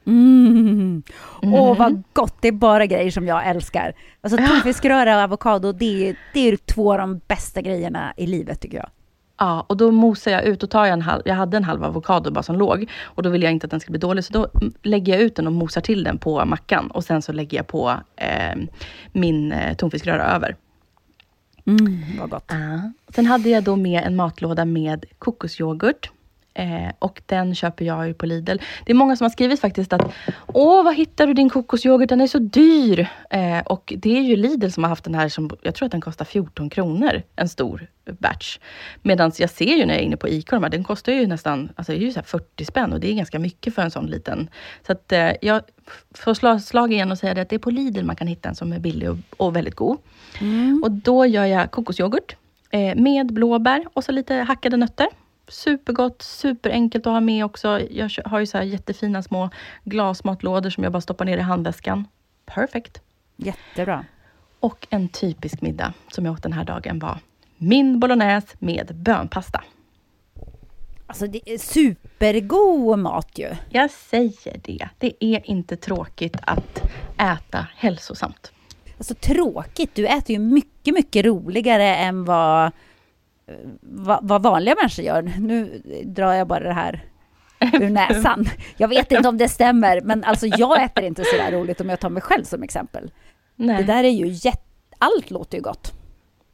Mm. 0.05 1.03
Åh, 1.41 1.77
vad 1.77 2.03
gott! 2.13 2.41
Det 2.41 2.47
är 2.47 2.51
bara 2.51 2.85
grejer 2.85 3.11
som 3.11 3.27
jag 3.27 3.47
älskar. 3.47 3.93
Alltså 4.21 4.37
tonfiskröra 4.37 5.17
och 5.17 5.23
avokado, 5.23 5.71
det 5.71 6.09
är, 6.09 6.15
det 6.33 6.39
är 6.39 6.57
två 6.57 6.91
av 6.91 6.97
de 6.97 7.21
bästa 7.27 7.61
grejerna 7.61 8.13
i 8.17 8.27
livet 8.27 8.59
tycker 8.59 8.77
jag. 8.77 8.89
Ja, 9.37 9.65
och 9.69 9.77
då 9.77 9.91
mosar 9.91 10.31
jag 10.31 10.43
ut 10.43 10.63
och 10.63 10.69
tar 10.69 10.85
jag 10.85 10.93
en 10.93 11.01
halv, 11.01 11.21
jag 11.25 11.35
hade 11.35 11.57
en 11.57 11.63
halv 11.63 11.83
avokado 11.83 12.31
bara 12.31 12.43
som 12.43 12.55
låg 12.55 12.89
och 13.03 13.23
då 13.23 13.29
ville 13.29 13.45
jag 13.45 13.51
inte 13.51 13.65
att 13.65 13.71
den 13.71 13.79
skulle 13.79 13.99
bli 13.99 14.07
dålig 14.07 14.23
så 14.23 14.33
då 14.33 14.47
mm, 14.61 14.73
lägger 14.81 15.13
jag 15.13 15.21
ut 15.21 15.35
den 15.35 15.47
och 15.47 15.53
mosar 15.53 15.81
till 15.81 16.03
den 16.03 16.17
på 16.17 16.45
mackan 16.45 16.87
och 16.87 17.03
sen 17.03 17.21
så 17.21 17.31
lägger 17.31 17.57
jag 17.57 17.67
på 17.67 17.93
eh, 18.15 18.55
min 19.11 19.51
eh, 19.51 19.75
tonfiskröra 19.75 20.23
över. 20.23 20.55
Mm, 21.65 22.01
vad 22.19 22.29
gott. 22.29 22.45
Ja. 22.47 22.91
Sen 23.15 23.25
hade 23.25 23.49
jag 23.49 23.63
då 23.63 23.75
med 23.75 24.03
en 24.03 24.15
matlåda 24.15 24.65
med 24.65 25.05
kokosyoghurt. 25.19 26.11
Eh, 26.53 26.91
och 26.99 27.21
den 27.25 27.55
köper 27.55 27.85
jag 27.85 28.07
ju 28.07 28.13
på 28.13 28.25
Lidl. 28.25 28.57
Det 28.85 28.91
är 28.91 28.95
många 28.95 29.15
som 29.15 29.25
har 29.25 29.29
skrivit 29.29 29.59
faktiskt 29.59 29.93
att 29.93 30.13
Åh, 30.47 30.83
var 30.83 30.93
hittar 30.93 31.27
du 31.27 31.33
din 31.33 31.49
kokosyoghurt? 31.49 32.09
Den 32.09 32.21
är 32.21 32.27
så 32.27 32.39
dyr. 32.39 33.07
Eh, 33.29 33.59
och 33.59 33.93
det 33.97 34.17
är 34.17 34.21
ju 34.21 34.35
Lidl 34.35 34.69
som 34.69 34.83
har 34.83 34.89
haft 34.89 35.03
den 35.03 35.15
här 35.15 35.29
som, 35.29 35.49
jag 35.61 35.75
tror 35.75 35.85
att 35.85 35.91
den 35.91 36.01
kostar 36.01 36.25
14 36.25 36.69
kronor, 36.69 37.21
en 37.35 37.49
stor 37.49 37.87
batch. 38.05 38.59
Medan 39.01 39.31
jag 39.37 39.49
ser 39.49 39.77
ju 39.77 39.85
när 39.85 39.93
jag 39.93 40.01
är 40.01 40.05
inne 40.05 40.17
på 40.17 40.29
Ica, 40.29 40.55
de 40.55 40.63
här, 40.63 40.69
den 40.69 40.83
kostar 40.83 41.13
ju 41.13 41.27
nästan, 41.27 41.69
alltså 41.75 41.91
det 41.91 41.97
är 41.97 42.01
ju 42.01 42.11
så 42.11 42.19
här 42.19 42.25
40 42.25 42.65
spänn 42.65 42.93
och 42.93 42.99
det 42.99 43.11
är 43.11 43.13
ganska 43.13 43.39
mycket 43.39 43.75
för 43.75 43.81
en 43.81 43.91
sån 43.91 44.07
liten. 44.07 44.49
Så 44.85 44.91
att 44.91 45.11
eh, 45.11 45.31
jag 45.41 45.61
får 46.15 46.33
slå 46.33 46.59
slag 46.59 46.93
igen 46.93 47.11
och 47.11 47.17
säga 47.17 47.33
det 47.33 47.41
att 47.41 47.49
det 47.49 47.55
är 47.55 47.59
på 47.59 47.71
Lidl 47.71 48.03
man 48.03 48.15
kan 48.15 48.27
hitta 48.27 48.49
en 48.49 48.55
som 48.55 48.73
är 48.73 48.79
billig 48.79 49.09
och, 49.09 49.17
och 49.37 49.55
väldigt 49.55 49.75
god. 49.75 49.97
Och 50.83 50.91
då 50.91 51.25
gör 51.25 51.45
jag 51.45 51.71
kokosyoghurt 51.71 52.35
eh, 52.69 52.95
med 52.95 53.33
blåbär 53.33 53.85
och 53.93 54.03
så 54.03 54.11
lite 54.11 54.35
hackade 54.35 54.77
nötter. 54.77 55.07
Supergott, 55.47 56.21
superenkelt 56.21 57.07
att 57.07 57.13
ha 57.13 57.19
med 57.19 57.45
också. 57.45 57.79
Jag 57.89 58.11
har 58.25 58.39
ju 58.39 58.45
så 58.45 58.57
här 58.57 58.65
jättefina 58.65 59.23
små 59.23 59.49
glasmatlådor 59.83 60.69
som 60.69 60.83
jag 60.83 60.93
bara 60.93 61.01
stoppar 61.01 61.25
ner 61.25 61.37
i 61.37 61.41
handväskan. 61.41 62.07
Perfect. 62.45 63.01
Jättebra. 63.35 64.05
Och 64.59 64.87
en 64.89 65.09
typisk 65.09 65.61
middag 65.61 65.93
som 66.11 66.25
jag 66.25 66.33
åt 66.33 66.43
den 66.43 66.53
här 66.53 66.63
dagen 66.63 66.99
var 66.99 67.19
min 67.57 67.99
bolognese 67.99 68.55
med 68.59 68.95
bönpasta. 68.95 69.63
Alltså 71.07 71.27
det 71.27 71.49
är 71.49 71.57
supergod 71.57 72.99
mat 72.99 73.31
ju. 73.39 73.49
Jag 73.69 73.91
säger 73.91 74.61
det. 74.63 74.89
Det 74.97 75.25
är 75.25 75.49
inte 75.49 75.77
tråkigt 75.77 76.37
att 76.41 76.81
äta 77.17 77.67
hälsosamt. 77.75 78.51
Alltså 78.97 79.15
tråkigt, 79.15 79.95
du 79.95 80.07
äter 80.07 80.31
ju 80.31 80.39
mycket, 80.39 80.93
mycket 80.93 81.25
roligare 81.25 81.95
än 81.95 82.25
vad, 82.25 82.71
vad, 83.81 84.19
vad 84.27 84.43
vanliga 84.43 84.75
människor 84.75 85.05
gör. 85.05 85.21
Nu 85.39 85.81
drar 86.05 86.33
jag 86.33 86.47
bara 86.47 86.63
det 86.63 86.73
här 86.73 87.05
ur 87.59 87.89
näsan. 87.89 88.45
Jag 88.77 88.87
vet 88.87 89.11
inte 89.11 89.29
om 89.29 89.37
det 89.37 89.49
stämmer, 89.49 90.01
men 90.01 90.23
alltså 90.23 90.47
jag 90.47 90.83
äter 90.83 91.03
inte 91.03 91.23
så 91.23 91.37
där 91.37 91.51
roligt 91.51 91.81
om 91.81 91.89
jag 91.89 91.99
tar 91.99 92.09
mig 92.09 92.21
själv 92.21 92.43
som 92.43 92.63
exempel. 92.63 93.11
Nej. 93.55 93.77
Det 93.77 93.83
där 93.83 94.03
är 94.03 94.09
ju 94.09 94.27
jätte... 94.27 94.59
Allt 94.97 95.31
låter 95.31 95.57
ju 95.57 95.61
gott. 95.61 95.93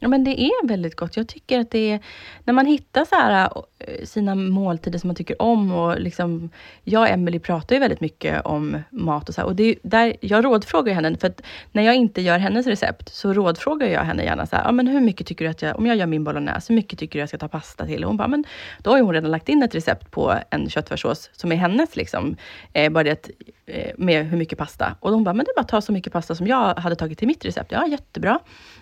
Ja, 0.02 0.08
men 0.08 0.24
det 0.24 0.42
är 0.42 0.68
väldigt 0.68 0.96
gott. 0.96 1.18
Jag 1.18 1.28
tycker 1.28 1.60
att 1.60 1.72
det 1.72 1.92
är, 1.92 2.00
när 2.44 2.54
man 2.54 2.66
hittar 2.66 3.06
så 3.06 3.16
här, 3.16 3.50
eh, 3.80 4.06
sina 4.06 4.36
måltider 4.36 5.00
som 5.00 5.08
man 5.08 5.16
tycker 5.16 5.42
om 5.42 5.72
och 5.72 6.00
liksom, 6.00 6.50
jag 6.84 7.02
och 7.02 7.10
Emelie 7.10 7.40
pratar 7.40 7.76
ju 7.76 7.80
väldigt 7.80 8.02
mycket 8.02 8.46
om 8.46 8.82
mat 8.90 9.30
och 9.30 9.36
så 9.36 9.42
här, 9.42 9.48
och 9.48 9.56
det 9.56 9.64
är, 9.64 9.76
där, 9.84 10.16
jag 10.22 10.46
rådfrågar 10.46 10.94
henne, 10.94 11.18
för 11.18 11.28
att 11.28 11.42
när 11.72 11.84
jag 11.84 11.96
inte 11.96 12.22
gör 12.22 12.40
hennes 12.40 12.68
recept 12.68 13.10
så 13.10 13.34
rådfrågar 13.34 13.88
jag 13.88 14.02
henne 14.02 14.24
gärna 14.24 14.46
så 14.46 14.56
här, 14.56 14.64
ja, 14.64 14.72
men 14.72 14.88
hur 14.88 15.02
mycket 15.02 15.28
tycker 15.28 15.46
du 15.46 15.52
att 15.52 15.62
jag, 15.62 15.78
om 15.78 15.86
jag 15.86 15.98
gör 15.98 16.06
min 16.06 16.24
bolognese, 16.24 16.66
hur 16.70 16.76
mycket 16.76 17.00
tycker 17.00 17.14
du 17.14 17.20
jag 17.20 17.30
ska 17.30 17.38
ta 17.38 17.48
pasta 17.48 17.86
till? 17.86 18.04
Och 18.04 18.10
hon 18.10 18.18
bara, 18.18 18.28
men 18.28 18.44
då 18.84 18.90
har 18.90 18.98
ju 18.98 19.04
hon 19.04 19.14
redan 19.14 19.32
lagt 19.32 19.50
in 19.50 19.64
ett 19.64 19.76
recept 19.76 20.12
på 20.12 20.36
en 20.50 20.70
köttfärssås 20.70 21.30
som 21.34 21.52
är 21.52 21.56
hennes 21.56 21.96
liksom, 21.96 22.36
eh, 22.74 22.92
bara 22.92 23.04
det 23.04 23.12
att, 23.12 23.30
Eh, 23.70 23.92
med 23.98 24.26
hur 24.26 24.38
mycket 24.38 24.58
pasta. 24.58 24.96
Och 25.00 25.12
hon 25.12 25.24
bara, 25.24 25.34
men 25.34 25.46
det 25.46 25.52
är 25.52 25.56
bara 25.56 25.62
att 25.62 25.68
ta 25.68 25.82
så 25.82 25.92
mycket 25.92 26.14
pasta 26.14 26.36
som 26.36 26.48
jag 26.48 26.76
hade 26.76 26.96
tagit 26.96 27.18
till 27.18 27.28
mitt 27.28 27.46
recept. 27.46 27.72
Ja, 27.72 27.88
jättebra. 27.88 28.40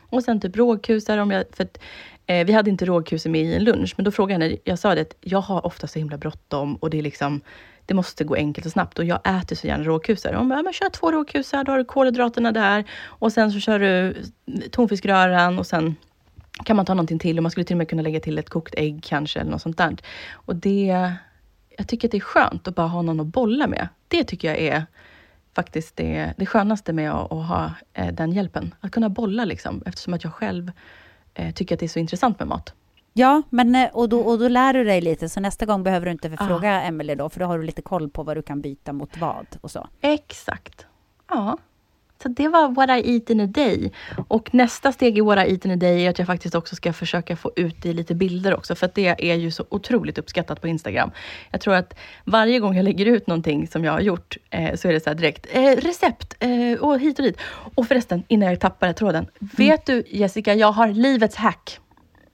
Och 0.09 0.23
sen 0.23 0.41
typ 0.41 0.55
rågkusar, 0.55 1.17
om 1.17 1.31
jag, 1.31 1.43
för 1.53 1.63
att, 1.63 1.77
eh, 2.25 2.45
vi 2.45 2.53
hade 2.53 2.69
inte 2.69 2.85
rågkusar 2.85 3.29
med 3.29 3.41
i 3.41 3.55
en 3.55 3.63
lunch, 3.63 3.93
men 3.97 4.03
då 4.03 4.11
frågade 4.11 4.45
jag 4.45 4.49
henne, 4.49 4.61
jag 4.63 4.79
sa 4.79 4.95
det 4.95 5.01
att 5.01 5.15
jag 5.21 5.41
har 5.41 5.65
ofta 5.65 5.87
så 5.87 5.99
himla 5.99 6.17
bråttom 6.17 6.75
och 6.75 6.89
det 6.89 6.97
är 6.97 7.01
liksom, 7.01 7.41
det 7.85 7.93
måste 7.93 8.23
gå 8.23 8.35
enkelt 8.35 8.65
och 8.65 8.71
snabbt 8.71 8.99
och 8.99 9.05
jag 9.05 9.19
äter 9.41 9.55
så 9.55 9.67
gärna 9.67 9.83
rågkusar. 9.83 10.33
Hon 10.33 10.49
bara, 10.49 10.63
men 10.63 10.73
kör 10.73 10.89
två 10.89 11.11
rågkusar, 11.11 11.63
då 11.63 11.71
har 11.71 11.77
du 11.77 11.85
kolhydraterna 11.85 12.51
där 12.51 12.83
och 13.05 13.31
sen 13.33 13.51
så 13.51 13.59
kör 13.59 13.79
du 13.79 14.15
tonfiskröran 14.71 15.59
och 15.59 15.67
sen 15.67 15.95
kan 16.65 16.75
man 16.75 16.85
ta 16.85 16.93
någonting 16.93 17.19
till 17.19 17.37
och 17.37 17.43
man 17.43 17.51
skulle 17.51 17.63
till 17.63 17.73
och 17.73 17.77
med 17.77 17.89
kunna 17.89 18.01
lägga 18.01 18.19
till 18.19 18.37
ett 18.37 18.49
kokt 18.49 18.73
ägg 18.77 19.03
kanske 19.03 19.39
eller 19.39 19.51
något 19.51 19.61
sånt 19.61 19.77
där. 19.77 19.97
Och 20.33 20.55
det, 20.55 21.11
jag 21.77 21.87
tycker 21.87 22.07
att 22.07 22.11
det 22.11 22.17
är 22.17 22.21
skönt 22.21 22.67
att 22.67 22.75
bara 22.75 22.87
ha 22.87 23.01
någon 23.01 23.19
att 23.19 23.27
bolla 23.27 23.67
med. 23.67 23.87
Det 24.07 24.23
tycker 24.23 24.47
jag 24.47 24.57
är 24.57 24.85
faktiskt 25.55 25.95
det, 25.95 26.33
det 26.37 26.45
skönaste 26.45 26.93
med 26.93 27.11
att, 27.11 27.31
att 27.31 27.47
ha 27.47 27.71
eh, 27.93 28.13
den 28.13 28.31
hjälpen. 28.31 28.73
Att 28.81 28.91
kunna 28.91 29.09
bolla 29.09 29.45
liksom, 29.45 29.83
eftersom 29.85 30.13
att 30.13 30.23
jag 30.23 30.33
själv 30.33 30.71
eh, 31.33 31.53
tycker 31.53 31.75
att 31.75 31.79
det 31.79 31.85
är 31.85 31.87
så 31.87 31.99
intressant 31.99 32.39
med 32.39 32.47
mat. 32.47 32.73
Ja, 33.13 33.41
men, 33.49 33.75
eh, 33.75 33.89
och, 33.93 34.09
då, 34.09 34.19
och 34.19 34.39
då 34.39 34.47
lär 34.47 34.73
du 34.73 34.83
dig 34.83 35.01
lite, 35.01 35.29
så 35.29 35.39
nästa 35.39 35.65
gång 35.65 35.83
behöver 35.83 36.05
du 36.05 36.11
inte 36.11 36.35
Ah. 36.37 36.47
fråga 36.47 36.81
Emelie 36.81 37.15
då, 37.15 37.29
för 37.29 37.39
då 37.39 37.45
har 37.45 37.57
du 37.57 37.63
lite 37.65 37.81
koll 37.81 38.09
på 38.09 38.23
vad 38.23 38.37
du 38.37 38.41
kan 38.41 38.61
byta 38.61 38.93
mot 38.93 39.17
vad 39.17 39.45
och 39.61 39.71
så. 39.71 39.87
Exakt. 40.01 40.85
Ja. 41.29 41.57
Så 42.21 42.27
det 42.27 42.47
var 42.47 42.69
what 42.69 42.89
I 42.89 43.13
eat 43.13 43.29
in 43.29 43.39
a 43.39 43.45
day. 43.45 43.91
Och 44.27 44.53
nästa 44.53 44.91
steg 44.91 45.17
i 45.17 45.21
what 45.21 45.47
I 45.47 45.51
eat 45.51 45.65
in 45.65 45.71
a 45.71 45.75
day 45.75 46.05
är 46.05 46.09
att 46.09 46.19
jag 46.19 46.27
faktiskt 46.27 46.55
också 46.55 46.75
ska 46.75 46.93
försöka 46.93 47.35
få 47.35 47.51
ut 47.55 47.75
det 47.81 47.89
i 47.89 47.93
lite 47.93 48.15
bilder 48.15 48.55
också. 48.55 48.75
För 48.75 48.89
det 48.95 49.31
är 49.31 49.35
ju 49.35 49.51
så 49.51 49.65
otroligt 49.69 50.17
uppskattat 50.17 50.61
på 50.61 50.67
Instagram. 50.67 51.11
Jag 51.51 51.61
tror 51.61 51.73
att 51.75 51.93
varje 52.25 52.59
gång 52.59 52.75
jag 52.75 52.83
lägger 52.83 53.05
ut 53.05 53.27
någonting 53.27 53.67
som 53.67 53.83
jag 53.83 53.91
har 53.91 53.99
gjort 54.01 54.37
eh, 54.49 54.75
så 54.75 54.87
är 54.87 54.93
det 54.93 54.99
så 55.03 55.09
här 55.09 55.15
direkt, 55.15 55.47
eh, 55.51 55.61
recept, 55.61 56.35
eh, 56.39 56.79
och 56.79 56.99
hit 56.99 57.19
och 57.19 57.25
dit. 57.25 57.37
Och 57.75 57.87
förresten, 57.87 58.23
innan 58.27 58.49
jag 58.49 58.59
tappar 58.59 58.93
tråden. 58.93 59.27
Vet 59.39 59.85
du 59.85 60.03
Jessica, 60.07 60.53
jag 60.53 60.71
har 60.71 60.87
livets 60.87 61.35
hack. 61.35 61.79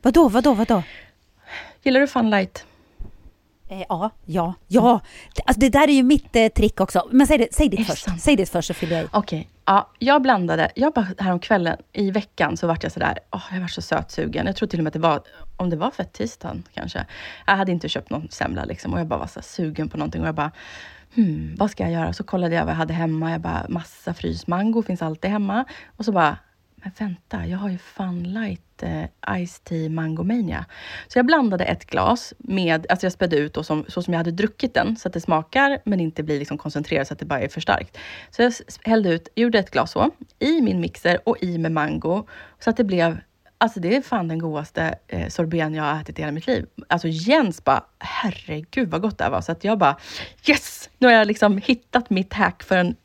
Vadå, 0.02 0.30
vadå, 0.30 0.54
vadå? 0.54 0.84
Gillar 1.84 2.00
du 2.00 2.08
Funlight? 2.08 2.66
Eh, 3.70 3.86
ja, 3.90 4.10
ja, 4.26 4.54
ja. 4.68 5.00
Det, 5.36 5.42
alltså, 5.46 5.60
det 5.60 5.70
där 5.70 5.88
är 5.88 5.94
ju 5.94 6.04
mitt 6.04 6.36
eh, 6.36 6.48
trick 6.48 6.82
också. 6.82 7.08
Men 7.12 7.28
säg, 7.28 7.38
det, 7.38 7.48
säg 7.52 7.70
ditt 7.70 7.80
det 7.80 7.86
först. 7.86 8.04
sant? 8.04 8.22
Säg 8.22 8.36
ditt 8.36 8.50
först 8.50 8.68
så 8.68 8.74
fyller 8.74 8.96
jag 8.96 9.06
i. 9.06 9.08
Okej, 9.12 9.50
ja, 9.66 9.90
jag 10.00 10.22
blandade. 10.22 10.72
Jag 10.76 10.94
bara 10.94 11.08
häromkvällen, 11.18 11.78
i 11.94 12.12
veckan, 12.12 12.58
så 12.58 12.68
vart 12.68 12.84
jag 12.84 12.92
sådär, 12.92 13.20
åh, 13.32 13.44
jag 13.54 13.62
var 13.62 13.68
så 13.68 13.82
sötsugen. 13.82 14.46
Jag 14.46 14.56
tror 14.56 14.68
till 14.68 14.80
och 14.80 14.84
med 14.84 14.90
att 14.90 14.94
det 14.94 15.00
var, 15.00 15.22
om 15.58 15.70
det 15.70 15.76
var 15.76 15.92
för 15.92 16.04
tisdagen 16.04 16.64
kanske. 16.74 17.06
Jag 17.46 17.56
hade 17.56 17.72
inte 17.72 17.90
köpt 17.90 18.10
någon 18.10 18.28
semla 18.30 18.66
liksom 18.66 18.94
och 18.94 19.00
jag 19.00 19.08
bara 19.08 19.20
var 19.20 19.28
så 19.28 19.42
sugen 19.42 19.90
på 19.90 19.98
någonting 19.98 20.22
och 20.22 20.28
jag 20.28 20.36
bara, 20.36 20.52
hmm, 21.16 21.56
vad 21.58 21.72
ska 21.72 21.84
jag 21.84 21.92
göra? 21.92 22.14
Så 22.14 22.24
kollade 22.24 22.56
jag 22.56 22.66
vad 22.66 22.72
jag 22.72 22.78
hade 22.78 22.94
hemma. 22.94 23.32
Jag 23.32 23.42
bara, 23.42 23.66
massa 23.70 24.14
frysmango 24.14 24.84
finns 24.84 25.02
alltid 25.02 25.32
hemma. 25.32 25.66
Och 25.98 26.06
så 26.06 26.12
bara, 26.12 26.38
men 26.84 26.92
vänta, 26.98 27.46
jag 27.46 27.58
har 27.58 27.70
ju 27.70 27.78
Funlight 27.78 28.84
eh, 28.84 29.46
Ice 29.46 29.60
Tea 29.60 29.90
Mango 29.90 30.24
Mania. 30.24 30.66
Så 31.08 31.20
jag 31.20 31.26
blandade 31.26 31.66
ett 31.66 31.86
glas 31.86 32.34
med, 32.38 32.86
alltså 32.90 33.06
jag 33.06 33.14
spädde 33.14 33.38
ut 33.38 33.54
då 33.54 33.64
som, 33.64 33.86
så 33.88 34.04
som 34.04 34.14
jag 34.14 34.20
hade 34.20 34.32
druckit 34.32 34.74
den, 34.74 34.96
så 34.96 35.08
att 35.08 35.14
det 35.14 35.22
smakar 35.22 35.80
men 35.86 36.00
inte 36.00 36.24
blir 36.24 36.40
liksom 36.40 36.58
koncentrerat 36.58 37.08
så 37.08 37.14
att 37.14 37.20
det 37.20 37.26
bara 37.26 37.40
är 37.40 37.48
för 37.48 37.62
starkt. 37.62 37.98
Så 38.32 38.42
jag 38.42 38.54
hällde 38.84 39.10
ut, 39.10 39.28
gjorde 39.36 39.60
ett 39.60 39.72
glas 39.72 39.92
så, 39.92 40.12
i 40.40 40.62
min 40.62 40.80
mixer 40.80 41.30
och 41.30 41.38
i 41.42 41.58
med 41.58 41.72
mango. 41.72 42.28
Så 42.60 42.70
att 42.70 42.78
det 42.78 42.84
blev, 42.84 43.18
alltså 43.58 43.80
det 43.80 43.96
är 43.96 44.02
fan 44.02 44.28
den 44.28 44.40
godaste 44.40 44.96
eh, 45.08 45.28
sorbeten 45.28 45.76
jag 45.76 45.84
har 45.84 46.02
ätit 46.02 46.20
i 46.20 46.22
hela 46.22 46.32
mitt 46.32 46.48
liv. 46.48 46.66
Alltså 46.88 47.08
Jens 47.08 47.64
bara, 47.64 47.84
herregud 48.00 48.90
vad 48.90 49.02
gott 49.02 49.18
det 49.18 49.24
här 49.24 49.32
var. 49.32 49.42
Så 49.42 49.52
att 49.52 49.64
jag 49.64 49.78
bara, 49.78 49.98
yes! 50.48 50.90
Nu 50.98 51.08
har 51.08 51.14
jag 51.14 51.28
liksom 51.28 51.58
hittat 51.58 52.10
mitt 52.10 52.34
hack 52.34 52.64
för 52.64 52.78
en 52.78 52.96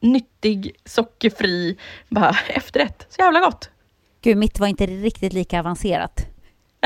nyttig, 0.00 0.72
sockerfri 0.84 1.76
bara 2.08 2.36
efterrätt. 2.48 3.06
Så 3.08 3.22
jävla 3.22 3.40
gott! 3.40 3.70
Gud, 4.22 4.36
mitt 4.36 4.60
var 4.60 4.66
inte 4.66 4.86
riktigt 4.86 5.32
lika 5.32 5.60
avancerat. 5.60 6.26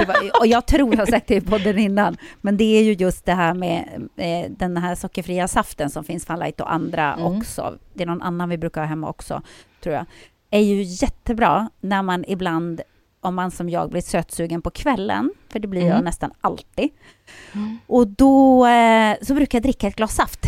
Var, 0.07 0.41
och 0.41 0.47
jag 0.47 0.67
tror 0.67 0.95
jag 0.95 0.99
har 0.99 1.07
sagt 1.07 1.27
det 1.29 1.35
i 1.35 1.41
podden 1.41 1.79
innan, 1.79 2.17
men 2.41 2.57
det 2.57 2.65
är 2.65 2.83
ju 2.83 2.93
just 2.93 3.25
det 3.25 3.35
här 3.35 3.55
med 3.55 4.09
eh, 4.17 4.51
den 4.51 4.77
här 4.77 4.95
sockerfria 4.95 5.49
saften 5.49 5.91
som 5.91 6.05
finns 6.05 6.27
Funlight 6.27 6.61
och 6.61 6.73
andra 6.73 7.15
Mm. 7.15 7.25
också. 7.25 7.79
Det 7.95 8.03
är 8.03 8.07
någon 8.07 8.23
annan 8.23 8.49
vi 8.49 8.59
brukar 8.59 8.81
ha 8.81 8.89
hemma 8.89 9.09
också, 9.09 9.43
tror 9.83 9.95
jag. 9.95 10.07
Är 10.51 10.61
ju 10.61 10.83
jättebra 10.83 11.71
när 11.81 12.03
man 12.03 12.25
ibland, 12.29 12.81
om 13.21 13.35
man 13.35 13.51
som 13.51 13.69
jag 13.69 13.91
blir 13.91 14.01
sötsugen 14.01 14.63
på 14.63 14.71
kvällen, 14.71 15.31
för 15.49 15.59
det 15.59 15.69
blir 15.69 15.83
jag 15.83 15.91
Mm. 15.91 16.05
nästan 16.05 16.31
alltid. 16.41 16.91
Och 17.87 18.07
då 18.09 18.67
eh, 18.67 19.17
så 19.23 19.35
brukar 19.35 19.59
jag 19.59 19.63
dricka 19.63 19.87
ett 19.87 19.97
glas 19.97 20.15
saft. 20.15 20.47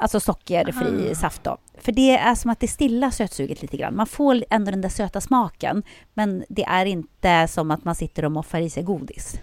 Alltså 0.00 0.20
sockerfri 0.20 1.10
Ah. 1.10 1.14
saft 1.14 1.44
då. 1.44 1.58
För 1.78 1.92
det 1.92 2.16
är 2.16 2.34
som 2.34 2.50
att 2.50 2.60
det 2.60 2.68
stillar 2.68 3.10
sötsuget 3.10 3.62
lite 3.62 3.76
grann. 3.76 3.96
Man 3.96 4.06
får 4.06 4.44
ändå 4.50 4.70
den 4.70 4.80
där 4.80 4.88
söta 4.88 5.20
smaken, 5.20 5.82
men 6.14 6.44
det 6.48 6.64
är 6.64 6.86
inte 6.86 7.48
som 7.48 7.70
att 7.70 7.84
man 7.84 7.94
sitter 7.94 8.24
och 8.24 8.32
moffar 8.32 8.60
i 8.60 8.70
sig 8.70 8.82
godis. 8.82 9.40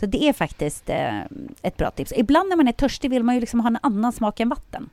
Så 0.00 0.06
det 0.06 0.28
är 0.28 0.32
faktiskt 0.32 0.90
eh, 0.90 1.20
ett 1.62 1.76
bra 1.76 1.90
tips. 1.90 2.12
Ibland 2.16 2.48
när 2.48 2.56
man 2.56 2.68
är 2.68 2.72
törstig 2.72 3.10
vill 3.10 3.22
man 3.24 3.34
ju 3.34 3.40
liksom 3.40 3.60
ha 3.60 3.66
en 3.68 3.78
annan 3.82 4.12
smak 4.12 4.40
än 4.40 4.48
vatten. 4.48 4.90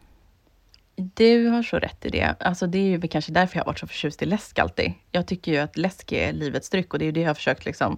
Du 0.95 1.47
har 1.47 1.63
så 1.63 1.80
rätt 1.80 2.05
i 2.05 2.09
det. 2.09 2.36
Alltså 2.39 2.68
det 2.68 2.78
är 2.78 2.84
ju 2.89 3.01
kanske 3.01 3.32
därför 3.32 3.57
jag 3.57 3.63
har 3.63 3.66
varit 3.72 3.80
så 3.80 3.88
förtjust 3.88 4.22
i 4.22 4.26
läsk 4.26 4.59
alltid. 4.59 4.93
Jag 5.11 5.28
tycker 5.28 5.51
ju 5.51 5.57
att 5.57 5.78
läsk 5.78 6.11
är 6.11 6.34
livets 6.34 6.70
dryck 6.70 6.93
och 6.93 6.99
det 6.99 7.03
är 7.05 7.07
ju 7.07 7.11
det 7.11 7.20
jag 7.22 7.30
har 7.30 7.34
försökt 7.34 7.66
liksom 7.66 7.97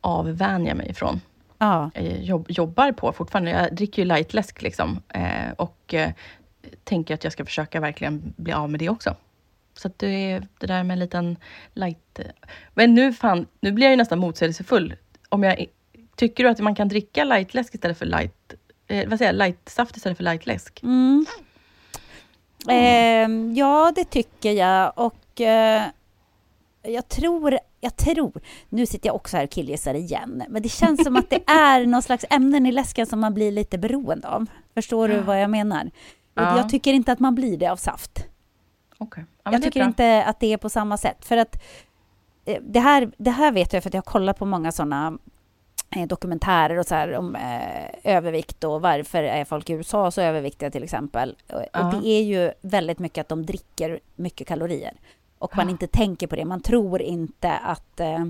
avvänja 0.00 0.74
mig 0.74 0.90
ifrån. 0.90 1.20
Ja, 1.62 1.90
Jag 1.94 2.22
jobb, 2.22 2.46
jobbar 2.48 2.92
på 2.92 3.12
fortfarande. 3.12 3.50
Jag 3.50 3.74
dricker 3.74 4.02
ju 4.02 4.08
lightläsk 4.08 4.62
liksom. 4.62 5.02
Eh, 5.08 5.52
och 5.56 5.94
eh, 5.94 6.10
tänker 6.84 7.14
att 7.14 7.24
jag 7.24 7.32
ska 7.32 7.44
försöka 7.44 7.80
verkligen 7.80 8.34
bli 8.36 8.52
av 8.52 8.70
med 8.70 8.80
det 8.80 8.88
också. 8.88 9.16
Så 9.74 9.88
att 9.88 9.98
det, 9.98 10.06
är 10.06 10.48
det 10.58 10.66
där 10.66 10.82
med 10.84 10.94
en 10.94 10.98
liten 10.98 11.36
light... 11.74 12.20
Men 12.74 12.94
nu 12.94 13.12
fan, 13.12 13.46
nu 13.60 13.72
blir 13.72 13.86
jag 13.86 13.90
ju 13.90 13.96
nästan 13.96 14.18
motsägelsefull. 14.18 14.94
Om 15.28 15.42
jag, 15.42 15.66
tycker 16.16 16.44
du 16.44 16.50
att 16.50 16.60
man 16.60 16.74
kan 16.74 16.88
dricka 16.88 17.24
lightläsk 17.24 17.74
istället 17.74 17.98
för 17.98 18.06
light... 18.06 18.54
Eh, 18.86 19.08
vad 19.08 19.18
säger 19.18 19.32
jag? 19.32 19.38
Lightsaft 19.38 19.96
istället 19.96 20.16
för 20.16 20.24
lightläsk? 20.24 20.82
mm. 20.82 21.26
eh, 22.68 23.58
ja 23.58 23.92
det 23.94 24.04
tycker 24.04 24.52
jag. 24.52 24.92
Och 24.96 25.40
eh, 25.40 25.82
jag 26.82 27.08
tror, 27.08 27.58
jag 27.84 27.96
tror, 27.96 28.40
nu 28.68 28.86
sitter 28.86 29.08
jag 29.08 29.16
också 29.16 29.36
här 29.36 29.44
och 29.44 29.50
killgissar 29.50 29.94
igen, 29.94 30.42
men 30.48 30.62
det 30.62 30.68
känns 30.68 31.04
som 31.04 31.16
att 31.16 31.30
det 31.30 31.50
är 31.50 31.86
någon 31.86 32.02
slags 32.02 32.24
ämnen 32.30 32.66
i 32.66 32.72
läsken 32.72 33.06
som 33.06 33.20
man 33.20 33.34
blir 33.34 33.52
lite 33.52 33.78
beroende 33.78 34.28
av. 34.28 34.46
Förstår 34.74 35.08
du 35.08 35.20
vad 35.20 35.42
jag 35.42 35.50
menar? 35.50 35.90
Ja. 36.34 36.56
Jag 36.56 36.68
tycker 36.68 36.92
inte 36.92 37.12
att 37.12 37.18
man 37.18 37.34
blir 37.34 37.56
det 37.56 37.66
av 37.66 37.76
saft. 37.76 38.26
Okej. 38.98 39.24
Ja, 39.44 39.52
jag 39.52 39.62
tycker 39.62 39.84
inte 39.84 40.24
att 40.24 40.40
det 40.40 40.52
är 40.52 40.56
på 40.56 40.70
samma 40.70 40.96
sätt. 40.96 41.24
För 41.24 41.36
att 41.36 41.62
eh, 42.44 42.62
det 42.62 42.80
här, 42.80 43.12
det 43.16 43.30
här 43.30 43.52
vet 43.52 43.72
jag 43.72 43.82
för 43.82 43.90
att 43.90 43.94
jag 43.94 44.02
har 44.02 44.12
kollat 44.12 44.38
på 44.38 44.46
många 44.46 44.72
sådana 44.72 45.18
eh, 45.96 46.06
dokumentärer 46.06 46.78
och 46.78 46.86
så 46.86 46.94
här 46.94 47.12
om 47.12 47.36
eh, 47.36 48.16
övervikt 48.16 48.64
och 48.64 48.80
varför 48.80 49.22
är 49.22 49.44
folk 49.44 49.70
i 49.70 49.72
USA 49.72 50.10
så 50.10 50.20
överviktiga 50.20 50.70
till 50.70 50.84
exempel. 50.84 51.36
Ja. 51.46 51.58
och 51.72 52.02
det 52.02 52.08
är 52.08 52.22
ju 52.22 52.52
väldigt 52.60 52.98
mycket 52.98 53.22
att 53.22 53.28
de 53.28 53.46
dricker 53.46 54.00
mycket 54.16 54.48
kalorier. 54.48 54.94
Och 55.42 55.56
man 55.56 55.70
inte 55.70 55.86
tänker 55.86 56.26
på 56.26 56.36
det. 56.36 56.44
Man 56.44 56.60
tror 56.60 57.02
inte 57.02 57.52
att, 57.52 58.00
eh, 58.00 58.24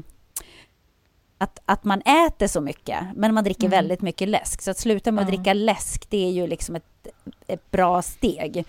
att, 1.38 1.58
att 1.66 1.84
man 1.84 2.00
äter 2.00 2.46
så 2.46 2.60
mycket, 2.60 2.98
men 3.14 3.34
man 3.34 3.44
dricker 3.44 3.66
Mm. 3.66 3.70
väldigt 3.70 4.02
mycket 4.02 4.28
läsk. 4.28 4.62
Så 4.62 4.70
att 4.70 4.78
sluta 4.78 5.12
med 5.12 5.22
att 5.22 5.28
dricka 5.28 5.52
läsk, 5.54 6.10
det 6.10 6.26
är 6.26 6.30
ju 6.30 6.46
liksom 6.46 6.76
ett, 6.76 7.06
ett 7.46 7.70
bra 7.70 8.02
steg. 8.02 8.56
Eh, 8.56 8.64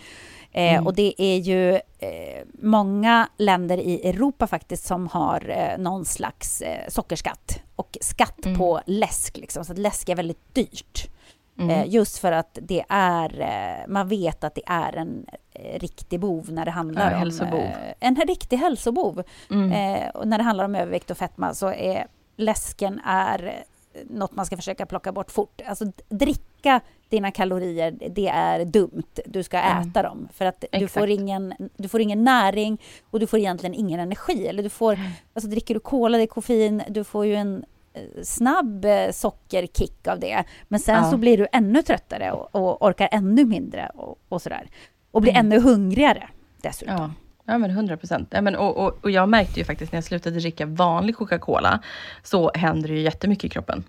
Mm. 0.74 0.88
Och 0.88 0.94
det 0.96 1.14
är 1.18 1.38
ju 1.38 1.74
eh, 1.76 2.44
många 2.62 3.30
länder 3.38 3.78
i 3.78 4.10
Europa 4.10 4.48
faktiskt 4.48 4.86
som 4.86 5.08
har 5.08 5.50
eh, 5.50 5.78
någon 5.78 6.06
slags 6.06 6.62
eh, 6.62 6.88
sockerskatt 6.89 7.60
och 7.76 7.98
skatt 8.02 8.46
Mm. 8.46 8.58
på 8.58 8.82
läsk. 8.86 9.38
Liksom, 9.38 9.66
så 9.66 9.72
att 9.72 9.78
läsk 9.78 10.10
är 10.10 10.16
väldigt 10.16 10.54
dyrt. 10.56 11.10
Mm. 11.64 11.70
Eh, 11.82 11.89
just 11.89 12.18
för 12.18 12.32
att 12.32 12.57
det 12.61 12.84
är, 12.89 13.39
eh, 13.41 13.88
man 13.88 14.07
vet 14.07 14.43
att 14.43 14.55
det 14.55 14.61
är 14.66 14.95
en 14.95 15.26
eh, 15.51 15.80
riktig 15.80 16.20
bov 16.20 16.51
när 16.51 16.66
det 16.66 16.72
handlar 16.72 17.09
Ja, 17.09 17.14
om... 17.16 17.20
hälsobov. 17.20 17.68
En 17.99 18.16
riktig 18.16 18.57
hälsobov. 18.57 19.24
Mm. 19.51 20.09
Och 20.14 20.28
när 20.28 20.38
det 20.38 20.43
handlar 20.43 20.66
om 20.66 20.76
övervikt 20.76 21.11
och 21.11 21.18
fetma 21.18 21.53
så 21.53 21.68
är 21.68 22.07
läsken 22.38 23.01
är 23.05 23.64
något 24.09 24.32
man 24.36 24.45
ska 24.45 24.55
försöka 24.57 24.86
plocka 24.86 25.11
bort 25.11 25.32
fort. 25.32 25.61
Alltså 25.66 25.86
dricka 26.09 26.82
dina 27.09 27.32
kalorier, 27.32 27.91
det 28.09 28.28
är 28.28 28.66
dumt. 28.66 29.03
Du 29.26 29.43
ska 29.43 29.57
Ja. 29.57 29.82
äta 29.82 30.03
dem. 30.03 30.28
För 30.34 30.45
att 30.45 30.66
du 30.72 30.88
får, 30.88 31.09
ingen, 31.09 31.53
du 31.78 31.88
får 31.88 32.01
ingen 32.01 32.24
näring 32.24 32.82
och 33.11 33.20
du 33.20 33.28
får 33.28 33.39
egentligen 33.39 33.74
ingen 33.74 33.99
energi. 33.99 34.47
Eller 34.47 34.64
du 34.64 34.70
får, 34.70 34.99
alltså 35.34 35.49
dricker 35.49 35.74
du 35.74 35.80
cola, 35.80 36.18
det 36.18 36.24
är 36.24 36.28
koffein, 36.28 36.84
du 36.88 37.03
får 37.03 37.26
ju 37.26 37.36
en 37.36 37.66
snabb 38.24 38.86
eh, 38.86 39.12
sockerkick 39.12 40.08
av 40.08 40.20
det. 40.20 40.44
Men 40.68 40.80
sen 40.80 41.04
Ja. 41.04 41.12
så 41.12 41.18
blir 41.18 41.38
du 41.38 41.48
ännu 41.52 41.82
tröttare 41.82 42.32
och, 42.32 42.56
och 42.56 42.82
orkar 42.88 43.10
ännu 43.12 43.46
mindre 43.46 43.91
och, 43.96 44.18
och 44.30 44.41
sådär. 44.41 44.68
Och 45.12 45.22
blir 45.22 45.32
Mm. 45.32 45.46
ännu 45.46 45.60
hungrigare 45.60 46.30
dessutom. 46.62 46.96
Ja. 46.96 47.12
Ja 47.46 47.58
men 47.58 47.72
100 47.72 47.98
procent. 47.98 48.28
Ja, 48.32 48.41
men, 48.41 48.56
och, 48.56 48.78
och, 48.78 48.98
och 49.04 49.12
jag 49.12 49.30
märkte 49.30 49.60
ju 49.60 49.66
faktiskt 49.66 49.91
när 49.91 49.98
jag 49.98 50.04
slutade 50.04 50.39
dricka 50.39 50.66
vanlig 50.66 51.16
Coca-Cola 51.16 51.80
så 52.24 52.52
händer 52.56 52.88
det 52.89 52.96
ju 52.96 53.02
jättemycket 53.02 53.44
i 53.46 53.50
kroppen. 53.50 53.84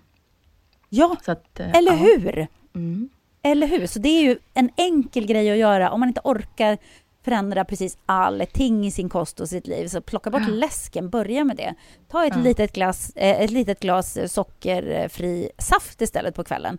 Ja, 0.89 1.15
att, 1.27 1.59
eh, 1.59 1.71
eller 1.75 1.91
ja. 1.91 1.97
hur? 1.97 2.47
Mm. 2.75 3.09
Eller 3.41 3.67
hur? 3.67 3.87
Så 3.87 3.99
det 3.99 4.09
är 4.09 4.21
ju 4.23 4.37
en 4.53 4.69
enkel 4.77 5.25
grej 5.25 5.51
att 5.51 5.57
göra 5.57 5.91
om 5.91 5.99
man 5.99 6.09
inte 6.09 6.21
orkar 6.23 6.77
förändra 7.25 7.65
precis 7.65 7.97
allting 8.05 8.85
i 8.85 8.91
sin 8.91 9.09
kost 9.09 9.39
och 9.39 9.49
sitt 9.49 9.67
liv. 9.67 9.87
Så 9.87 10.01
plocka 10.01 10.29
bort 10.29 10.41
Ja. 10.47 10.53
läsken, 10.53 11.09
börja 11.09 11.43
med 11.43 11.57
det. 11.57 11.73
Ta 12.07 12.25
ett, 12.25 12.33
Ja. 12.35 12.41
litet, 12.41 12.73
glas, 12.73 13.11
eh, 13.15 13.41
ett 13.41 13.51
litet 13.51 13.79
glas 13.79 14.17
sockerfri 14.33 15.49
saft 15.57 16.01
istället 16.01 16.35
på 16.35 16.43
kvällen. 16.43 16.77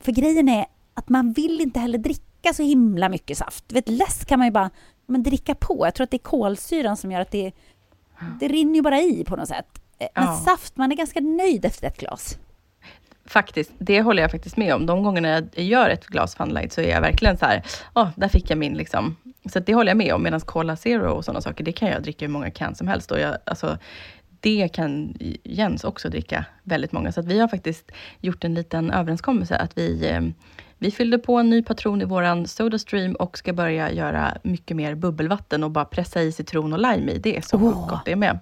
För 0.00 0.12
grejen 0.12 0.48
är 0.48 0.66
att 0.94 1.08
man 1.08 1.32
vill 1.32 1.60
inte 1.60 1.80
heller 1.80 1.98
dricka 1.98 2.52
så 2.54 2.62
himla 2.62 3.08
mycket 3.08 3.38
saft. 3.38 3.64
Du 3.68 3.74
vet, 3.74 3.88
läsk 3.88 4.28
kan 4.28 4.38
man 4.38 4.46
ju 4.46 4.52
bara 4.52 4.70
men 5.06 5.22
dricka 5.22 5.54
på. 5.54 5.86
Jag 5.86 5.94
tror 5.94 6.04
att 6.04 6.10
det 6.10 6.16
är 6.16 6.28
kolsyran 6.30 6.96
som 6.96 7.12
gör 7.12 7.20
att 7.20 7.30
det, 7.30 7.52
det 8.40 8.48
rinner 8.48 8.74
ju 8.74 8.82
bara 8.82 9.00
i 9.00 9.24
på 9.24 9.36
något 9.36 9.48
sätt. 9.48 9.66
Eh, 9.98 10.08
Men 10.14 10.24
Ja. 10.24 10.36
saft, 10.44 10.76
man 10.76 10.92
är 10.92 10.96
ganska 10.96 11.20
nöjd 11.20 11.64
efter 11.64 11.86
ett 11.86 11.98
glas. 11.98 12.38
Faktiskt, 13.28 13.70
det 13.78 14.02
håller 14.02 14.22
jag 14.22 14.30
faktiskt 14.30 14.56
med 14.56 14.74
om. 14.74 14.86
De 14.86 15.02
gångerna 15.02 15.28
jag 15.28 15.48
gör 15.54 15.90
ett 15.90 16.06
glas 16.06 16.34
Funlight 16.34 16.72
så 16.72 16.80
är 16.80 16.88
jag 16.90 17.00
verkligen 17.00 17.38
så 17.38 17.46
här, 17.46 17.62
åh, 17.94 18.08
där 18.16 18.28
fick 18.28 18.50
jag 18.50 18.58
min 18.58 18.74
liksom. 18.74 19.16
Så 19.48 19.58
det 19.58 19.74
håller 19.74 19.90
jag 19.90 19.96
med 19.96 20.14
om. 20.14 20.22
Medan 20.22 20.40
Cola 20.40 20.76
Zero 20.76 21.10
och 21.10 21.24
sådana 21.24 21.40
saker, 21.40 21.64
det 21.64 21.72
kan 21.72 21.88
jag 21.88 22.02
dricka 22.02 22.24
hur 22.24 22.32
många 22.32 22.50
can 22.50 22.74
som 22.74 22.88
helst. 22.88 23.10
Och 23.10 23.20
jag, 23.20 23.36
alltså, 23.44 23.78
det 24.40 24.68
kan 24.68 25.14
Jens 25.44 25.84
också 25.84 26.08
dricka 26.08 26.44
väldigt 26.62 26.92
många. 26.92 27.12
Så 27.12 27.20
att 27.20 27.26
vi 27.26 27.40
har 27.40 27.48
faktiskt 27.48 27.92
gjort 28.20 28.44
en 28.44 28.54
liten 28.54 28.90
överenskommelse 28.90 29.56
att 29.56 29.78
vi, 29.78 30.08
eh, 30.08 30.20
vi 30.78 30.90
fyllde 30.90 31.18
på 31.18 31.36
en 31.36 31.50
ny 31.50 31.62
patron 31.62 32.02
i 32.02 32.04
våran 32.04 32.46
Sodastream 32.46 33.14
och 33.14 33.38
ska 33.38 33.52
börja 33.52 33.92
göra 33.92 34.38
mycket 34.42 34.76
mer 34.76 34.94
bubbelvatten 34.94 35.64
och 35.64 35.70
bara 35.70 35.84
pressa 35.84 36.22
i 36.22 36.32
citron 36.32 36.72
och 36.72 36.78
lime 36.78 37.12
i. 37.12 37.18
Det 37.18 37.36
är 37.36 37.40
så 37.40 37.56
Åh. 37.56 37.88
gott 37.88 38.04
det 38.04 38.16
med. 38.16 38.38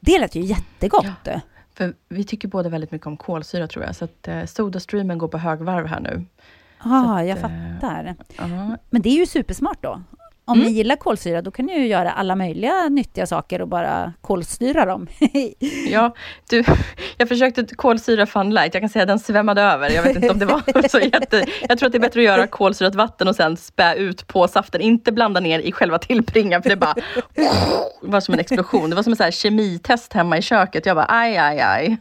Det 0.00 0.18
lät 0.18 0.34
ju 0.34 0.40
jättegott. 0.40 1.28
För 1.74 1.94
vi 2.08 2.24
tycker 2.24 2.48
båda 2.48 2.68
väldigt 2.68 2.90
mycket 2.90 3.06
om 3.06 3.16
kolsyra 3.16 3.66
tror 3.66 3.84
jag. 3.84 3.96
Så 3.96 4.04
att 4.04 4.28
eh, 4.28 4.44
Sodastreamen 4.44 5.18
går 5.18 5.28
på 5.28 5.38
högvarv 5.38 5.86
här 5.86 6.00
nu. 6.00 6.24
Ja, 6.84 7.20
att, 7.20 7.26
jag 7.26 7.40
fattar. 7.40 8.14
Ja, 8.38 8.76
Men 8.90 9.02
det 9.02 9.08
är 9.08 9.18
ju 9.18 9.26
supersmart 9.26 9.78
då. 9.82 10.02
Om 10.44 10.58
Mm. 10.58 10.66
ni 10.72 10.76
gillar 10.78 10.96
kolsyra, 10.96 11.42
då 11.42 11.50
kan 11.50 11.66
ni 11.66 11.78
ju 11.78 11.86
göra 11.86 12.12
alla 12.12 12.36
möjliga 12.36 12.88
nyttiga 12.88 13.26
saker 13.26 13.62
och 13.62 13.68
bara 13.68 14.12
kolstyra 14.20 14.84
dem. 14.84 15.06
Ja, 15.88 16.14
du, 16.50 16.64
jag 17.16 17.28
försökte 17.28 17.64
kolsyra 17.76 18.26
Funlight. 18.26 18.74
Jag 18.74 18.82
kan 18.82 18.90
säga 18.90 19.02
att 19.02 19.08
den 19.08 19.18
svämmade 19.18 19.62
över. 19.62 19.90
Jag 19.90 20.02
vet 20.02 20.16
inte 20.16 20.30
om 20.30 20.38
det 20.38 20.46
var 20.46 20.88
så 20.88 20.98
jätte... 20.98 21.44
Jag 21.68 21.78
tror 21.78 21.86
att 21.86 21.92
det 21.92 21.98
är 21.98 22.00
bättre 22.00 22.20
att 22.20 22.24
göra 22.26 22.46
kolsyrat 22.46 22.94
vatten 22.94 23.28
och 23.28 23.36
sen 23.36 23.56
spä 23.56 23.94
ut 23.94 24.26
på 24.26 24.48
saften. 24.48 24.80
Inte 24.80 25.12
blanda 25.12 25.40
ner 25.40 25.58
i 25.58 25.72
själva 25.72 25.98
tillbringan 25.98 26.62
för 26.62 26.70
det 26.70 26.76
bara... 26.76 26.94
Det 27.34 27.50
var 28.02 28.20
som 28.20 28.34
en 28.34 28.40
explosion. 28.40 28.90
Det 28.90 28.96
var 28.96 29.02
som 29.02 29.12
en 29.12 29.16
så 29.16 29.22
här 29.22 29.30
kemitest 29.30 30.12
hemma 30.12 30.38
i 30.38 30.42
köket. 30.42 30.86
Jag 30.86 30.96
bara 30.96 31.06
aj, 31.08 31.36
aj, 31.36 31.60
aj. 31.60 31.96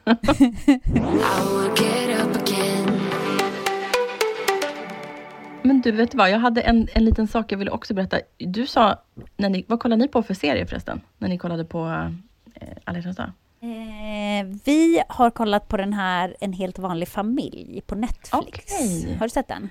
Men 5.64 5.82
du, 5.82 5.91
vet 5.91 6.14
vad? 6.14 6.30
Jag 6.30 6.39
hade 6.39 6.62
en, 6.62 6.88
en 6.93 7.05
liten 7.05 7.28
sak 7.28 7.51
jag 7.51 7.57
ville 7.57 7.72
också 7.72 7.93
berätta. 7.93 8.20
Du 8.38 8.68
sa, 8.68 8.99
när 9.38 9.49
ni, 9.49 9.66
vad 9.68 9.80
kollade 9.80 10.01
ni 10.01 10.07
på 10.07 10.24
för 10.24 10.34
serie 10.34 10.66
förresten? 10.66 11.01
När 11.18 11.30
ni 11.30 11.38
kollade 11.38 11.66
på 11.66 12.09
eh, 12.53 12.68
Alla 12.84 12.97
hjärtans 12.97 13.18
dag? 13.18 13.32
Eh, 13.62 14.45
vi 14.66 15.03
har 15.07 15.30
kollat 15.30 15.68
på 15.68 15.78
den 15.78 15.93
här 15.93 16.36
En 16.39 16.53
helt 16.53 16.80
vanlig 16.80 17.07
familj 17.07 17.82
på 17.86 17.95
Netflix. 17.95 18.34
Okej. 18.34 19.16
Har 19.20 19.26
du 19.26 19.30
sett 19.30 19.47
den? 19.47 19.70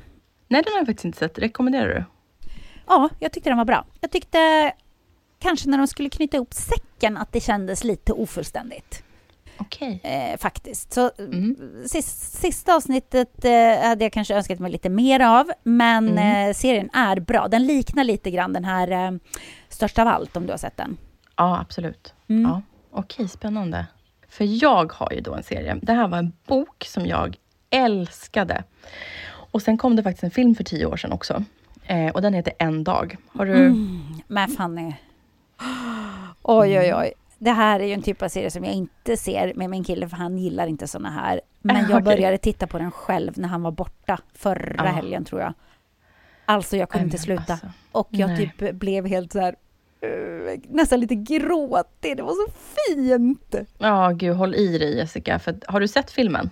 Nej, 0.49 0.63
den 0.63 0.73
har 0.73 0.79
jag 0.79 0.87
faktiskt 0.87 1.05
inte 1.05 1.19
sett. 1.19 1.39
Rekommenderar 1.39 1.89
du? 1.89 2.05
Ja, 2.87 3.09
jag 3.19 3.33
tyckte 3.33 3.51
den 3.51 3.59
var 3.59 3.65
bra. 3.65 3.85
Jag 4.01 4.11
tyckte 4.11 4.73
kanske 5.39 5.69
när 5.71 5.79
de 5.79 5.87
skulle 5.87 6.11
knyta 6.11 6.37
ihop 6.37 6.55
säcken 6.55 7.17
att 7.17 7.33
det 7.33 7.41
kändes 7.41 7.85
lite 7.85 8.13
ofullständigt. 8.13 9.03
Okej. 9.61 10.01
Eh, 10.05 10.39
faktiskt. 10.39 10.93
Så 10.93 11.11
Mm. 11.19 11.57
sis, 11.87 12.07
sista 12.41 12.75
avsnittet 12.77 13.45
eh, 13.45 13.89
hade 13.89 14.05
jag 14.05 14.13
kanske 14.13 14.35
önskat 14.35 14.59
mig 14.59 14.71
lite 14.73 14.89
mer 14.89 15.21
av, 15.21 15.51
men 15.63 16.09
Mm. 16.09 16.49
eh, 16.49 16.55
serien 16.55 16.91
är 16.93 17.21
bra. 17.21 17.49
Den 17.49 17.67
liknar 17.67 18.05
lite 18.05 18.31
grann 18.31 18.53
den 18.53 18.65
här 18.65 18.91
eh, 18.91 19.11
Störst 19.69 19.99
av 19.99 20.09
allt, 20.09 20.37
om 20.37 20.47
du 20.47 20.53
har 20.53 20.59
sett 20.59 20.77
den. 20.77 20.97
Ja, 21.37 21.59
absolut. 21.61 22.15
Mm. 22.29 22.43
Ja. 22.51 22.63
Okej, 22.93 23.29
spännande. 23.29 23.87
För 24.29 24.63
jag 24.63 24.93
har 24.93 25.13
ju 25.13 25.21
då 25.21 25.35
en 25.35 25.43
serie. 25.43 25.79
Det 25.83 25.93
här 25.93 26.09
var 26.09 26.19
en 26.19 26.33
bok 26.47 26.85
som 26.89 27.07
jag 27.07 27.37
älskade. 27.71 28.65
Och 29.53 29.63
sen 29.63 29.79
kom 29.79 29.97
det 29.97 30.03
faktiskt 30.03 30.25
en 30.25 30.31
film 30.31 30.55
för 30.55 30.65
tio 30.65 30.87
år 30.87 30.97
sedan 30.97 31.13
också. 31.13 31.45
Eh, 31.87 32.09
och 32.09 32.23
den 32.23 32.35
heter 32.35 32.53
En 32.59 32.85
dag. 32.85 33.17
Har 33.33 33.47
du... 33.47 33.55
Mm. 33.67 34.01
Men 34.27 34.49
Fanny. 34.49 34.93
Oj, 36.43 36.79
oj, 36.79 36.95
oj. 36.95 37.13
Det 37.43 37.51
här 37.51 37.81
är 37.81 37.85
ju 37.87 37.93
en 37.93 38.03
typ 38.03 38.23
av 38.23 38.29
serie 38.29 38.51
som 38.51 38.65
jag 38.65 38.75
inte 38.75 39.17
ser 39.17 39.55
med 39.55 39.71
min 39.71 39.85
kille, 39.85 40.09
för 40.09 40.17
han 40.17 40.39
gillar 40.39 40.67
inte 40.67 40.87
såna 40.89 41.11
här. 41.11 41.41
Men 41.61 41.77
Ah, 41.77 41.81
jag 41.81 41.91
okej. 41.91 42.03
började 42.03 42.39
titta 42.39 42.67
på 42.67 42.79
den 42.79 42.91
själv 42.91 43.33
när 43.39 43.49
han 43.49 43.63
var 43.63 43.71
borta 43.71 44.19
förra 44.35 44.83
Ah. 44.83 44.87
helgen, 44.87 45.25
tror 45.25 45.41
jag. 45.41 45.53
Alltså, 46.45 46.77
jag 46.77 46.89
kunde 46.89 47.05
inte 47.05 47.19
sluta. 47.19 47.53
alltså, 47.53 47.67
Och 47.93 48.09
jag 48.11 48.29
nej. 48.31 48.53
typ 48.59 48.75
blev 48.75 49.07
helt 49.07 49.33
så 49.33 49.41
här... 49.41 49.55
eh, 50.01 50.61
nästan 50.69 51.01
lite 51.01 51.15
gråtig. 51.15 52.17
Det 52.17 52.23
var 52.23 52.47
så 52.47 52.53
fint! 52.87 53.55
Ja, 53.79 54.11
gud, 54.11 54.37
håll 54.37 54.55
i 54.55 54.79
dig 54.79 54.97
Jessica. 54.97 55.39
För, 55.39 55.59
har 55.69 55.81
du 55.81 55.89
sett 55.89 56.11
filmen? 56.11 56.51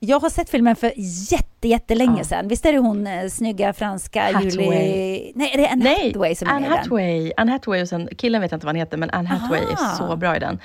Jag 0.00 0.20
har 0.20 0.30
sett 0.30 0.50
filmen 0.50 0.76
för 0.76 0.92
jätte, 1.32 1.68
jättelänge 1.68 2.18
Ja. 2.18 2.24
sedan. 2.24 2.48
Visst 2.48 2.66
är 2.66 2.72
det 2.72 2.78
hon 2.78 3.06
eh, 3.06 3.28
snygga 3.28 3.72
franska 3.72 4.22
Hathaway. 4.22 4.50
Julie... 4.50 5.32
Nej, 5.34 5.50
är 5.54 5.58
det 5.58 5.68
Anne 5.68 5.84
Nej, 5.84 6.06
Hathaway 6.06 6.34
som 6.34 6.48
är 6.48 6.52
Anne 6.52 6.60
med 6.60 6.66
i 6.68 6.70
den? 6.70 6.78
Hathaway. 6.78 7.32
Anne 7.36 7.52
Hathaway 7.52 7.82
och 7.82 7.88
sen, 7.88 8.08
killen 8.18 8.40
vet 8.40 8.50
jag 8.50 8.56
inte 8.56 8.66
vad 8.66 8.74
han 8.74 8.80
heter, 8.80 8.96
men 8.98 9.10
Anne 9.10 9.28
Hathaway 9.28 9.60
är 9.60 9.82
Aha. 9.82 9.96
så 9.96 10.16
bra 10.16 10.36
i 10.36 10.38
den. 10.38 10.58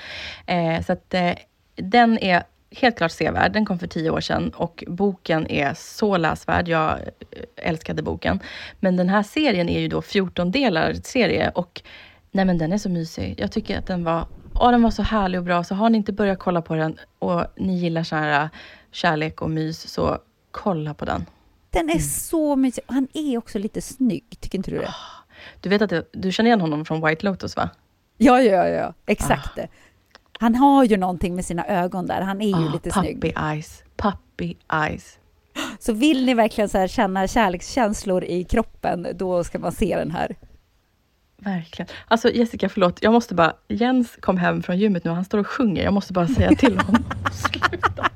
Eh, 0.46 0.82
så 0.86 0.94
att 0.94 1.14
eh, 1.14 1.32
den 1.76 2.18
är 2.20 2.44
helt 2.76 2.98
klart 2.98 3.12
sevärd. 3.12 3.54
Den 3.54 3.66
kom 3.66 3.80
för 3.80 3.88
tio 3.88 4.10
år 4.10 4.22
sedan 4.22 4.50
och 4.56 4.84
boken 4.88 5.48
är 5.52 5.74
så 5.74 6.18
läsvärd. 6.18 6.68
Jag 6.68 6.92
eh, 6.92 6.98
älskade 7.70 8.02
boken. 8.02 8.40
Men 8.80 8.98
den 8.98 9.10
här 9.10 9.24
serien 9.24 9.70
är 9.70 9.80
ju 9.80 9.88
då 9.88 10.02
14 10.02 10.52
delar 10.52 10.94
serie 10.94 11.50
och 11.56 11.82
nej 12.32 12.46
men 12.46 12.58
den 12.58 12.74
är 12.74 12.78
så 12.78 12.90
mysig. 12.90 13.36
Jag 13.38 13.52
tycker 13.52 13.78
att 13.78 13.88
den 13.88 14.04
var, 14.04 14.26
åh, 14.56 14.72
den 14.72 14.82
var 14.84 14.92
så 14.92 15.04
härlig 15.04 15.40
och 15.40 15.46
bra. 15.46 15.64
Så 15.64 15.76
har 15.76 15.90
ni 15.90 15.98
inte 15.98 16.14
börjat 16.14 16.40
kolla 16.40 16.62
på 16.62 16.76
den 16.76 16.98
och 17.20 17.44
ni 17.58 17.74
gillar 17.78 18.04
så 18.04 18.16
här 18.16 18.50
kärlek 18.92 19.42
och 19.42 19.50
mys, 19.50 19.88
så 19.88 20.18
kolla 20.52 20.94
på 20.94 21.06
den. 21.06 21.26
Den 21.70 21.82
Mm. 21.82 21.96
är 21.96 22.00
så 22.00 22.56
mysig. 22.56 22.84
Han 22.88 23.08
är 23.14 23.38
också 23.38 23.60
lite 23.60 23.82
snygg, 23.82 24.24
tycker 24.40 24.58
inte 24.58 24.72
du 24.72 24.78
det? 24.78 24.94
Du 25.62 25.70
vet 25.70 25.82
att 25.82 25.90
det, 25.90 26.06
du 26.14 26.32
känner 26.32 26.48
igen 26.50 26.62
honom 26.62 26.86
från 26.86 27.06
White 27.08 27.26
Lotus 27.26 27.56
va? 27.56 27.70
Ja, 28.18 28.42
ja, 28.42 28.68
ja. 28.68 28.94
Exakt 29.06 29.48
Ah. 29.48 29.52
det. 29.56 29.68
Han 30.40 30.56
har 30.56 30.84
ju 30.84 30.98
någonting 30.98 31.36
med 31.36 31.46
sina 31.46 31.66
ögon 31.68 32.08
där. 32.08 32.22
Han 32.22 32.42
är 32.42 32.48
ju 32.48 32.68
Ah, 32.68 32.72
lite 32.74 32.90
puppy 32.90 33.08
snygg. 33.20 33.34
eyes, 33.38 33.84
puppy 33.96 34.56
eyes. 34.74 35.18
Så 35.80 35.94
vill 35.94 36.26
ni 36.26 36.34
verkligen 36.34 36.70
så 36.70 36.88
känna 36.88 37.28
kärlekskänslor 37.28 38.24
i 38.24 38.44
kroppen, 38.44 39.08
då 39.16 39.44
ska 39.44 39.60
man 39.60 39.72
se 39.72 39.96
den 39.98 40.12
här. 40.12 40.36
Verkligen. 41.44 41.90
Alltså 42.08 42.32
Jessica, 42.32 42.70
förlåt. 42.70 43.00
Jag 43.02 43.14
måste 43.14 43.36
bara... 43.36 43.54
Jens 43.68 44.18
kom 44.20 44.38
hem 44.38 44.64
från 44.64 44.78
gymmet 44.78 45.04
nu 45.04 45.10
och 45.10 45.16
han 45.16 45.26
står 45.26 45.38
och 45.38 45.48
sjunger. 45.48 45.84
Jag 45.84 45.94
måste 45.94 46.14
bara 46.14 46.28
säga 46.28 46.50
till 46.50 46.80
honom. 46.80 47.04
Sluta. 47.32 48.10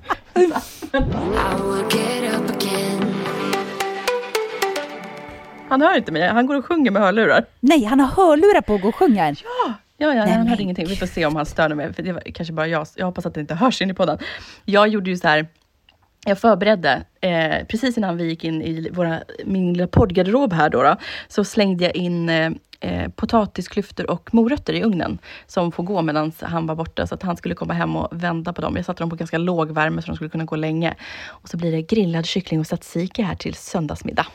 Han 5.70 5.82
hör 5.82 5.98
inte 5.98 6.12
mig. 6.12 6.28
Han 6.28 6.46
går 6.46 6.56
och 6.56 6.66
sjunger 6.66 6.92
med 6.92 7.02
hörlurar. 7.02 7.46
Nej, 7.60 7.84
han 7.84 8.00
har 8.00 8.08
hörlurar 8.08 8.62
på 8.62 8.74
och 8.74 8.82
går 8.82 8.90
och 8.90 8.96
sjunger. 8.96 9.38
Ja, 9.44 9.74
ja, 9.98 10.26
Nej, 10.26 10.34
han 10.34 10.48
hörde 10.48 10.64
ingenting. 10.64 10.88
Vi 10.88 10.96
får 10.96 11.08
se 11.08 11.26
om 11.26 11.36
han 11.36 11.46
störde 11.46 11.76
mig. 11.76 11.94
För 11.94 12.04
det 12.04 12.12
var 12.12 12.22
kanske 12.22 12.54
bara 12.54 12.68
jag. 12.68 12.88
Jag 12.96 13.06
hoppas 13.06 13.26
att 13.26 13.34
det 13.34 13.42
inte 13.42 13.56
hörs 13.56 13.82
in 13.82 13.90
i 13.90 13.94
podden. 13.94 14.18
Jag 14.66 14.88
gjorde 14.88 15.10
ju 15.10 15.18
så 15.18 15.28
här. 15.28 15.48
Jag 16.28 16.40
förberedde, 16.40 17.04
eh, 17.22 17.66
precis 17.68 17.98
innan 17.98 18.18
vi 18.18 18.24
gick 18.24 18.44
in 18.44 18.62
i 18.62 18.90
våra, 18.90 19.24
min 19.46 19.74
lilla 19.74 19.88
poddgarderob 19.88 20.54
här 20.54 20.70
då, 20.70 20.84
då 20.84 20.96
så 21.28 21.44
slängde 21.44 21.84
jag 21.84 21.96
in 21.96 22.30
eh, 22.30 22.52
eh, 22.80 23.10
potatisklyftor 23.10 24.12
och 24.12 24.34
morötter 24.34 24.74
i 24.74 24.84
ugnen 24.84 25.18
som 25.48 25.72
får 25.72 25.84
gå 25.84 26.02
medan 26.02 26.32
han 26.42 26.68
var 26.68 26.76
borta 26.76 27.08
så 27.08 27.16
att 27.16 27.24
han 27.24 27.38
skulle 27.38 27.56
komma 27.56 27.74
hem 27.74 27.96
och 27.96 28.08
vända 28.12 28.54
på 28.54 28.62
dem. 28.62 28.76
Jag 28.76 28.86
satte 28.86 29.04
dem 29.04 29.10
på 29.10 29.16
ganska 29.16 29.38
låg 29.38 29.72
värme 29.72 30.02
så 30.02 30.08
de 30.08 30.16
skulle 30.16 30.30
kunna 30.30 30.46
gå 30.46 30.56
länge. 30.56 30.96
Och 31.26 31.50
så 31.50 31.58
blir 31.58 31.72
det 31.72 31.82
grillad 31.82 32.26
kyckling 32.26 32.60
och 32.60 32.66
tzatziki 32.66 33.22
här 33.22 33.36
till 33.36 33.54
söndagsmiddag. 33.54 34.28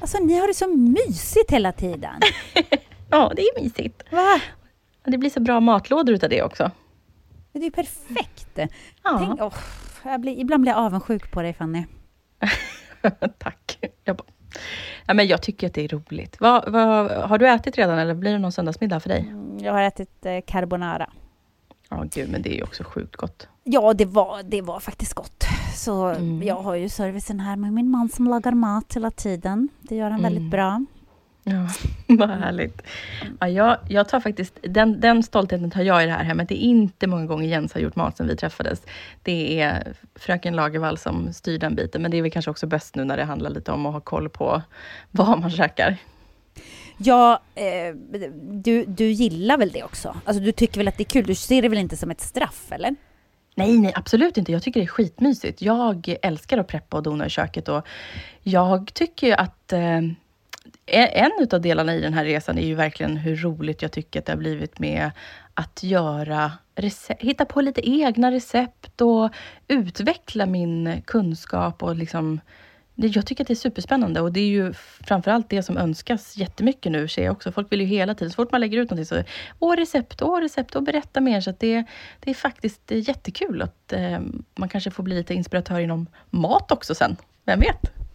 Alltså, 0.00 0.18
ni 0.18 0.38
har 0.38 0.48
det 0.48 0.54
så 0.54 0.68
mysigt 0.76 1.50
hela 1.50 1.72
tiden. 1.72 2.20
Ja, 3.10 3.32
det 3.36 3.42
är 3.42 3.62
mysigt. 3.62 4.02
Va? 4.10 4.40
Det 5.04 5.18
blir 5.18 5.30
så 5.30 5.40
bra 5.40 5.60
matlådor 5.60 6.14
utav 6.14 6.30
det 6.30 6.42
också. 6.42 6.70
Det 7.52 7.58
är 7.58 7.64
ju 7.64 7.70
perfekt. 7.70 8.58
Ja. 9.02 9.18
Tänk, 9.18 9.40
jag 9.40 9.52
blir, 10.18 10.38
ibland 10.40 10.62
blir 10.62 10.72
jag 10.72 10.80
avundsjuk 10.80 11.30
på 11.30 11.42
dig, 11.42 11.52
Fanny. 11.54 11.84
Tack. 13.38 13.78
Jag, 14.04 14.16
bara, 14.16 14.24
ja, 15.06 15.14
men 15.14 15.26
jag 15.26 15.42
tycker 15.42 15.66
att 15.66 15.74
det 15.74 15.84
är 15.84 15.88
roligt. 15.88 16.36
Vad, 16.40 16.72
vad, 16.72 17.10
har 17.10 17.38
du 17.38 17.48
ätit 17.48 17.78
redan 17.78 17.98
eller 17.98 18.14
blir 18.14 18.32
det 18.32 18.38
någon 18.38 18.52
söndagsmiddag 18.52 19.00
för 19.00 19.08
dig? 19.08 19.20
Mm, 19.20 19.58
Jag 19.58 19.72
har 19.72 19.82
ätit 19.82 20.26
eh, 20.26 20.38
carbonara. 20.46 21.10
Ja, 21.90 22.04
gud, 22.14 22.28
men 22.30 22.42
det 22.42 22.52
är 22.52 22.56
ju 22.56 22.62
också 22.62 22.84
sjukt 22.84 23.16
gott. 23.16 23.48
Ja, 23.64 23.92
det 23.94 24.04
var, 24.04 24.42
det 24.42 24.62
var 24.62 24.80
faktiskt 24.80 25.14
gott. 25.14 25.44
Så 25.74 26.04
Mm. 26.06 26.42
jag 26.42 26.54
har 26.62 26.74
ju 26.74 26.88
servicen 26.88 27.40
här 27.40 27.56
med 27.56 27.72
min 27.72 27.90
man 27.90 28.08
som 28.08 28.28
lagar 28.28 28.52
mat 28.52 28.96
hela 28.96 29.10
tiden. 29.10 29.68
Det 29.80 29.96
gör 29.96 30.10
han 30.10 30.22
väldigt 30.22 30.40
Mm. 30.40 30.50
bra. 30.50 30.84
Ja, 31.50 31.68
vad 32.06 32.30
härligt. 32.30 32.82
Ja, 33.40 33.48
jag, 33.48 33.78
jag 33.88 34.08
tar 34.08 34.20
faktiskt, 34.20 34.58
den, 34.62 35.00
den 35.00 35.22
stoltheten 35.22 35.70
tar 35.70 35.82
jag 35.82 36.02
i 36.02 36.06
det 36.06 36.12
här 36.12 36.24
hemmet. 36.24 36.48
Det 36.48 36.54
är 36.54 36.66
inte 36.66 37.06
många 37.06 37.26
gånger 37.26 37.48
Jens 37.48 37.72
har 37.72 37.80
gjort 37.80 37.96
mat 37.96 38.16
sedan 38.16 38.26
vi 38.26 38.36
träffades. 38.36 38.82
Det 39.22 39.60
är 39.60 39.94
fröken 40.14 40.56
Lagervall 40.56 40.98
som 40.98 41.32
styr 41.32 41.58
den 41.58 41.74
biten, 41.74 42.02
men 42.02 42.10
det 42.10 42.16
är 42.16 42.22
väl 42.22 42.30
kanske 42.30 42.50
också 42.50 42.66
bäst 42.66 42.94
nu 42.94 43.04
när 43.04 43.16
det 43.16 43.24
handlar 43.24 43.50
lite 43.50 43.72
om 43.72 43.86
att 43.86 43.92
ha 43.92 44.00
koll 44.00 44.28
på 44.28 44.62
vad 45.10 45.40
man 45.40 45.50
käkar. 45.50 45.96
Ja, 46.96 47.40
eh, 47.54 47.94
du, 48.42 48.84
du 48.84 49.10
gillar 49.10 49.58
väl 49.58 49.70
det 49.70 49.82
också? 49.82 50.16
Alltså 50.24 50.42
du 50.42 50.52
tycker 50.52 50.80
väl 50.80 50.88
att 50.88 50.96
det 50.96 51.02
är 51.02 51.10
kul? 51.10 51.26
Du 51.26 51.34
ser 51.34 51.62
det 51.62 51.68
väl 51.68 51.78
inte 51.78 51.96
som 51.96 52.10
ett 52.10 52.20
straff, 52.20 52.72
eller? 52.72 52.96
Nej, 53.54 53.78
nej, 53.78 53.92
absolut 53.94 54.36
inte. 54.36 54.52
Jag 54.52 54.62
tycker 54.62 54.80
det 54.80 54.84
är 54.84 54.88
skitmysigt. 54.88 55.62
Jag 55.62 56.16
älskar 56.22 56.58
att 56.58 56.66
preppa 56.66 56.96
och 56.96 57.02
dona 57.02 57.26
i 57.26 57.30
köket 57.30 57.68
och 57.68 57.86
jag 58.42 58.94
tycker 58.94 59.40
att 59.40 59.72
eh, 59.72 60.00
en 60.90 61.32
av 61.52 61.60
delarna 61.60 61.94
i 61.94 62.00
den 62.00 62.14
här 62.14 62.24
resan 62.24 62.58
är 62.58 62.66
ju 62.66 62.74
verkligen 62.74 63.16
hur 63.16 63.36
roligt 63.36 63.82
jag 63.82 63.92
tycker 63.92 64.18
att 64.18 64.26
det 64.26 64.32
har 64.32 64.38
blivit 64.38 64.78
med 64.78 65.10
att 65.54 65.82
göra 65.82 66.52
recept, 66.74 67.22
hitta 67.22 67.44
på 67.44 67.60
lite 67.60 67.90
egna 67.90 68.30
recept 68.30 69.00
och 69.00 69.30
utveckla 69.68 70.46
min 70.46 71.02
kunskap 71.06 71.82
och 71.82 71.96
liksom 71.96 72.40
jag 72.94 73.26
tycker 73.26 73.44
att 73.44 73.48
det 73.48 73.52
är 73.52 73.56
superspännande 73.56 74.20
och 74.20 74.32
det 74.32 74.40
är 74.40 74.46
ju 74.46 74.72
framförallt 74.72 75.50
det 75.50 75.62
som 75.62 75.76
önskas 75.76 76.36
jättemycket 76.36 76.92
nu 76.92 77.08
ser 77.08 77.24
jag 77.24 77.32
också. 77.32 77.52
Folk 77.52 77.72
vill 77.72 77.80
ju 77.80 77.86
hela 77.86 78.14
tiden, 78.14 78.30
så 78.30 78.34
fort 78.34 78.52
man 78.52 78.60
lägger 78.60 78.78
ut 78.78 78.90
någonting 78.90 79.06
så 79.06 79.22
åh 79.58 79.76
recept, 79.76 80.22
åh 80.22 80.40
recept 80.40 80.74
och 80.74 80.82
berätta 80.82 81.20
mer. 81.20 81.40
Så 81.40 81.50
att 81.50 81.60
det, 81.60 81.84
det 82.20 82.30
är 82.30 82.34
faktiskt 82.34 82.82
jättekul 82.90 83.62
att 83.62 83.92
eh, 83.92 84.20
man 84.56 84.68
kanske 84.68 84.90
får 84.90 85.02
bli 85.02 85.14
lite 85.14 85.34
inspiratör 85.34 85.80
inom 85.80 86.06
mat 86.30 86.72
också 86.72 86.94
sen. 86.94 87.16
Vem 87.44 87.60
vet? 87.60 88.07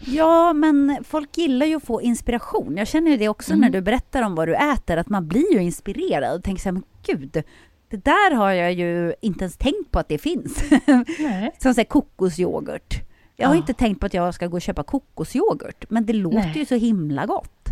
Ja, 0.00 0.52
men 0.52 1.04
folk 1.04 1.38
gillar 1.38 1.66
ju 1.66 1.76
att 1.76 1.84
få 1.84 2.02
inspiration. 2.02 2.76
Jag 2.76 2.88
känner 2.88 3.10
ju 3.10 3.16
det 3.16 3.28
också 3.28 3.52
Mm. 3.52 3.60
när 3.60 3.70
du 3.70 3.80
berättar 3.80 4.22
om 4.22 4.34
vad 4.34 4.48
du 4.48 4.54
äter, 4.54 4.96
att 4.96 5.08
man 5.08 5.28
blir 5.28 5.52
ju 5.52 5.62
inspirerad 5.62 6.36
och 6.38 6.44
tänker 6.44 6.62
så 6.62 6.68
här, 6.68 6.72
men 6.72 6.82
gud, 7.06 7.42
det 7.90 8.04
där 8.04 8.34
har 8.34 8.50
jag 8.52 8.72
ju 8.72 9.14
inte 9.20 9.44
ens 9.44 9.56
tänkt 9.56 9.90
på 9.90 9.98
att 9.98 10.08
det 10.08 10.18
finns. 10.18 10.62
Nej. 11.18 11.54
Som 11.58 11.74
säger 11.74 11.88
kokosyoghurt. 11.88 12.94
Jag 13.36 13.48
har 13.48 13.54
Ja. 13.54 13.58
inte 13.60 13.74
tänkt 13.74 14.00
på 14.00 14.06
att 14.06 14.14
jag 14.14 14.34
ska 14.34 14.46
gå 14.46 14.56
och 14.56 14.62
köpa 14.62 14.82
kokosyoghurt, 14.82 15.84
men 15.90 16.06
det 16.06 16.12
låter 16.12 16.38
Nej. 16.38 16.58
ju 16.58 16.66
så 16.66 16.74
himla 16.74 17.26
gott. 17.26 17.68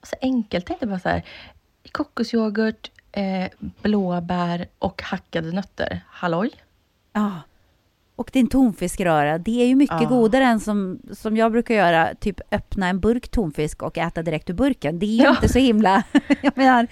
Och 0.00 0.06
så 0.06 0.16
enkelt. 0.22 0.66
Tänk 0.66 0.80
dig 0.80 0.88
bara 0.88 0.98
så 0.98 1.08
här. 1.08 1.22
Kokosyoghurt, 1.92 2.90
eh, 3.12 3.48
blåbär 3.82 4.66
och 4.78 5.02
hackade 5.02 5.52
nötter. 5.52 6.00
Halloj? 6.08 6.50
Ja. 7.12 7.30
Och 8.16 8.30
din 8.32 8.46
tonfiskröra, 8.48 9.38
det 9.38 9.62
är 9.62 9.66
ju 9.66 9.74
mycket 9.74 10.00
Ja. 10.00 10.08
godare 10.08 10.44
än 10.44 10.60
som, 10.60 10.98
som 11.12 11.36
jag 11.36 11.52
brukar 11.52 11.74
göra, 11.74 12.08
typ 12.20 12.40
öppna 12.50 12.88
en 12.88 13.00
burk 13.00 13.28
tonfisk 13.28 13.82
och 13.82 13.98
äta 13.98 14.22
direkt 14.22 14.50
ur 14.50 14.54
burken. 14.54 14.98
Det 14.98 15.06
är 15.06 15.16
ju 15.16 15.22
Ja. 15.22 15.30
inte 15.30 15.48
så 15.48 15.58
himla... 15.58 16.02
jag 16.42 16.56
menar, 16.56 16.86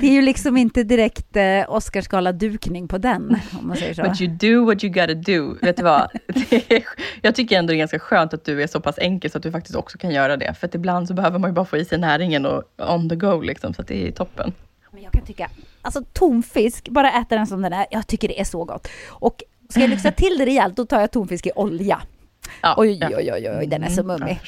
det 0.00 0.06
är 0.06 0.12
ju 0.12 0.22
liksom 0.22 0.56
inte 0.56 0.82
direkt 0.82 1.36
eh, 1.36 1.42
Oscarsgala-dukning 1.68 2.88
på 2.88 2.98
den, 2.98 3.36
om 3.60 3.68
man 3.68 3.76
säger 3.76 3.94
så. 3.94 4.02
But 4.02 4.20
you 4.20 4.30
do 4.30 4.64
what 4.66 4.84
you 4.84 4.92
gotta 4.94 5.14
do. 5.14 5.56
Vet 5.62 5.76
du 5.76 5.82
vad? 5.82 6.10
Det 6.50 6.72
är, 6.76 6.84
jag 7.22 7.34
tycker 7.34 7.58
ändå 7.58 7.70
det 7.70 7.74
är 7.76 7.78
ganska 7.78 7.98
skönt 7.98 8.34
att 8.34 8.44
du 8.44 8.62
är 8.62 8.66
så 8.66 8.80
pass 8.80 8.98
enkel 8.98 9.30
så 9.30 9.36
att 9.38 9.42
du 9.42 9.52
faktiskt 9.52 9.76
också 9.76 9.98
kan 9.98 10.10
göra 10.10 10.36
det. 10.36 10.54
För 10.54 10.66
att 10.66 10.74
ibland 10.74 11.08
så 11.08 11.14
behöver 11.14 11.38
man 11.38 11.50
ju 11.50 11.54
bara 11.54 11.64
få 11.64 11.76
i 11.76 11.84
sig 11.84 11.98
näringen 11.98 12.46
och 12.46 12.62
on 12.78 13.08
the 13.08 13.16
go 13.16 13.40
liksom, 13.40 13.74
så 13.74 13.82
att 13.82 13.88
det 13.88 14.08
är 14.08 14.12
toppen. 14.12 14.52
Men 14.92 15.02
jag 15.02 15.12
kan 15.12 15.24
tycka, 15.24 15.50
alltså 15.82 16.04
tonfisk, 16.12 16.88
bara 16.88 17.12
äta 17.12 17.36
den 17.36 17.46
som 17.46 17.62
den 17.62 17.72
är, 17.72 17.86
jag 17.90 18.06
tycker 18.06 18.28
det 18.28 18.40
är 18.40 18.44
så 18.44 18.64
gott. 18.64 18.88
Och 19.06 19.42
ska 19.68 19.80
jag 19.80 19.90
lyxa 19.90 20.10
till 20.12 20.38
det 20.38 20.46
rejält, 20.46 20.76
då 20.76 20.84
tar 20.86 21.00
jag 21.00 21.10
tonfisk 21.10 21.46
i 21.46 21.50
olja. 21.56 22.02
Ja, 22.62 22.74
Oj, 22.78 22.98
ja. 23.00 23.08
oj, 23.16 23.32
oj, 23.32 23.50
oj, 23.60 23.66
den 23.66 23.84
är 23.84 23.88
så 23.88 24.00
Mm, 24.00 24.20
mummig. 24.20 24.40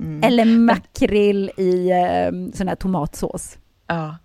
Mm. 0.00 0.22
Eller 0.22 0.44
makrill 0.44 1.50
i 1.56 1.90
eh, 1.90 2.54
sån 2.54 2.68
här 2.68 2.74
tomatsås. 2.74 3.58
Ja. 3.86 4.16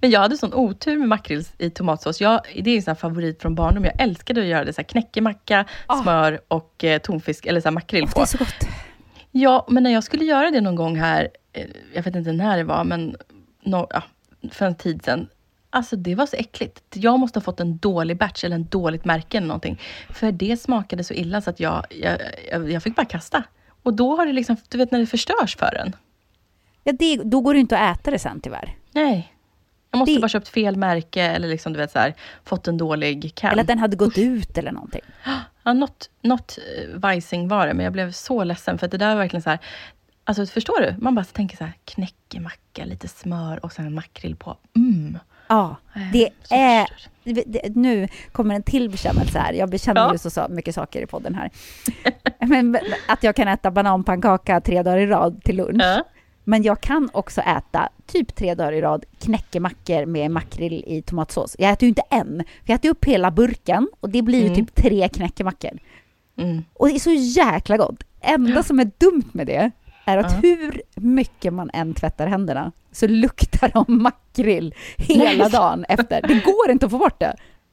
Men 0.00 0.10
jag 0.10 0.20
hade 0.20 0.36
sån 0.36 0.54
otur 0.54 0.98
med 0.98 1.08
makrill 1.08 1.44
i 1.58 1.70
tomatsås. 1.70 2.20
Jag, 2.20 2.40
det 2.64 2.70
är 2.70 2.76
en 2.76 2.82
sån 2.82 2.96
favorit 2.96 3.42
från 3.42 3.54
barndom. 3.54 3.84
Jag 3.84 4.00
älskade 4.00 4.40
att 4.40 4.46
göra 4.46 4.64
det. 4.64 4.72
Så 4.72 4.80
här 4.80 4.88
knäckemacka, 4.88 5.64
Ah. 5.86 6.02
smör 6.02 6.40
och 6.48 6.84
eh, 6.84 6.98
tonfisk, 6.98 7.46
eller 7.46 7.60
så 7.60 7.70
makrill 7.70 8.06
det 8.06 8.12
på. 8.12 8.20
är 8.20 8.24
så 8.26 8.38
gott. 8.38 8.68
Ja, 9.30 9.66
men 9.68 9.82
när 9.82 9.90
jag 9.90 10.04
skulle 10.04 10.24
göra 10.24 10.50
det 10.50 10.60
någon 10.60 10.76
gång 10.76 10.96
här, 10.96 11.28
eh, 11.52 11.66
jag 11.94 12.02
vet 12.02 12.14
inte 12.16 12.32
när 12.32 12.56
det 12.56 12.64
var, 12.64 12.84
men 12.84 13.16
no, 13.64 13.86
ja, 13.90 14.02
för 14.52 14.66
en 14.66 14.74
tid 14.76 15.04
sedan. 15.04 15.28
Alltså 15.70 15.96
det 15.96 16.14
var 16.14 16.26
så 16.26 16.36
äckligt. 16.36 16.82
Jag 16.94 17.18
måste 17.18 17.38
ha 17.38 17.42
fått 17.44 17.60
en 17.60 17.78
dålig 17.78 18.16
batch 18.18 18.44
eller 18.44 18.56
en 18.56 18.64
dåligt 18.66 19.04
märke 19.04 19.36
eller 19.36 19.46
någonting. 19.46 19.80
För 20.10 20.32
det 20.32 20.56
smakade 20.56 21.04
så 21.04 21.14
illa 21.14 21.40
så 21.40 21.50
att 21.50 21.60
jag, 21.60 21.86
jag, 21.90 22.18
jag, 22.50 22.70
jag 22.70 22.82
fick 22.82 22.96
bara 22.96 23.06
kasta. 23.06 23.42
Och 23.82 23.94
då 23.94 24.16
har 24.16 24.26
det 24.26 24.32
liksom, 24.32 24.56
du 24.68 24.78
vet 24.78 24.90
när 24.90 24.98
det 24.98 25.06
förstörs 25.06 25.56
för 25.56 25.74
en. 25.74 25.96
Ja, 26.84 26.92
det, 26.92 27.16
då 27.16 27.40
går 27.40 27.54
det 27.54 27.60
inte 27.60 27.78
att 27.78 27.98
äta 28.00 28.10
det 28.10 28.18
sen 28.18 28.40
tyvärr. 28.40 28.76
Nej. 28.92 29.32
Jag 29.90 29.98
måste 29.98 30.14
Det- 30.14 30.20
bara 30.20 30.28
köpt 30.28 30.48
fel 30.48 30.76
märke 30.76 31.22
eller 31.22 31.48
liksom, 31.48 31.72
du 31.72 31.78
vet, 31.78 31.92
så 31.92 31.98
här, 31.98 32.14
fått 32.44 32.68
en 32.68 32.76
dålig 32.78 33.32
can. 33.34 33.50
Eller 33.50 33.62
att 33.62 33.68
den 33.68 33.78
hade 33.78 33.96
gått 33.96 34.18
ut 34.18 34.58
eller 34.58 34.72
någonting. 34.72 35.00
Ja, 35.64 35.72
något, 35.72 36.10
något 36.22 36.58
eh, 36.58 36.98
vajsing 36.98 37.48
var 37.48 37.66
det, 37.66 37.74
men 37.74 37.84
jag 37.84 37.92
blev 37.92 38.12
så 38.12 38.44
ledsen 38.44 38.78
för 38.78 38.86
att 38.86 38.92
det 38.92 38.98
där 38.98 39.08
var 39.08 39.16
verkligen 39.16 39.42
så 39.42 39.50
här, 39.50 39.58
alltså 40.24 40.46
förstår 40.46 40.80
du? 40.80 40.94
Man 40.98 41.14
bara 41.14 41.24
tänker 41.24 41.56
så 41.56 41.64
här, 41.64 41.72
knäckemacka, 41.84 42.84
lite 42.84 43.08
smör 43.08 43.64
och 43.64 43.72
sen 43.72 43.94
makrill 43.94 44.36
på. 44.36 44.56
Mm. 44.76 45.18
Ja, 45.48 45.76
det 46.12 46.30
så 46.42 46.54
är... 46.54 46.86
det- 47.24 47.76
Nu 47.76 48.08
kommer 48.32 48.54
en 48.54 48.62
till 48.62 48.90
bekännelse 48.90 49.38
här. 49.38 49.52
Jag 49.52 49.70
bekänner 49.70 50.00
Ja. 50.00 50.12
ju 50.12 50.18
så 50.18 50.30
sa- 50.30 50.48
mycket 50.48 50.74
saker 50.74 51.02
i 51.02 51.06
podden 51.06 51.34
här. 51.34 51.50
Men 52.46 52.78
att 53.08 53.22
jag 53.22 53.36
kan 53.36 53.48
äta 53.48 53.70
bananpannkaka 53.70 54.60
tre 54.60 54.82
dagar 54.82 54.98
i 54.98 55.06
rad 55.06 55.42
till 55.44 55.56
lunch. 55.56 55.82
Ja. 55.82 56.04
Men 56.44 56.62
jag 56.62 56.80
kan 56.80 57.08
också 57.12 57.40
äta 57.40 57.88
typ 58.06 58.34
tre 58.36 58.54
dagar 58.54 58.72
i 58.72 58.80
rad 58.80 59.04
knäckemackor 59.20 60.06
med 60.06 60.30
makrill 60.30 60.84
i 60.86 61.02
tomatsås. 61.02 61.56
Jag 61.58 61.70
äter 61.70 61.82
ju 61.82 61.88
inte 61.88 62.02
en, 62.10 62.44
för 62.64 62.72
jag 62.72 62.74
äter 62.74 62.88
upp 62.90 63.04
hela 63.04 63.30
burken 63.30 63.88
och 64.00 64.10
det 64.10 64.22
blir 64.22 64.38
ju 64.40 64.44
Mm. 64.46 64.54
typ 64.56 64.74
tre 64.74 65.08
knäckemackor. 65.08 65.78
Mm. 66.38 66.64
Och 66.74 66.88
det 66.88 66.94
är 66.94 66.98
så 66.98 67.12
jäkla 67.12 67.76
gott. 67.76 68.02
Enda 68.20 68.62
som 68.62 68.80
är 68.80 68.90
dumt 68.98 69.30
med 69.32 69.46
det 69.46 69.70
är 70.06 70.18
att 70.18 70.32
Ja. 70.32 70.38
hur 70.42 70.82
mycket 70.94 71.52
man 71.52 71.70
än 71.72 71.94
tvättar 71.94 72.26
händerna 72.26 72.72
så 72.92 73.06
luktar 73.06 73.70
de 73.74 73.84
makrill 74.02 74.74
hela 74.96 75.24
Nej. 75.44 75.50
dagen 75.50 75.84
efter. 75.88 76.22
Det 76.28 76.44
går 76.44 76.70
inte 76.70 76.86
att 76.86 76.92
få 76.92 76.98
bort 76.98 77.20
det. 77.20 77.26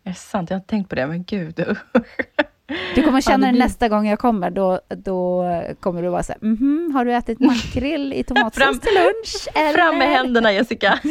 Är 0.05 0.09
det 0.09 0.13
sant? 0.13 0.49
Jag 0.49 0.57
har 0.57 0.63
tänkt 0.63 0.89
på 0.89 0.95
det, 0.95 1.07
men 1.07 1.23
gud. 1.23 1.55
Du 2.95 3.01
kommer 3.03 3.17
Ja, 3.17 3.21
känna 3.21 3.45
det 3.47 3.53
det 3.53 3.59
nästa 3.59 3.89
gång 3.89 4.07
jag 4.07 4.19
kommer, 4.19 4.49
då, 4.49 4.79
då 4.89 5.45
kommer 5.79 6.01
du 6.03 6.09
vara 6.09 6.23
så 6.23 6.31
här, 6.31 6.39
mhm, 6.41 6.91
har 6.95 7.05
du 7.05 7.13
ätit 7.13 7.39
makrill 7.39 8.13
i 8.13 8.23
tomatsås 8.23 8.63
Fram- 8.63 8.79
till 8.79 8.93
lunch? 8.93 9.47
Eller? 9.55 9.73
Fram 9.73 9.97
med 9.97 10.07
händerna 10.09 10.51
Jessica! 10.51 10.99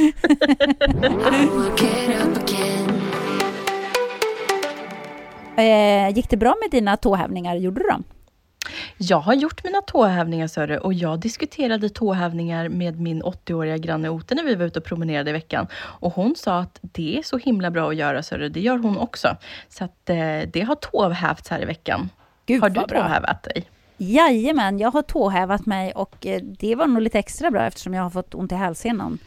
Eh, 5.57 6.09
gick 6.15 6.31
det 6.31 6.37
bra 6.37 6.55
med 6.63 6.71
dina 6.71 6.97
tåhävningar? 6.97 7.55
Gjorde 7.57 7.81
du 7.83 7.89
dem? 7.89 8.05
Jag 8.97 9.21
har 9.21 9.35
gjort 9.35 9.65
mina 9.65 9.81
tåhävningar 9.83 10.47
Sörre 10.47 10.79
och 10.79 10.95
jag 10.95 11.21
diskuterade 11.21 11.89
tåhävningar 11.89 12.69
med 12.69 13.01
min 13.01 13.23
80-åriga 13.23 13.77
granne 13.77 14.09
Ote 14.09 14.35
när 14.35 14.45
vi 14.45 14.55
var 14.55 14.67
ute 14.67 14.79
och 14.79 14.85
promenerade 14.85 15.31
i 15.31 15.33
veckan. 15.33 15.67
Och 15.75 16.15
hon 16.15 16.35
sa 16.37 16.59
att 16.59 16.79
det 16.83 17.19
är 17.19 17.23
så 17.23 17.39
himla 17.39 17.71
bra 17.71 17.91
att 17.91 17.97
göra 17.97 18.23
Sörre, 18.23 18.49
det 18.49 18.61
gör 18.61 18.79
hon 18.79 18.99
också. 18.99 19.37
Så 19.69 19.85
att 19.85 20.11
eh, 20.11 20.17
det 20.53 20.65
har 20.69 20.75
tåhävts 20.75 21.49
här 21.51 21.63
i 21.63 21.65
veckan. 21.65 22.11
Gud, 22.47 22.61
har 22.61 22.71
du 22.71 22.81
tåhävat 22.81 23.43
dig? 23.43 23.69
Jajamän, 23.97 24.79
jag 24.79 24.91
har 24.91 25.03
tåhävat 25.03 25.67
mig 25.67 25.93
och 25.93 26.27
eh, 26.27 26.43
det 26.43 26.75
var 26.75 26.87
nog 26.87 27.03
lite 27.03 27.19
extra 27.19 27.51
bra 27.51 27.67
eftersom 27.67 27.95
jag 27.95 28.03
har 28.03 28.11
fått 28.11 28.35
ont 28.35 28.53
i 28.53 28.55
hälsenan. 28.55 29.19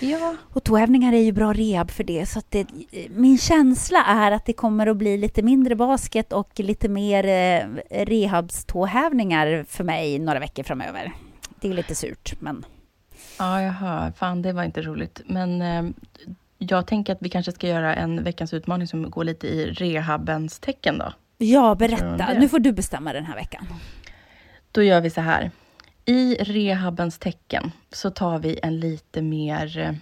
Ja. 0.00 0.36
Och 0.52 0.64
tåhävningar 0.64 1.12
är 1.12 1.22
ju 1.22 1.32
bra 1.32 1.52
rehab 1.52 1.90
för 1.90 2.04
det. 2.04 2.26
Så 2.26 2.42
det, 2.48 2.66
min 3.10 3.38
känsla 3.38 4.04
är 4.04 4.30
att 4.32 4.46
det 4.46 4.52
kommer 4.52 4.86
att 4.86 4.96
bli 4.96 5.18
lite 5.18 5.42
mindre 5.42 5.74
basket 5.76 6.32
och 6.32 6.60
lite 6.60 6.88
mer 6.88 7.24
eh, 7.26 7.66
rehabståhävningar 8.06 9.64
för 9.68 9.84
mig 9.84 10.18
några 10.18 10.38
veckor 10.38 10.62
framöver. 10.62 11.12
Det 11.60 11.68
är 11.68 11.74
lite 11.74 11.94
surt, 11.94 12.34
men 12.40 12.64
Ja, 13.38 13.62
jag 13.62 13.72
hör. 13.72 14.12
Fan, 14.16 14.42
det 14.42 14.52
var 14.52 14.64
inte 14.64 14.82
roligt. 14.82 15.20
Men 15.26 15.62
eh, 15.62 15.84
jag 16.58 16.86
tänker 16.86 17.12
att 17.12 17.18
vi 17.22 17.28
kanske 17.28 17.52
ska 17.52 17.68
göra 17.68 17.94
en 17.94 18.24
veckans 18.24 18.54
utmaning 18.54 18.86
som 18.86 19.10
går 19.10 19.24
lite 19.24 19.46
i 19.46 19.70
rehabens 19.70 20.58
tecken 20.58 20.98
då. 20.98 21.12
ja, 21.38 21.74
berätta. 21.74 22.32
Nu 22.38 22.48
får 22.48 22.58
du 22.58 22.72
bestämma 22.72 23.12
den 23.12 23.24
här 23.24 23.34
veckan. 23.34 23.66
Då 24.72 24.82
gör 24.82 25.00
vi 25.00 25.10
så 25.10 25.20
här. 25.20 25.50
I 26.04 26.34
rehabens 26.34 27.18
tecken 27.18 27.72
så 27.92 28.10
tar 28.10 28.38
vi 28.38 28.58
en 28.62 28.80
lite 28.80 29.22
mer 29.22 29.78
eh, 29.78 29.92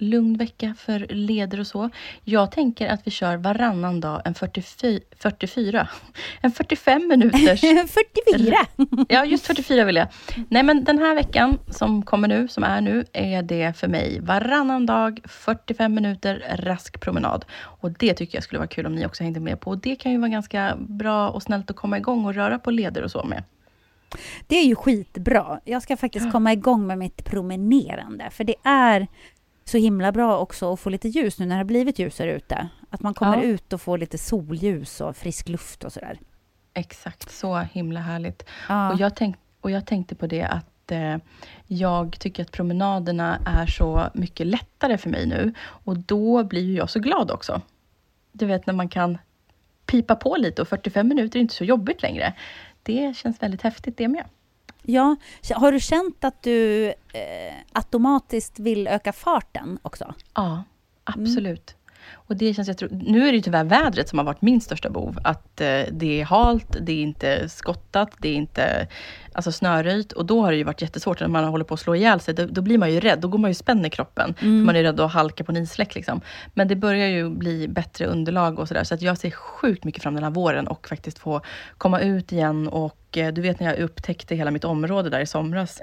lugn 0.00 0.36
vecka 0.36 0.74
för 0.78 1.06
leder 1.10 1.60
och 1.60 1.66
så. 1.66 1.90
Jag 2.24 2.52
tänker 2.52 2.88
att 2.88 3.06
vi 3.06 3.10
kör 3.10 3.36
varannan 3.36 4.00
dag 4.00 4.22
en 4.24 4.34
44, 4.34 5.00
44 5.18 5.88
en 6.40 6.52
45 6.52 7.08
minuters 7.08 7.60
44! 8.30 8.56
Ja, 9.08 9.24
just 9.24 9.46
44 9.46 9.84
vill 9.84 9.96
jag. 9.96 10.08
Nej, 10.48 10.62
men 10.62 10.84
den 10.84 10.98
här 10.98 11.14
veckan 11.14 11.58
som 11.70 12.02
kommer 12.02 12.28
nu, 12.28 12.48
som 12.48 12.64
är 12.64 12.80
nu, 12.80 13.04
är 13.12 13.42
det 13.42 13.76
för 13.76 13.88
mig 13.88 14.20
varannan 14.20 14.86
dag, 14.86 15.20
45 15.24 15.94
minuter 15.94 16.56
rask 16.56 17.00
promenad. 17.00 17.44
Och 17.52 17.90
det 17.92 18.14
tycker 18.14 18.36
jag 18.36 18.44
skulle 18.44 18.58
vara 18.58 18.68
kul 18.68 18.86
om 18.86 18.94
ni 18.94 19.06
också 19.06 19.22
hängde 19.22 19.40
med 19.40 19.60
på. 19.60 19.70
Och 19.70 19.78
det 19.78 19.96
kan 19.96 20.12
ju 20.12 20.18
vara 20.18 20.28
ganska 20.28 20.76
bra 20.78 21.30
och 21.30 21.42
snällt 21.42 21.70
att 21.70 21.76
komma 21.76 21.98
igång 21.98 22.26
och 22.26 22.34
röra 22.34 22.58
på 22.58 22.70
leder 22.70 23.02
och 23.02 23.10
så 23.10 23.24
med. 23.24 23.42
Det 24.46 24.56
är 24.56 24.66
ju 24.66 24.74
skitbra. 24.76 25.60
Jag 25.64 25.82
ska 25.82 25.96
faktiskt 25.96 26.32
komma 26.32 26.52
igång 26.52 26.86
med 26.86 26.98
mitt 26.98 27.24
promenerande. 27.24 28.30
För 28.30 28.44
det 28.44 28.54
är 28.62 29.06
så 29.64 29.78
himla 29.78 30.12
bra 30.12 30.38
också 30.38 30.72
att 30.72 30.80
få 30.80 30.90
lite 30.90 31.08
ljus 31.08 31.38
nu 31.38 31.46
när 31.46 31.54
det 31.54 31.60
har 31.60 31.64
blivit 31.64 31.98
ljusare 31.98 32.32
ute. 32.32 32.68
Att 32.90 33.00
man 33.02 33.14
kommer 33.14 33.36
Ja. 33.36 33.42
ut 33.42 33.72
och 33.72 33.80
får 33.80 33.98
lite 33.98 34.18
solljus 34.18 35.00
och 35.00 35.16
frisk 35.16 35.48
luft 35.48 35.84
och 35.84 35.92
sådär. 35.92 36.18
Exakt, 36.74 37.30
så 37.30 37.58
himla 37.58 38.00
härligt. 38.00 38.44
Ja. 38.68 38.92
Och, 38.92 39.00
jag 39.00 39.16
tänk, 39.16 39.36
och 39.60 39.70
jag 39.70 39.86
tänkte 39.86 40.14
på 40.14 40.26
det 40.26 40.42
att 40.42 40.92
eh, 40.92 41.16
jag 41.66 42.16
tycker 42.20 42.42
att 42.42 42.52
promenaderna 42.52 43.38
är 43.46 43.66
så 43.66 44.08
mycket 44.14 44.46
lättare 44.46 44.98
för 44.98 45.10
mig 45.10 45.26
nu. 45.26 45.54
Och 45.66 45.98
då 45.98 46.44
blir 46.44 46.62
ju 46.64 46.74
jag 46.74 46.90
så 46.90 47.00
glad 47.00 47.30
också. 47.30 47.60
Du 48.32 48.46
vet 48.46 48.66
när 48.66 48.74
man 48.74 48.88
kan 48.88 49.18
pipa 49.86 50.16
på 50.16 50.36
lite 50.36 50.62
och 50.62 50.68
45 50.68 51.08
minuter 51.08 51.38
är 51.38 51.40
inte 51.40 51.54
så 51.54 51.64
jobbigt 51.64 52.02
längre. 52.02 52.34
Det 52.82 53.16
känns 53.16 53.42
väldigt 53.42 53.62
häftigt 53.62 53.96
det 53.96 54.08
med. 54.08 54.24
Ja, 54.82 55.16
har 55.54 55.72
du 55.72 55.80
känt 55.80 56.24
att 56.24 56.42
du 56.42 56.86
eh, 56.88 57.54
automatiskt 57.72 58.58
vill 58.58 58.86
öka 58.86 59.12
farten 59.12 59.78
också? 59.82 60.14
Ja, 60.34 60.62
absolut. 61.04 61.76
Och 62.12 62.36
det 62.36 62.54
känns, 62.54 62.68
jag 62.68 62.78
tror, 62.78 62.88
nu 62.90 63.28
är 63.28 63.32
det 63.32 63.36
ju 63.36 63.42
tyvärr 63.42 63.64
vädret 63.64 64.08
som 64.08 64.18
har 64.18 64.26
varit 64.26 64.42
min 64.42 64.60
största 64.60 64.90
bov. 64.90 65.18
Att 65.24 65.60
eh, 65.60 65.82
det 65.92 66.20
är 66.20 66.24
halt, 66.24 66.76
det 66.80 66.92
är 66.92 67.02
inte 67.02 67.48
skottat, 67.48 68.10
det 68.18 68.28
är 68.28 68.34
inte 68.34 68.88
alltså, 69.32 69.52
snöröjt. 69.52 70.12
Och 70.12 70.26
då 70.26 70.42
har 70.42 70.50
det 70.50 70.56
ju 70.56 70.64
varit 70.64 70.82
jättesvårt 70.82 71.20
när 71.20 71.28
man 71.28 71.44
håller 71.44 71.64
på 71.64 71.74
att 71.74 71.80
slå 71.80 71.94
ihjäl 71.94 72.20
sig. 72.20 72.34
Då, 72.34 72.46
då 72.46 72.62
blir 72.62 72.78
man 72.78 72.92
ju 72.92 73.00
rädd, 73.00 73.18
då 73.20 73.28
går 73.28 73.38
man 73.38 73.50
ju 73.50 73.54
spänn 73.54 73.84
i 73.84 73.90
kroppen. 73.90 74.34
För 74.34 74.46
man 74.46 74.76
är 74.76 74.82
rädd 74.82 75.00
att 75.00 75.12
halka 75.12 75.44
på 75.44 75.52
en 75.52 75.56
isfläck. 75.56 75.94
Liksom. 75.94 76.20
Men 76.54 76.68
det 76.68 76.76
börjar 76.76 77.08
ju 77.08 77.30
bli 77.30 77.68
bättre 77.68 78.06
underlag 78.06 78.58
och 78.58 78.68
sådär. 78.68 78.84
Så 78.84 78.94
att 78.94 79.02
jag 79.02 79.18
ser 79.18 79.30
sjukt 79.30 79.84
mycket 79.84 80.02
fram 80.02 80.14
den 80.14 80.22
här 80.24 80.30
våren 80.30 80.66
och 80.68 80.88
faktiskt 80.88 81.18
få 81.18 81.40
komma 81.78 82.00
ut 82.00 82.32
igen. 82.32 82.68
Och 82.68 83.18
eh, 83.18 83.32
du 83.32 83.40
vet 83.40 83.60
när 83.60 83.66
jag 83.66 83.78
upptäckte 83.78 84.34
hela 84.34 84.50
mitt 84.50 84.64
område 84.64 85.10
där 85.10 85.20
i 85.20 85.26
somras. 85.26 85.80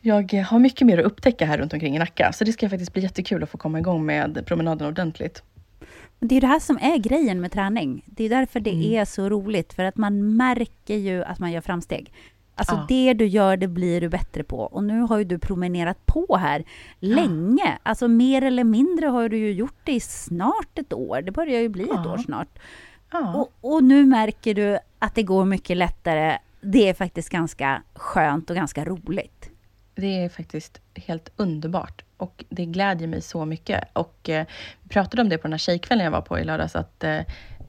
Jag 0.00 0.34
eh, 0.34 0.42
har 0.44 0.58
mycket 0.58 0.86
mer 0.86 0.98
att 0.98 1.04
upptäcka 1.04 1.46
här 1.46 1.58
runt 1.58 1.72
omkring 1.72 1.96
i 1.96 1.98
Nacka. 1.98 2.32
Så 2.32 2.44
det 2.44 2.52
ska 2.52 2.68
faktiskt 2.68 2.92
bli 2.92 3.02
jättekul 3.02 3.42
att 3.42 3.50
få 3.50 3.58
komma 3.58 3.78
igång 3.78 4.06
med 4.06 4.42
promenaden 4.46 4.88
ordentligt. 4.88 5.42
Det 6.22 6.36
är 6.36 6.40
det 6.40 6.46
här 6.46 6.60
som 6.60 6.76
är 6.82 6.98
grejen 6.98 7.40
med 7.40 7.52
träning. 7.52 8.02
Det 8.06 8.24
är 8.24 8.28
därför 8.28 8.60
det 8.60 8.70
Mm. 8.70 8.92
är 8.92 9.04
så 9.04 9.28
roligt, 9.28 9.72
för 9.72 9.84
att 9.84 9.96
man 9.96 10.36
märker 10.36 10.96
ju 10.96 11.24
att 11.24 11.38
man 11.38 11.52
gör 11.52 11.60
framsteg. 11.60 12.12
Alltså 12.60 12.74
Ja. 12.74 12.84
det 12.88 13.14
du 13.14 13.26
gör, 13.26 13.56
det 13.56 13.68
blir 13.68 14.00
du 14.00 14.08
bättre 14.08 14.42
på. 14.44 14.58
Och 14.60 14.84
nu 14.84 15.00
har 15.00 15.18
ju 15.18 15.24
du 15.24 15.38
promenerat 15.38 16.06
på 16.06 16.36
här 16.36 16.64
länge. 16.98 17.78
Alltså 17.82 18.08
mer 18.08 18.42
eller 18.42 18.64
mindre 18.64 19.06
har 19.06 19.28
du 19.28 19.38
ju 19.38 19.52
gjort 19.52 19.76
det 19.84 19.92
i 19.92 20.00
snart 20.00 20.78
ett 20.78 20.92
år. 20.92 21.22
Det 21.22 21.32
börjar 21.32 21.60
ju 21.60 21.68
bli 21.68 21.82
ett 21.82 21.90
Ja. 22.04 22.12
år 22.12 22.18
snart. 22.18 22.58
Ja. 23.12 23.34
Och, 23.34 23.52
och 23.74 23.84
nu 23.84 24.06
märker 24.06 24.54
du 24.54 24.78
att 24.98 25.14
det 25.14 25.22
går 25.22 25.44
mycket 25.44 25.76
lättare. 25.76 26.38
Det 26.60 26.88
är 26.88 26.94
faktiskt 26.94 27.28
ganska 27.28 27.82
skönt 27.94 28.50
och 28.50 28.56
ganska 28.56 28.84
roligt. 28.84 29.50
Det 29.94 30.24
är 30.24 30.28
faktiskt 30.28 30.80
helt 30.94 31.30
underbart 31.36 32.02
och 32.16 32.44
det 32.48 32.64
glädjer 32.66 33.08
mig 33.08 33.22
så 33.22 33.44
mycket. 33.44 33.84
Och 33.92 34.28
eh, 34.28 34.46
vi 34.82 34.88
pratade 34.88 35.22
om 35.22 35.28
det 35.28 35.38
på 35.38 35.42
den 35.42 35.52
här 35.52 35.58
tjejkvällen 35.58 36.04
jag 36.04 36.10
var 36.10 36.20
på 36.20 36.38
i 36.38 36.44
lördags, 36.44 36.76
att 36.76 37.04
eh, 37.04 37.18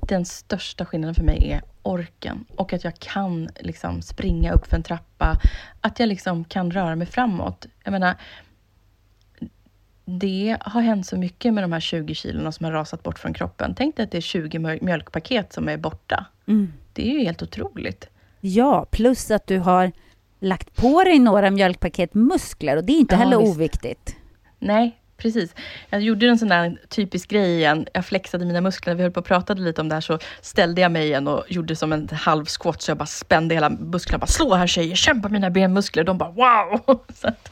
den 0.08 0.26
största 0.26 0.86
skillnaden 0.86 1.16
för 1.16 1.24
mig 1.24 1.52
är 1.52 1.62
orken 1.84 2.46
och 2.56 2.74
att 2.74 2.84
jag 2.84 2.96
kan 3.00 3.50
liksom 3.60 4.02
springa 4.02 4.54
upp 4.54 4.68
för 4.68 4.76
en 4.76 4.84
trappa, 4.84 5.38
att 5.82 6.00
jag 6.00 6.08
liksom 6.10 6.44
kan 6.44 6.72
röra 6.72 6.96
mig 6.96 7.08
framåt. 7.08 7.66
Jag 7.84 7.92
menar, 7.92 8.16
det 10.06 10.58
har 10.62 10.82
hänt 10.82 11.06
så 11.06 11.18
mycket 11.18 11.54
med 11.54 11.64
de 11.64 11.72
här 11.72 11.80
20 11.80 12.16
kilona 12.16 12.52
som 12.52 12.64
har 12.66 12.72
rasat 12.72 13.04
bort 13.04 13.20
från 13.20 13.34
kroppen. 13.34 13.74
Tänk 13.78 13.96
dig 13.96 14.04
att 14.04 14.12
det 14.12 14.18
är 14.18 14.22
20 14.22 14.60
mjöl- 14.60 14.80
mjölkpaket 14.84 15.54
som 15.54 15.70
är 15.70 15.78
borta. 15.78 16.26
Mm. 16.48 16.74
Det 16.94 17.10
är 17.10 17.20
ju 17.20 17.26
helt 17.26 17.42
otroligt. 17.42 18.10
Ja, 18.40 18.86
plus 18.92 19.32
att 19.32 19.48
du 19.48 19.60
har 19.60 19.92
lagt 20.40 20.76
på 20.76 21.04
dig 21.04 21.20
några 21.20 21.50
mjölkpaket 21.52 22.14
muskler 22.14 22.78
och 22.78 22.84
det 22.84 22.94
är 22.94 23.00
inte 23.00 23.16
Ja, 23.16 23.20
heller 23.20 23.38
visst. 23.40 23.56
oviktigt. 23.56 24.16
Nej, 24.60 25.01
precis. 25.22 25.56
Jag 25.90 26.02
gjorde 26.02 26.28
en 26.28 26.38
sån 26.38 26.48
där 26.48 26.78
typisk 26.90 27.30
grej 27.30 27.56
igen. 27.56 27.88
Jag 27.94 28.06
flexade 28.06 28.46
mina 28.46 28.62
muskler. 28.62 28.96
Vi 28.96 29.04
höll 29.04 29.12
på 29.12 29.20
och 29.20 29.26
pratade 29.26 29.62
lite 29.62 29.82
om 29.82 29.90
det 29.90 29.96
här, 29.96 30.02
så 30.02 30.20
ställde 30.42 30.82
jag 30.82 30.92
mig 30.92 31.06
igen 31.06 31.28
och 31.28 31.44
gjorde 31.48 31.76
som 31.76 31.94
en 31.94 32.10
halv 32.10 32.46
squat, 32.46 32.82
så 32.82 32.92
jag 32.92 32.98
bara 32.98 33.06
spände 33.06 33.56
hela 33.56 33.70
musklerna. 33.70 34.18
Bara, 34.18 34.28
Slå 34.28 34.54
här 34.54 34.68
tjejer, 34.68 34.96
kämpa 34.96 35.30
mina 35.30 35.50
benmuskler. 35.50 36.04
De 36.04 36.18
bara 36.18 36.32
wow! 36.32 37.00
Så 37.16 37.28
att 37.28 37.52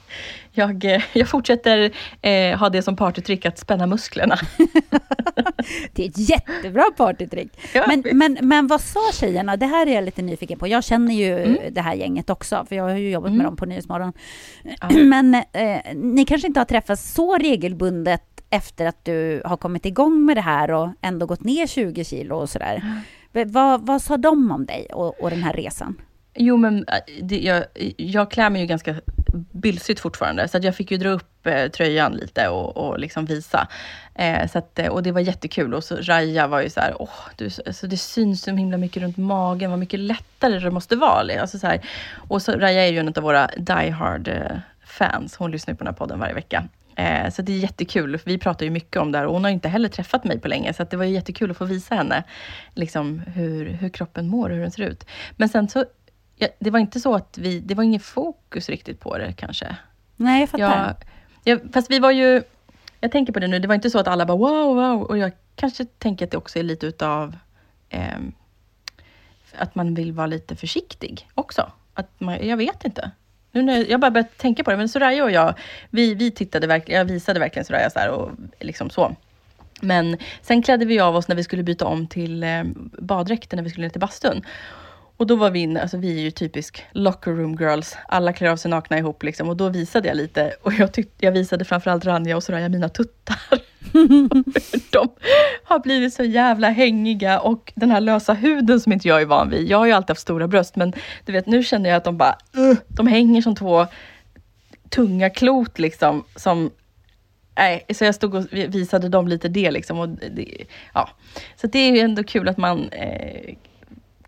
jag, 0.60 0.86
eh, 0.86 1.02
jag 1.14 1.28
fortsätter 1.30 1.92
eh, 2.22 2.58
ha 2.60 2.70
det 2.70 2.82
som 2.82 2.96
partytrick, 2.96 3.46
att 3.46 3.58
spänna 3.60 3.88
musklerna. 3.88 4.36
Det 5.94 6.06
är 6.06 6.10
ett 6.10 6.30
jättebra 6.30 6.84
partytrick. 6.98 7.52
Ja, 7.74 7.84
Men, 7.88 8.02
visst. 8.02 8.16
men, 8.16 8.38
men 8.42 8.68
vad 8.68 8.82
sa 8.82 9.00
tjejerna? 9.14 9.58
Det 9.58 9.66
här 9.66 9.88
är 9.88 9.96
jag 9.96 10.04
lite 10.04 10.22
nyfiken 10.22 10.60
på. 10.60 10.68
Jag 10.68 10.84
känner 10.84 11.14
ju 11.14 11.58
det 11.72 11.82
här 11.82 11.94
gänget 11.94 12.30
också, 12.30 12.66
för 12.70 12.76
jag 12.76 12.84
har 12.84 12.96
ju 12.98 13.10
jobbat 13.12 13.32
med 13.32 13.36
Mm. 13.40 13.46
dem 13.46 13.56
på 13.56 13.66
Nyhetsmorgon. 13.66 14.14
Ja. 14.82 14.90
Men 15.04 15.36
eh, 15.36 15.44
ni 15.96 16.26
kanske 16.26 16.48
inte 16.48 16.60
har 16.60 16.66
träffats 16.66 17.14
så 17.14 17.38
regelbundet 17.38 18.22
efter 18.50 18.86
att 18.86 19.06
du 19.06 19.42
har 19.46 19.58
kommit 19.58 19.86
igång 19.86 20.26
med 20.26 20.38
det 20.38 20.42
här 20.42 20.72
och 20.72 20.90
ändå 21.02 21.26
gått 21.26 21.44
ner 21.44 21.68
20 21.68 22.04
kilo 22.04 22.36
och 22.36 22.50
sådär. 22.50 22.84
V- 23.32 23.46
Vad, 23.46 23.86
vad 23.86 24.02
sa 24.02 24.18
de 24.18 24.52
om 24.52 24.66
dig 24.66 24.88
och, 24.94 25.24
och 25.24 25.30
den 25.30 25.44
här 25.44 25.54
resan? 25.54 26.02
Jo, 26.36 26.58
men 26.58 26.86
äh, 26.88 27.24
det, 27.24 27.40
jag, 27.40 27.64
jag 27.98 28.32
klär 28.32 28.50
mig 28.50 28.62
ju 28.62 28.68
ganska 28.68 28.96
bylsigt 29.52 30.00
fortfarande, 30.00 30.48
så 30.48 30.58
att 30.58 30.64
jag 30.64 30.76
fick 30.76 30.92
ju 30.92 30.98
dra 30.98 31.10
upp 31.10 31.48
eh, 31.48 31.68
tröjan 31.68 32.14
lite 32.14 32.48
och, 32.48 32.78
och 32.78 33.00
liksom 33.00 33.26
visa. 33.26 33.68
Eh, 34.16 34.48
så 34.48 34.58
att, 34.58 34.80
eh, 34.80 34.88
och 34.88 35.04
det 35.04 35.12
var 35.12 35.22
jättekul. 35.22 35.74
Och 35.74 35.84
så 35.84 35.96
Raja 35.96 36.48
var 36.48 36.62
ju 36.62 36.70
så 36.70 36.80
här, 36.80 36.96
åh, 37.00 37.20
du, 37.36 37.50
alltså 37.66 37.88
det 37.88 37.98
syns 37.98 38.42
så 38.42 38.52
himla 38.52 38.78
mycket 38.78 39.04
runt 39.04 39.18
magen, 39.18 39.70
vad 39.70 39.80
mycket 39.80 40.00
lättare 40.00 40.60
det 40.60 40.72
måste 40.72 40.96
vara. 40.96 41.42
Alltså 41.42 41.60
så 41.60 41.68
här. 41.68 41.82
Och 42.30 42.42
så 42.42 42.52
Raja 42.52 42.88
är 42.88 42.92
ju 42.92 42.98
en 42.98 43.08
av 43.08 43.24
våra 43.24 43.48
die 43.58 43.90
hard-fans. 43.90 45.34
Eh, 45.34 45.40
hon 45.40 45.52
lyssnar 45.52 45.74
ju 45.74 45.78
på 45.78 45.84
den 45.84 45.94
här 45.94 45.98
podden 45.98 46.20
varje 46.20 46.34
vecka. 46.34 46.68
Eh, 47.00 47.30
så 47.30 47.42
det 47.42 47.54
är 47.54 47.58
jättekul. 47.58 48.20
Vi 48.26 48.38
pratar 48.38 48.66
ju 48.66 48.70
mycket 48.70 49.02
om 49.02 49.12
det 49.12 49.18
här 49.18 49.26
och 49.26 49.34
hon 49.34 49.44
har 49.44 49.52
inte 49.52 49.70
heller 49.70 49.90
träffat 49.90 50.24
mig 50.24 50.40
på 50.40 50.48
länge, 50.48 50.74
så 50.74 50.84
att 50.84 50.90
det 50.90 50.98
var 50.98 51.06
ju 51.06 51.14
jättekul 51.14 51.52
att 51.52 51.58
få 51.58 51.66
visa 51.66 51.96
henne 51.96 52.24
liksom, 52.74 53.20
hur, 53.20 53.66
hur 53.66 53.90
kroppen 53.90 54.28
mår 54.28 54.50
och 54.50 54.56
hur 54.56 54.62
den 54.62 54.72
ser 54.72 54.84
ut. 54.84 55.06
Men 55.38 55.50
sen 55.50 55.70
så, 55.70 55.86
ja, 56.40 56.48
det 56.60 56.70
var 56.70 56.80
inte 56.80 57.00
så 57.00 57.16
att 57.16 57.38
vi, 57.38 57.60
det 57.60 57.76
var 57.76 57.84
ingen 57.84 58.00
fokus 58.00 58.70
riktigt 58.70 59.00
på 59.00 59.18
det 59.18 59.34
kanske. 59.34 59.76
Nej, 60.16 60.40
jag 60.40 60.50
fattar. 60.50 60.96
Jag, 61.44 61.62
jag, 61.64 61.74
fast 61.74 61.92
vi 61.92 62.00
var 62.00 62.12
ju, 62.12 62.44
jag 63.00 63.12
tänker 63.12 63.34
på 63.34 63.40
det 63.40 63.48
nu, 63.48 63.60
det 63.60 63.68
var 63.68 63.76
inte 63.76 63.90
så 63.90 64.00
att 64.00 64.08
alla 64.08 64.26
bara 64.26 64.38
wow, 64.38 64.76
wow, 64.76 65.02
och 65.02 65.18
jag 65.18 65.32
kanske 65.56 65.86
tänker 65.86 66.26
att 66.26 66.32
det 66.32 66.38
också 66.38 66.60
är 66.60 66.64
lite 66.64 66.88
utav 66.88 67.36
ehm, 67.90 68.32
att 69.58 69.76
man 69.76 69.96
vill 69.96 70.12
vara 70.12 70.28
lite 70.28 70.56
försiktig 70.56 71.28
också. 71.36 71.72
Att 71.94 72.20
man, 72.20 72.48
jag 72.48 72.58
vet 72.58 72.86
inte. 72.86 73.12
Nu 73.52 73.62
när 73.62 73.92
jag 73.92 74.00
bara 74.00 74.12
börjat 74.12 74.38
tänka 74.38 74.64
på 74.64 74.72
det, 74.72 74.78
men 74.78 74.90
Soraya 74.90 75.24
och 75.24 75.32
jag, 75.32 75.54
vi, 75.90 76.14
vi 76.16 76.32
tittade 76.32 76.68
verkligen, 76.68 76.98
jag 76.98 77.06
visade 77.06 77.40
verkligen 77.40 77.66
Soraya 77.66 77.90
så 77.90 78.12
och 78.12 78.32
liksom 78.60 78.90
så. 78.90 79.16
Men 79.82 80.18
sen 80.42 80.64
klädde 80.64 80.86
vi 80.86 81.00
av 81.00 81.16
oss 81.16 81.28
när 81.28 81.36
vi 81.36 81.44
skulle 81.44 81.64
byta 81.64 81.86
om 81.86 82.08
till 82.08 82.44
eh, 82.44 82.64
baddräkten 83.00 83.58
när 83.58 83.64
vi 83.64 83.70
skulle 83.70 83.86
ner 83.86 83.90
till 83.90 84.02
bastun. 84.02 84.46
Och 85.20 85.28
då 85.28 85.36
var 85.36 85.52
vi 85.52 85.60
inne, 85.60 85.82
alltså 85.82 85.98
vi 85.98 86.18
är 86.18 86.22
ju 86.22 86.32
typisk 86.32 86.86
locker 86.92 87.32
room 87.32 87.58
girls. 87.60 87.98
Alla 88.08 88.34
klär 88.34 88.50
av 88.50 88.58
sig 88.58 88.72
nakna 88.72 88.98
ihop 88.98 89.24
liksom. 89.24 89.50
Och 89.50 89.58
då 89.58 89.70
visade 89.70 90.08
jag 90.08 90.18
lite. 90.18 90.54
Och 90.62 90.74
jag, 90.74 90.94
tyckte, 90.94 91.26
jag 91.26 91.32
visade 91.32 91.66
framförallt 91.66 92.06
Ranja 92.06 92.36
och 92.38 92.44
Soraya 92.44 92.70
mina 92.70 92.90
tuttar. 92.90 93.38
De 94.92 95.10
har 95.64 95.80
blivit 95.80 96.14
så 96.14 96.24
jävla 96.24 96.70
hängiga 96.70 97.40
och 97.40 97.74
den 97.76 97.92
här 97.92 98.02
lösa 98.02 98.34
huden 98.34 98.80
som 98.80 98.92
inte 98.92 99.08
jag 99.08 99.22
är 99.22 99.26
van 99.26 99.50
vid. 99.50 99.70
Jag 99.70 99.78
har 99.78 99.86
ju 99.86 99.92
alltid 99.92 100.10
haft 100.10 100.22
stora 100.22 100.48
bröst 100.48 100.76
men 100.76 100.94
du 101.26 101.32
vet 101.32 101.48
nu 101.48 101.64
känner 101.64 101.90
jag 101.90 101.98
att 101.98 102.04
de 102.04 102.18
bara, 102.18 102.38
uh, 102.58 102.78
de 102.88 103.08
hänger 103.08 103.42
som 103.42 103.56
två 103.56 103.86
tunga 104.90 105.30
klot 105.30 105.80
liksom. 105.80 106.24
Som, 106.36 106.72
nej, 107.58 107.86
så 107.94 108.06
jag 108.06 108.16
stod 108.16 108.36
och 108.36 108.46
visade 108.52 109.10
dem 109.10 109.28
lite 109.28 109.48
det 109.48 109.72
liksom. 109.72 110.00
Och 110.00 110.10
det, 110.10 110.66
ja. 110.94 111.10
Så 111.56 111.68
det 111.68 111.80
är 111.80 111.92
ju 111.92 112.00
ändå 112.00 112.24
kul 112.24 112.48
att 112.48 112.58
man 112.58 112.90
eh, 112.90 113.56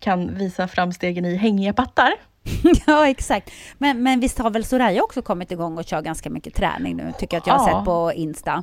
kan 0.02 0.34
visa 0.34 0.68
framstegen 0.68 1.24
i 1.24 1.36
hängiga 1.36 1.72
pattar. 1.72 2.12
Ja, 2.86 3.08
exakt. 3.08 3.50
Men, 3.78 4.02
men 4.02 4.20
visst 4.20 4.38
har 4.38 4.50
väl 4.50 4.64
Soraya 4.64 5.02
också 5.02 5.22
kommit 5.22 5.50
igång 5.52 5.78
och 5.78 5.84
kör 5.84 6.02
ganska 6.02 6.30
mycket 6.30 6.54
träning 6.54 6.96
nu, 6.96 7.12
tycker 7.18 7.36
jag 7.36 7.40
att 7.40 7.46
jag 7.46 7.54
har 7.54 7.70
Ja. 7.70 7.76
sett 7.78 7.84
på 7.84 8.12
Insta. 8.14 8.62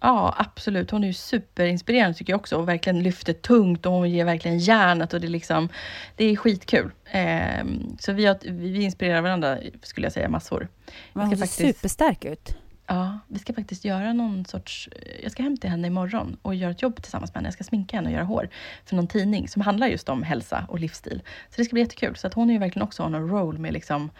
Ja, 0.00 0.34
absolut. 0.38 0.90
Hon 0.90 1.02
är 1.04 1.08
ju 1.08 1.12
superinspirerande 1.14 2.18
tycker 2.18 2.32
jag 2.32 2.40
också 2.40 2.56
och 2.56 2.68
verkligen 2.68 3.02
lyfter 3.02 3.32
tungt 3.32 3.86
och 3.86 3.92
hon 3.92 4.10
ger 4.10 4.24
verkligen 4.24 4.58
järnet 4.58 5.12
och 5.14 5.20
det 5.20 5.26
är 5.26 5.28
liksom, 5.28 5.68
det 6.16 6.24
är 6.24 6.36
skitkul. 6.36 6.90
Ehm, 7.10 7.96
så 8.00 8.12
vi, 8.12 8.26
har, 8.26 8.36
vi 8.50 8.82
inspirerar 8.82 9.20
varandra 9.20 9.58
skulle 9.82 10.06
jag 10.06 10.12
säga 10.12 10.28
massor. 10.28 10.68
Men 11.12 11.26
hon 11.26 11.36
ser 11.36 11.46
faktiskt- 11.46 11.76
superstark 11.76 12.24
ut. 12.24 12.56
Ja, 12.86 13.18
vi 13.28 13.38
ska 13.38 13.52
faktiskt 13.52 13.84
göra 13.84 14.12
någon 14.12 14.44
sorts... 14.44 14.88
Jag 15.22 15.32
ska 15.32 15.42
hem 15.42 15.56
till 15.56 15.70
henne 15.70 15.86
imorgon 15.86 16.36
och 16.42 16.54
göra 16.54 16.70
ett 16.70 16.82
jobb 16.82 17.02
tillsammans 17.02 17.30
med 17.30 17.36
henne. 17.36 17.46
Jag 17.46 17.54
ska 17.54 17.64
sminka 17.64 17.96
henne 17.96 18.08
och 18.08 18.12
göra 18.14 18.24
hår 18.24 18.48
för 18.84 18.96
någon 18.96 19.06
tidning 19.06 19.48
som 19.48 19.62
handlar 19.62 19.86
just 19.86 20.08
om 20.08 20.22
hälsa 20.22 20.66
och 20.68 20.78
livsstil. 20.80 21.22
Så 21.50 21.54
det 21.56 21.64
ska 21.64 21.72
bli 21.74 21.82
jättekul. 21.82 22.16
Så 22.16 22.26
att 22.26 22.34
hon 22.34 22.50
är 22.50 22.54
ju 22.54 22.60
verkligen 22.60 22.86
också 22.86 23.02
on 23.02 23.14
a 23.14 23.18
roll 23.18 23.58
med 23.58 23.72
liksom... 23.72 24.10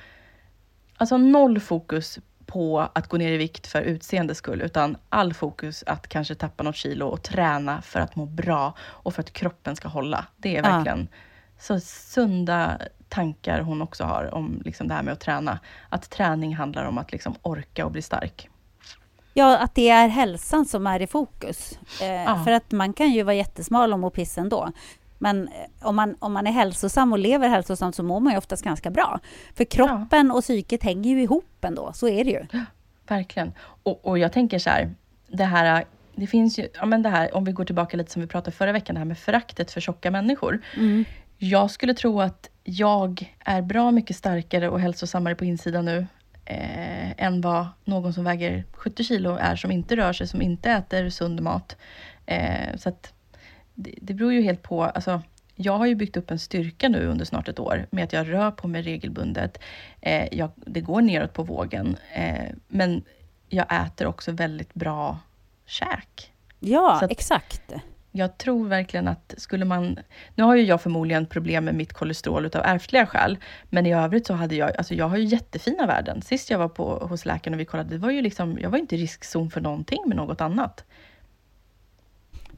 Alltså 0.97 1.19
noll 1.19 1.61
fokus 1.61 2.19
på 2.47 2.89
att 2.93 3.09
gå 3.09 3.17
ner 3.17 3.33
i 3.33 3.37
vikt 3.37 3.67
för 3.67 3.83
utseendes 3.83 4.39
skull, 4.39 4.63
utan 4.63 4.97
all 5.09 5.35
fokus 5.35 5.85
att 5.87 6.09
kanske 6.09 6.35
tappa 6.35 6.63
något 6.63 6.77
kilo 6.77 7.07
och 7.07 7.23
träna 7.23 7.83
för 7.83 8.01
att 8.01 8.17
må 8.17 8.27
bra 8.27 8.75
och 8.81 9.15
för 9.15 9.23
att 9.23 9.33
kroppen 9.33 9.77
ska 9.77 9.89
hålla. 9.89 10.27
Det 10.37 10.57
är 10.57 10.63
Ja. 10.63 10.77
verkligen 10.77 11.09
så 11.59 11.81
sunda 11.81 12.79
tankar 13.09 13.61
hon 13.61 13.83
också 13.83 14.05
har 14.05 14.35
om 14.35 14.63
liksom 14.65 14.89
det 14.89 14.95
här 14.95 15.03
med 15.03 15.13
att 15.13 15.21
träna. 15.21 15.59
Att 15.89 16.11
träning 16.11 16.55
handlar 16.57 16.85
om 16.85 16.99
att 16.99 17.13
liksom 17.13 17.35
orka 17.43 17.85
och 17.85 17.93
bli 17.93 18.03
stark. 18.03 18.49
Ja, 19.37 19.59
att 19.59 19.75
det 19.75 19.89
är 19.89 20.09
hälsan 20.09 20.65
som 20.67 20.87
är 20.87 21.03
i 21.03 21.07
fokus. 21.07 21.79
Eh, 22.01 22.07
Ja. 22.25 22.45
För 22.45 22.53
att 22.53 22.73
man 22.73 22.93
kan 22.93 23.11
ju 23.11 23.23
vara 23.23 23.35
jättesmal 23.35 23.93
och 23.93 23.99
må 23.99 24.11
piss 24.11 24.39
ändå. 24.39 24.73
Men 25.19 25.49
eh, 25.49 25.89
om 25.89 25.97
man, 25.97 26.17
om 26.19 26.33
man 26.33 26.47
är 26.47 26.51
hälsosam 26.53 27.13
och 27.13 27.19
lever 27.19 27.49
hälsosamt 27.49 27.95
så 27.97 28.03
mår 28.03 28.21
man 28.21 28.33
ju 28.33 28.39
oftast 28.39 28.65
ganska 28.65 28.91
bra. 28.91 29.21
För 29.55 29.65
kroppen 29.65 30.31
och 30.31 30.43
psyket 30.43 30.83
hänger 30.83 31.11
ju 31.11 31.23
ihop 31.23 31.65
ändå, 31.65 31.93
så 31.95 32.09
är 32.09 32.25
det 32.25 32.31
ju. 32.31 32.47
Verkligen. 33.09 33.53
Och, 33.83 34.07
och 34.07 34.19
jag 34.19 34.33
tänker 34.33 34.59
så 34.59 34.71
här, 34.71 34.95
det 35.29 35.45
här, 35.45 35.85
det 36.17 36.27
finns 36.27 36.59
ju, 36.59 36.69
ja 36.75 36.87
men 36.87 37.03
det 37.03 37.09
här, 37.09 37.35
om 37.37 37.45
vi 37.45 37.53
går 37.53 37.65
tillbaka 37.65 37.97
lite 37.97 38.11
som 38.13 38.23
vi 38.23 38.29
pratade 38.29 38.57
förra 38.57 38.73
veckan, 38.73 38.95
det 38.95 38.99
här 39.01 39.05
med 39.05 39.19
föraktet 39.19 39.71
för 39.71 39.81
tjocka 39.81 40.11
människor. 40.11 40.61
Jag 41.39 41.71
skulle 41.71 41.95
tro 41.95 42.21
att 42.21 42.51
jag 42.65 43.35
är 43.39 43.63
bra 43.63 43.91
mycket 43.91 44.17
starkare 44.17 44.69
och 44.69 44.81
hälsosammare 44.81 45.35
på 45.35 45.45
insidan 45.45 45.85
nu 45.85 46.07
eh, 46.45 47.25
än 47.25 47.41
vad 47.41 47.67
någon 47.85 48.13
som 48.13 48.25
väger 48.25 48.65
70 48.73 49.05
kilo 49.05 49.37
är, 49.37 49.57
som 49.57 49.71
inte 49.71 49.97
rör 49.97 50.13
sig, 50.13 50.29
som 50.29 50.43
inte 50.43 50.71
äter 50.71 51.11
sund 51.11 51.43
mat. 51.43 51.77
Eh, 52.27 52.77
så 52.77 52.89
att 52.89 53.13
det, 53.75 53.95
det 54.03 54.15
beror 54.15 54.33
ju 54.33 54.43
helt 54.43 54.63
på, 54.63 54.85
alltså 54.85 55.23
jag 55.55 55.79
har 55.79 55.87
ju 55.87 55.95
byggt 55.95 56.17
upp 56.17 56.31
en 56.31 56.39
styrka 56.39 56.89
nu 56.89 57.07
under 57.07 57.25
snart 57.25 57.49
ett 57.49 57.59
år 57.59 57.87
med 57.91 58.05
att 58.05 58.13
jag 58.13 58.33
rör 58.33 58.51
på 58.51 58.69
mig 58.69 58.83
regelbundet. 58.83 59.59
Eh, 60.01 60.29
jag, 60.35 60.51
det 60.57 60.81
går 60.81 61.03
neråt 61.03 61.33
på 61.33 61.43
vågen, 61.43 61.97
eh, 62.13 62.45
men 62.69 63.03
jag 63.49 63.67
äter 63.87 64.07
också 64.07 64.33
väldigt 64.33 64.75
bra 64.75 65.19
käk. 65.67 66.33
Ja, 66.61 67.01
att- 67.03 67.11
exakt. 67.11 67.73
Jag 68.17 68.39
tror 68.39 68.69
verkligen 68.69 69.09
att 69.09 69.35
skulle 69.37 69.65
man... 69.65 69.99
Nu 70.35 70.43
har 70.43 70.55
ju 70.55 70.63
jag 70.63 70.81
förmodligen 70.81 71.27
problem 71.27 71.65
med 71.65 71.75
mitt 71.75 71.93
kolesterol 71.93 72.47
utav 72.47 72.63
ärftliga 72.65 73.07
skäl, 73.07 73.39
men 73.71 73.87
i 73.87 73.95
övrigt 73.95 74.27
så 74.27 74.35
hade 74.35 74.55
jag... 74.55 74.77
Alltså 74.77 74.95
jag 74.95 75.09
har 75.09 75.17
ju 75.17 75.25
jättefina 75.25 75.87
värden. 75.87 76.23
Sist 76.23 76.51
jag 76.51 76.59
var 76.59 76.69
på, 76.69 76.99
hos 76.99 77.27
läkaren 77.27 77.55
och 77.55 77.61
vi 77.61 77.65
kollade, 77.65 77.91
det 77.91 77.99
var 77.99 78.11
ju 78.11 78.23
liksom, 78.23 78.59
jag 78.61 78.71
var 78.71 78.79
inte 78.79 78.97
i 78.97 78.99
riskzon 78.99 79.51
för 79.51 79.61
någonting 79.61 79.99
med 80.07 80.17
något 80.17 80.41
annat. 80.41 80.85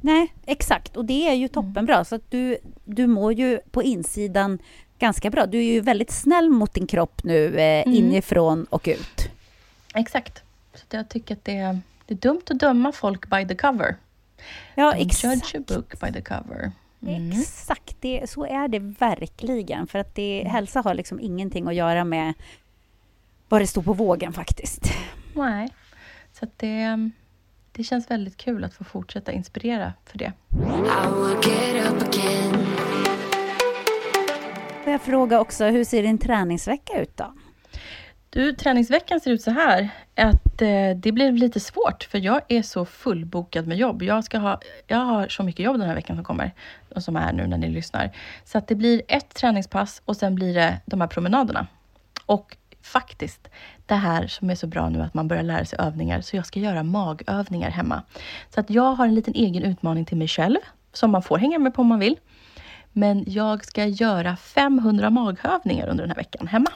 Nej, 0.01 0.35
exakt. 0.47 0.97
Och 0.97 1.05
det 1.05 1.29
är 1.29 1.35
ju 1.35 1.49
toppenbra. 1.49 2.05
Så 2.05 2.15
att 2.15 2.31
du, 2.31 2.59
du 2.85 3.07
mår 3.07 3.33
ju 3.33 3.59
på 3.71 3.83
insidan 3.83 4.59
ganska 4.99 5.31
bra. 5.31 5.47
Du 5.47 5.59
är 5.59 5.73
ju 5.73 5.81
väldigt 5.81 6.11
snäll 6.11 6.51
mot 6.51 6.75
din 6.75 6.87
kropp 6.87 7.25
nu, 7.25 7.59
eh, 7.59 7.83
inifrån 7.87 8.67
och 8.71 8.89
ut. 8.89 9.29
Exakt. 9.95 10.43
Så 10.75 10.97
jag 10.97 11.09
tycker 11.09 11.35
att 11.35 11.45
det 11.45 11.57
är, 11.57 11.81
det 12.07 12.15
är 12.15 12.19
dumt 12.19 12.43
att 12.51 12.59
döma 12.59 12.93
folk 12.93 13.31
by 13.31 13.49
the 13.49 13.55
cover. 13.55 13.97
Ja, 14.75 14.93
Don't 14.93 14.99
judge 14.99 15.35
exakt. 15.35 15.71
a 15.71 15.75
book 15.75 16.01
by 16.01 16.13
the 16.13 16.21
cover. 16.23 16.73
Mm. 17.03 17.31
Exakt, 17.31 17.97
det, 18.01 18.31
så 18.31 18.47
är 18.47 18.69
det 18.69 18.79
verkligen. 18.79 19.87
För 19.87 19.99
att 19.99 20.15
det, 20.15 20.45
hälsa 20.49 20.81
har 20.81 20.95
liksom 20.95 21.21
ingenting 21.21 21.69
att 21.69 21.75
göra 21.75 22.05
med 22.05 22.35
vad 23.49 23.61
det 23.61 23.67
står 23.67 23.83
på 23.83 23.93
vågen 23.93 24.33
faktiskt. 24.33 24.93
Nej. 25.35 25.69
Så 26.33 26.45
att 26.45 26.59
det, 26.59 27.11
det 27.73 27.85
känns 27.85 28.11
väldigt 28.11 28.37
kul 28.37 28.65
att 28.65 28.75
få 28.75 28.85
fortsätta 28.85 29.33
inspirera 29.33 29.93
för 30.05 30.19
det. 30.19 30.33
Får 34.85 34.93
jag 34.93 35.01
fråga 35.03 35.41
också, 35.41 35.65
hur 35.65 35.85
ser 35.85 36.03
din 36.03 36.19
träningsvecka 36.19 37.01
ut 37.01 37.17
då? 37.17 37.35
Du, 38.37 38.53
träningsveckan 38.53 39.21
ser 39.21 39.31
ut 39.31 39.43
så 39.43 39.51
här 39.51 39.89
att 40.15 40.63
eh, 40.63 40.91
det 40.97 41.13
blir 41.13 41.33
lite 41.33 41.61
svårt 41.61 42.05
för 42.11 42.19
jag 42.19 42.41
är 42.49 42.63
så 42.63 42.85
fullbokad 42.85 43.67
med 43.67 43.79
jobb. 43.79 44.03
Jag, 44.03 44.25
ska 44.25 44.39
ha, 44.39 44.61
jag 44.87 44.99
har 44.99 45.29
så 45.29 45.43
mycket 45.43 45.65
jobb 45.65 45.79
den 45.79 45.89
här 45.89 45.95
veckan 45.95 46.17
som 46.17 46.25
kommer 46.25 46.55
och 46.95 47.03
som 47.03 47.17
är 47.17 47.33
nu 47.33 47.47
när 47.47 47.59
ni 47.59 47.69
lyssnar. 47.69 48.11
Så 48.45 48.59
att 48.59 48.69
det 48.69 48.75
blir 48.75 49.03
ett 49.09 49.35
träningspass 49.35 50.03
och 50.05 50.17
sen 50.17 50.35
blir 50.35 50.55
det 50.55 50.81
de 50.87 51.01
här 51.01 51.09
promenaderna. 51.09 51.67
Och 52.27 52.57
faktiskt, 52.83 53.49
det 53.87 53.95
här 53.95 54.27
som 54.27 54.51
är 54.51 54.55
så 54.55 54.67
bra 54.67 54.89
nu 54.89 55.03
att 55.03 55.15
man 55.15 55.29
börjar 55.29 55.43
lära 55.43 55.65
sig 55.65 55.79
övningar, 55.79 56.21
så 56.21 56.37
jag 56.37 56.47
ska 56.47 56.61
göra 56.61 56.83
magövningar 56.83 57.71
hemma. 57.71 58.03
Så 58.55 58.61
att 58.61 58.71
jag 58.71 58.93
har 58.93 59.07
en 59.07 59.15
liten 59.15 59.35
egen 59.35 59.63
utmaning 59.63 60.05
till 60.05 60.17
mig 60.17 60.29
själv 60.29 60.59
som 60.93 61.11
man 61.11 61.23
får 61.23 61.39
hänga 61.39 61.59
med 61.59 61.75
på 61.75 61.83
om 61.83 61.89
man 61.89 61.99
vill. 61.99 62.17
Men 62.93 63.25
jag 63.27 63.65
ska 63.65 63.85
göra 63.85 64.37
500 64.37 65.11
magövningar 65.11 65.89
under 65.89 66.05
den 66.05 66.11
här 66.11 66.17
veckan 66.17 66.47
hemma. 66.47 66.71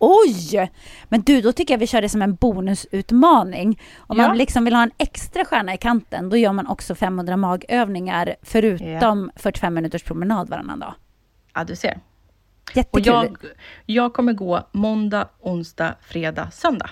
Oj! 0.00 0.70
Men 1.08 1.20
du, 1.22 1.40
då 1.40 1.52
tycker 1.52 1.74
jag 1.74 1.78
vi 1.78 1.86
kör 1.86 2.02
det 2.02 2.08
som 2.08 2.22
en 2.22 2.34
bonusutmaning. 2.34 3.80
Om 3.98 4.18
Ja. 4.18 4.26
man 4.28 4.38
liksom 4.38 4.64
vill 4.64 4.74
ha 4.74 4.82
en 4.82 4.90
extra 4.98 5.44
stjärna 5.44 5.74
i 5.74 5.76
kanten, 5.76 6.28
då 6.28 6.36
gör 6.36 6.52
man 6.52 6.66
också 6.66 6.94
500 6.94 7.36
magövningar 7.36 8.34
förutom 8.42 9.30
45 9.36 9.74
minuters 9.74 10.02
promenad 10.02 10.48
varannan 10.48 10.78
dag. 10.78 10.94
Ja, 11.54 11.64
du 11.64 11.76
ser. 11.76 11.98
Och 12.70 12.76
Jättekul. 12.76 13.06
jag, 13.06 13.36
jag 13.86 14.12
kommer 14.14 14.32
gå 14.32 14.68
måndag, 14.72 15.28
onsdag, 15.40 15.94
fredag, 16.00 16.50
söndag. 16.50 16.90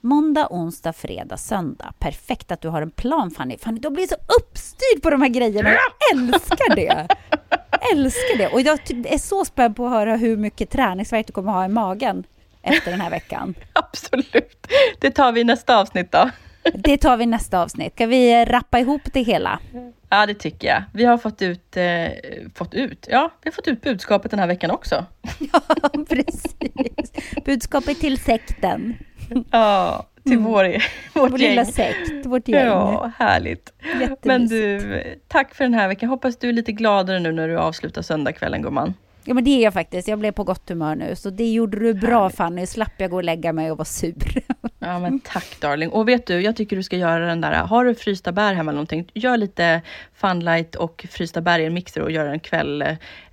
Måndag, 0.00 0.46
onsdag, 0.50 0.92
fredag, 0.92 1.36
söndag. 1.36 1.92
Perfekt 1.98 2.52
att 2.52 2.60
du 2.60 2.68
har 2.68 2.82
en 2.82 2.90
plan 2.90 3.30
Fanny. 3.30 3.58
Fanny, 3.58 3.80
du 3.80 3.90
blir 3.90 4.06
så 4.06 4.14
uppstyrd 4.40 5.02
på 5.02 5.10
de 5.10 5.22
här 5.22 5.28
grejerna. 5.28 5.70
Jag 5.70 6.18
älskar 6.18 6.74
det. 6.76 7.08
Älskar 7.92 8.38
det. 8.38 8.48
Och 8.48 8.60
jag 8.60 8.78
är 8.90 9.18
så 9.18 9.44
spänd 9.44 9.76
på 9.76 9.86
att 9.86 9.92
höra 9.92 10.16
hur 10.16 10.36
mycket 10.36 10.70
träningsvärk 10.70 11.26
du 11.26 11.32
kommer 11.32 11.52
ha 11.52 11.64
i 11.64 11.68
magen 11.68 12.24
efter 12.64 12.90
den 12.90 13.00
här 13.00 13.10
veckan. 13.10 13.54
Absolut. 13.72 14.66
Det 15.00 15.10
tar 15.10 15.32
vi 15.32 15.40
i 15.40 15.44
nästa 15.44 15.76
avsnitt 15.78 16.12
då. 16.12 16.30
Det 16.74 16.96
tar 16.96 17.16
vi 17.16 17.24
i 17.24 17.26
nästa 17.26 17.62
avsnitt. 17.62 17.92
Ska 17.92 18.06
vi 18.06 18.44
rappa 18.44 18.78
ihop 18.78 19.02
det 19.12 19.22
hela? 19.22 19.58
Ja, 20.08 20.26
det 20.26 20.34
tycker 20.34 20.68
jag. 20.68 20.82
Vi 20.94 21.04
har 21.04 21.18
fått 21.18 21.42
ut, 21.42 21.76
eh, 21.76 22.06
fått 22.54 22.74
ut, 22.74 23.06
ja, 23.10 23.30
vi 23.42 23.50
har 23.50 23.52
fått 23.52 23.68
ut 23.68 23.80
budskapet 23.82 24.30
den 24.30 24.40
här 24.40 24.46
veckan 24.46 24.70
också. 24.70 25.06
Ja, 25.52 25.60
precis. 26.08 26.56
Budskapet 27.44 28.00
till 28.00 28.18
sekten. 28.18 28.96
Ja, 29.50 30.06
till 30.26 30.38
vår, 30.38 30.64
vårt 30.64 31.30
Vår 31.30 31.40
gäng. 31.40 31.50
lilla 31.50 31.64
sekt, 31.64 32.26
vårt 32.26 32.48
gäng. 32.48 32.66
Ja, 32.66 33.12
härligt. 33.18 33.72
Men 34.22 34.48
du, 34.48 35.02
tack 35.28 35.54
för 35.54 35.64
den 35.64 35.74
här 35.74 35.88
veckan. 35.88 36.08
Hoppas 36.08 36.36
du 36.38 36.48
är 36.48 36.52
lite 36.52 36.72
gladare 36.72 37.20
nu 37.20 37.32
när 37.32 37.48
du 37.48 37.58
avslutar 37.58 38.02
söndagskvällen, 38.02 38.62
gumman. 38.62 38.94
Ja, 39.24 39.34
men 39.34 39.44
det 39.44 39.50
är 39.50 39.62
jag 39.62 39.72
faktiskt. 39.72 40.08
Jag 40.08 40.18
blev 40.18 40.32
på 40.32 40.44
gott 40.44 40.68
humör 40.68 40.94
nu. 40.94 41.16
Så 41.16 41.30
det 41.30 41.52
gjorde 41.52 41.78
du 41.78 41.94
bra 41.94 42.30
Fanny. 42.30 42.66
Slapp 42.66 42.92
jag 42.96 43.10
gå 43.10 43.16
och 43.16 43.24
lägga 43.24 43.52
mig 43.52 43.70
och 43.70 43.78
vara 43.78 43.84
sur. 43.84 44.14
Ja, 44.78 44.98
men 44.98 45.20
tack 45.20 45.60
darling. 45.60 45.90
Och 45.90 46.08
vet 46.08 46.26
du, 46.26 46.40
jag 46.40 46.56
tycker 46.56 46.76
du 46.76 46.82
ska 46.82 46.96
göra 46.96 47.26
den 47.26 47.40
där, 47.40 47.52
har 47.52 47.84
du 47.84 47.94
frysta 47.94 48.32
bär 48.32 48.54
hemma 48.54 48.70
eller 48.70 48.76
någonting, 48.76 49.10
gör 49.14 49.36
lite 49.36 49.82
funlight 50.14 50.74
och 50.74 51.06
frysta 51.10 51.40
bär 51.40 51.58
i 51.58 51.64
en 51.64 51.74
mixer 51.74 52.00
och 52.00 52.10
gör 52.10 52.26
en 52.26 52.40
kväll, 52.40 52.84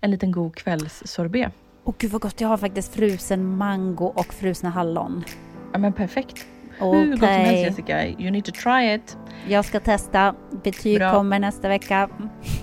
en 0.01 0.11
liten 0.11 0.31
god 0.31 0.55
kvällssorbet. 0.55 1.51
Åh 1.83 1.93
gud 1.97 2.11
vad 2.11 2.21
gott. 2.21 2.41
Jag 2.41 2.47
har 2.47 2.57
faktiskt 2.57 2.95
frusen 2.95 3.57
mango 3.57 4.05
och 4.05 4.33
frusna 4.33 4.69
hallon. 4.69 5.23
Ja, 5.71 5.79
men 5.79 5.93
perfekt. 5.93 6.45
Okej. 6.81 6.99
Hur 6.99 7.11
gott 7.11 7.19
som 7.19 7.27
helst 7.27 7.63
Jessica. 7.63 8.05
You 8.07 8.31
need 8.31 8.45
to 8.45 8.51
try 8.51 8.93
it. 8.95 9.17
Jag 9.47 9.65
ska 9.65 9.79
testa. 9.79 10.35
Betyg 10.63 10.97
Bra. 10.99 11.11
kommer 11.11 11.39
nästa 11.39 11.67
vecka. 11.69 12.09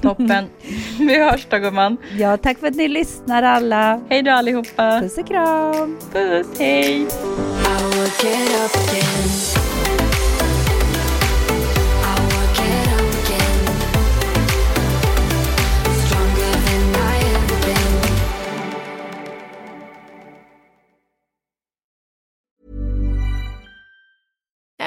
Toppen. 0.03 0.45
Vi 0.99 1.19
hörs 1.25 1.47
då 1.51 1.59
gumman. 1.59 1.97
Ja, 2.19 2.37
tack 2.37 2.59
för 2.59 2.67
att 2.67 2.77
ni 2.77 2.89
lyssnar 2.89 3.43
alla. 3.43 4.01
Hej 4.09 4.23
då 4.23 4.31
allihopa. 4.31 5.01
Puss 5.01 5.19
och 5.19 5.27
kram. 5.27 5.99
Puss, 6.13 6.47
hej. 6.59 7.07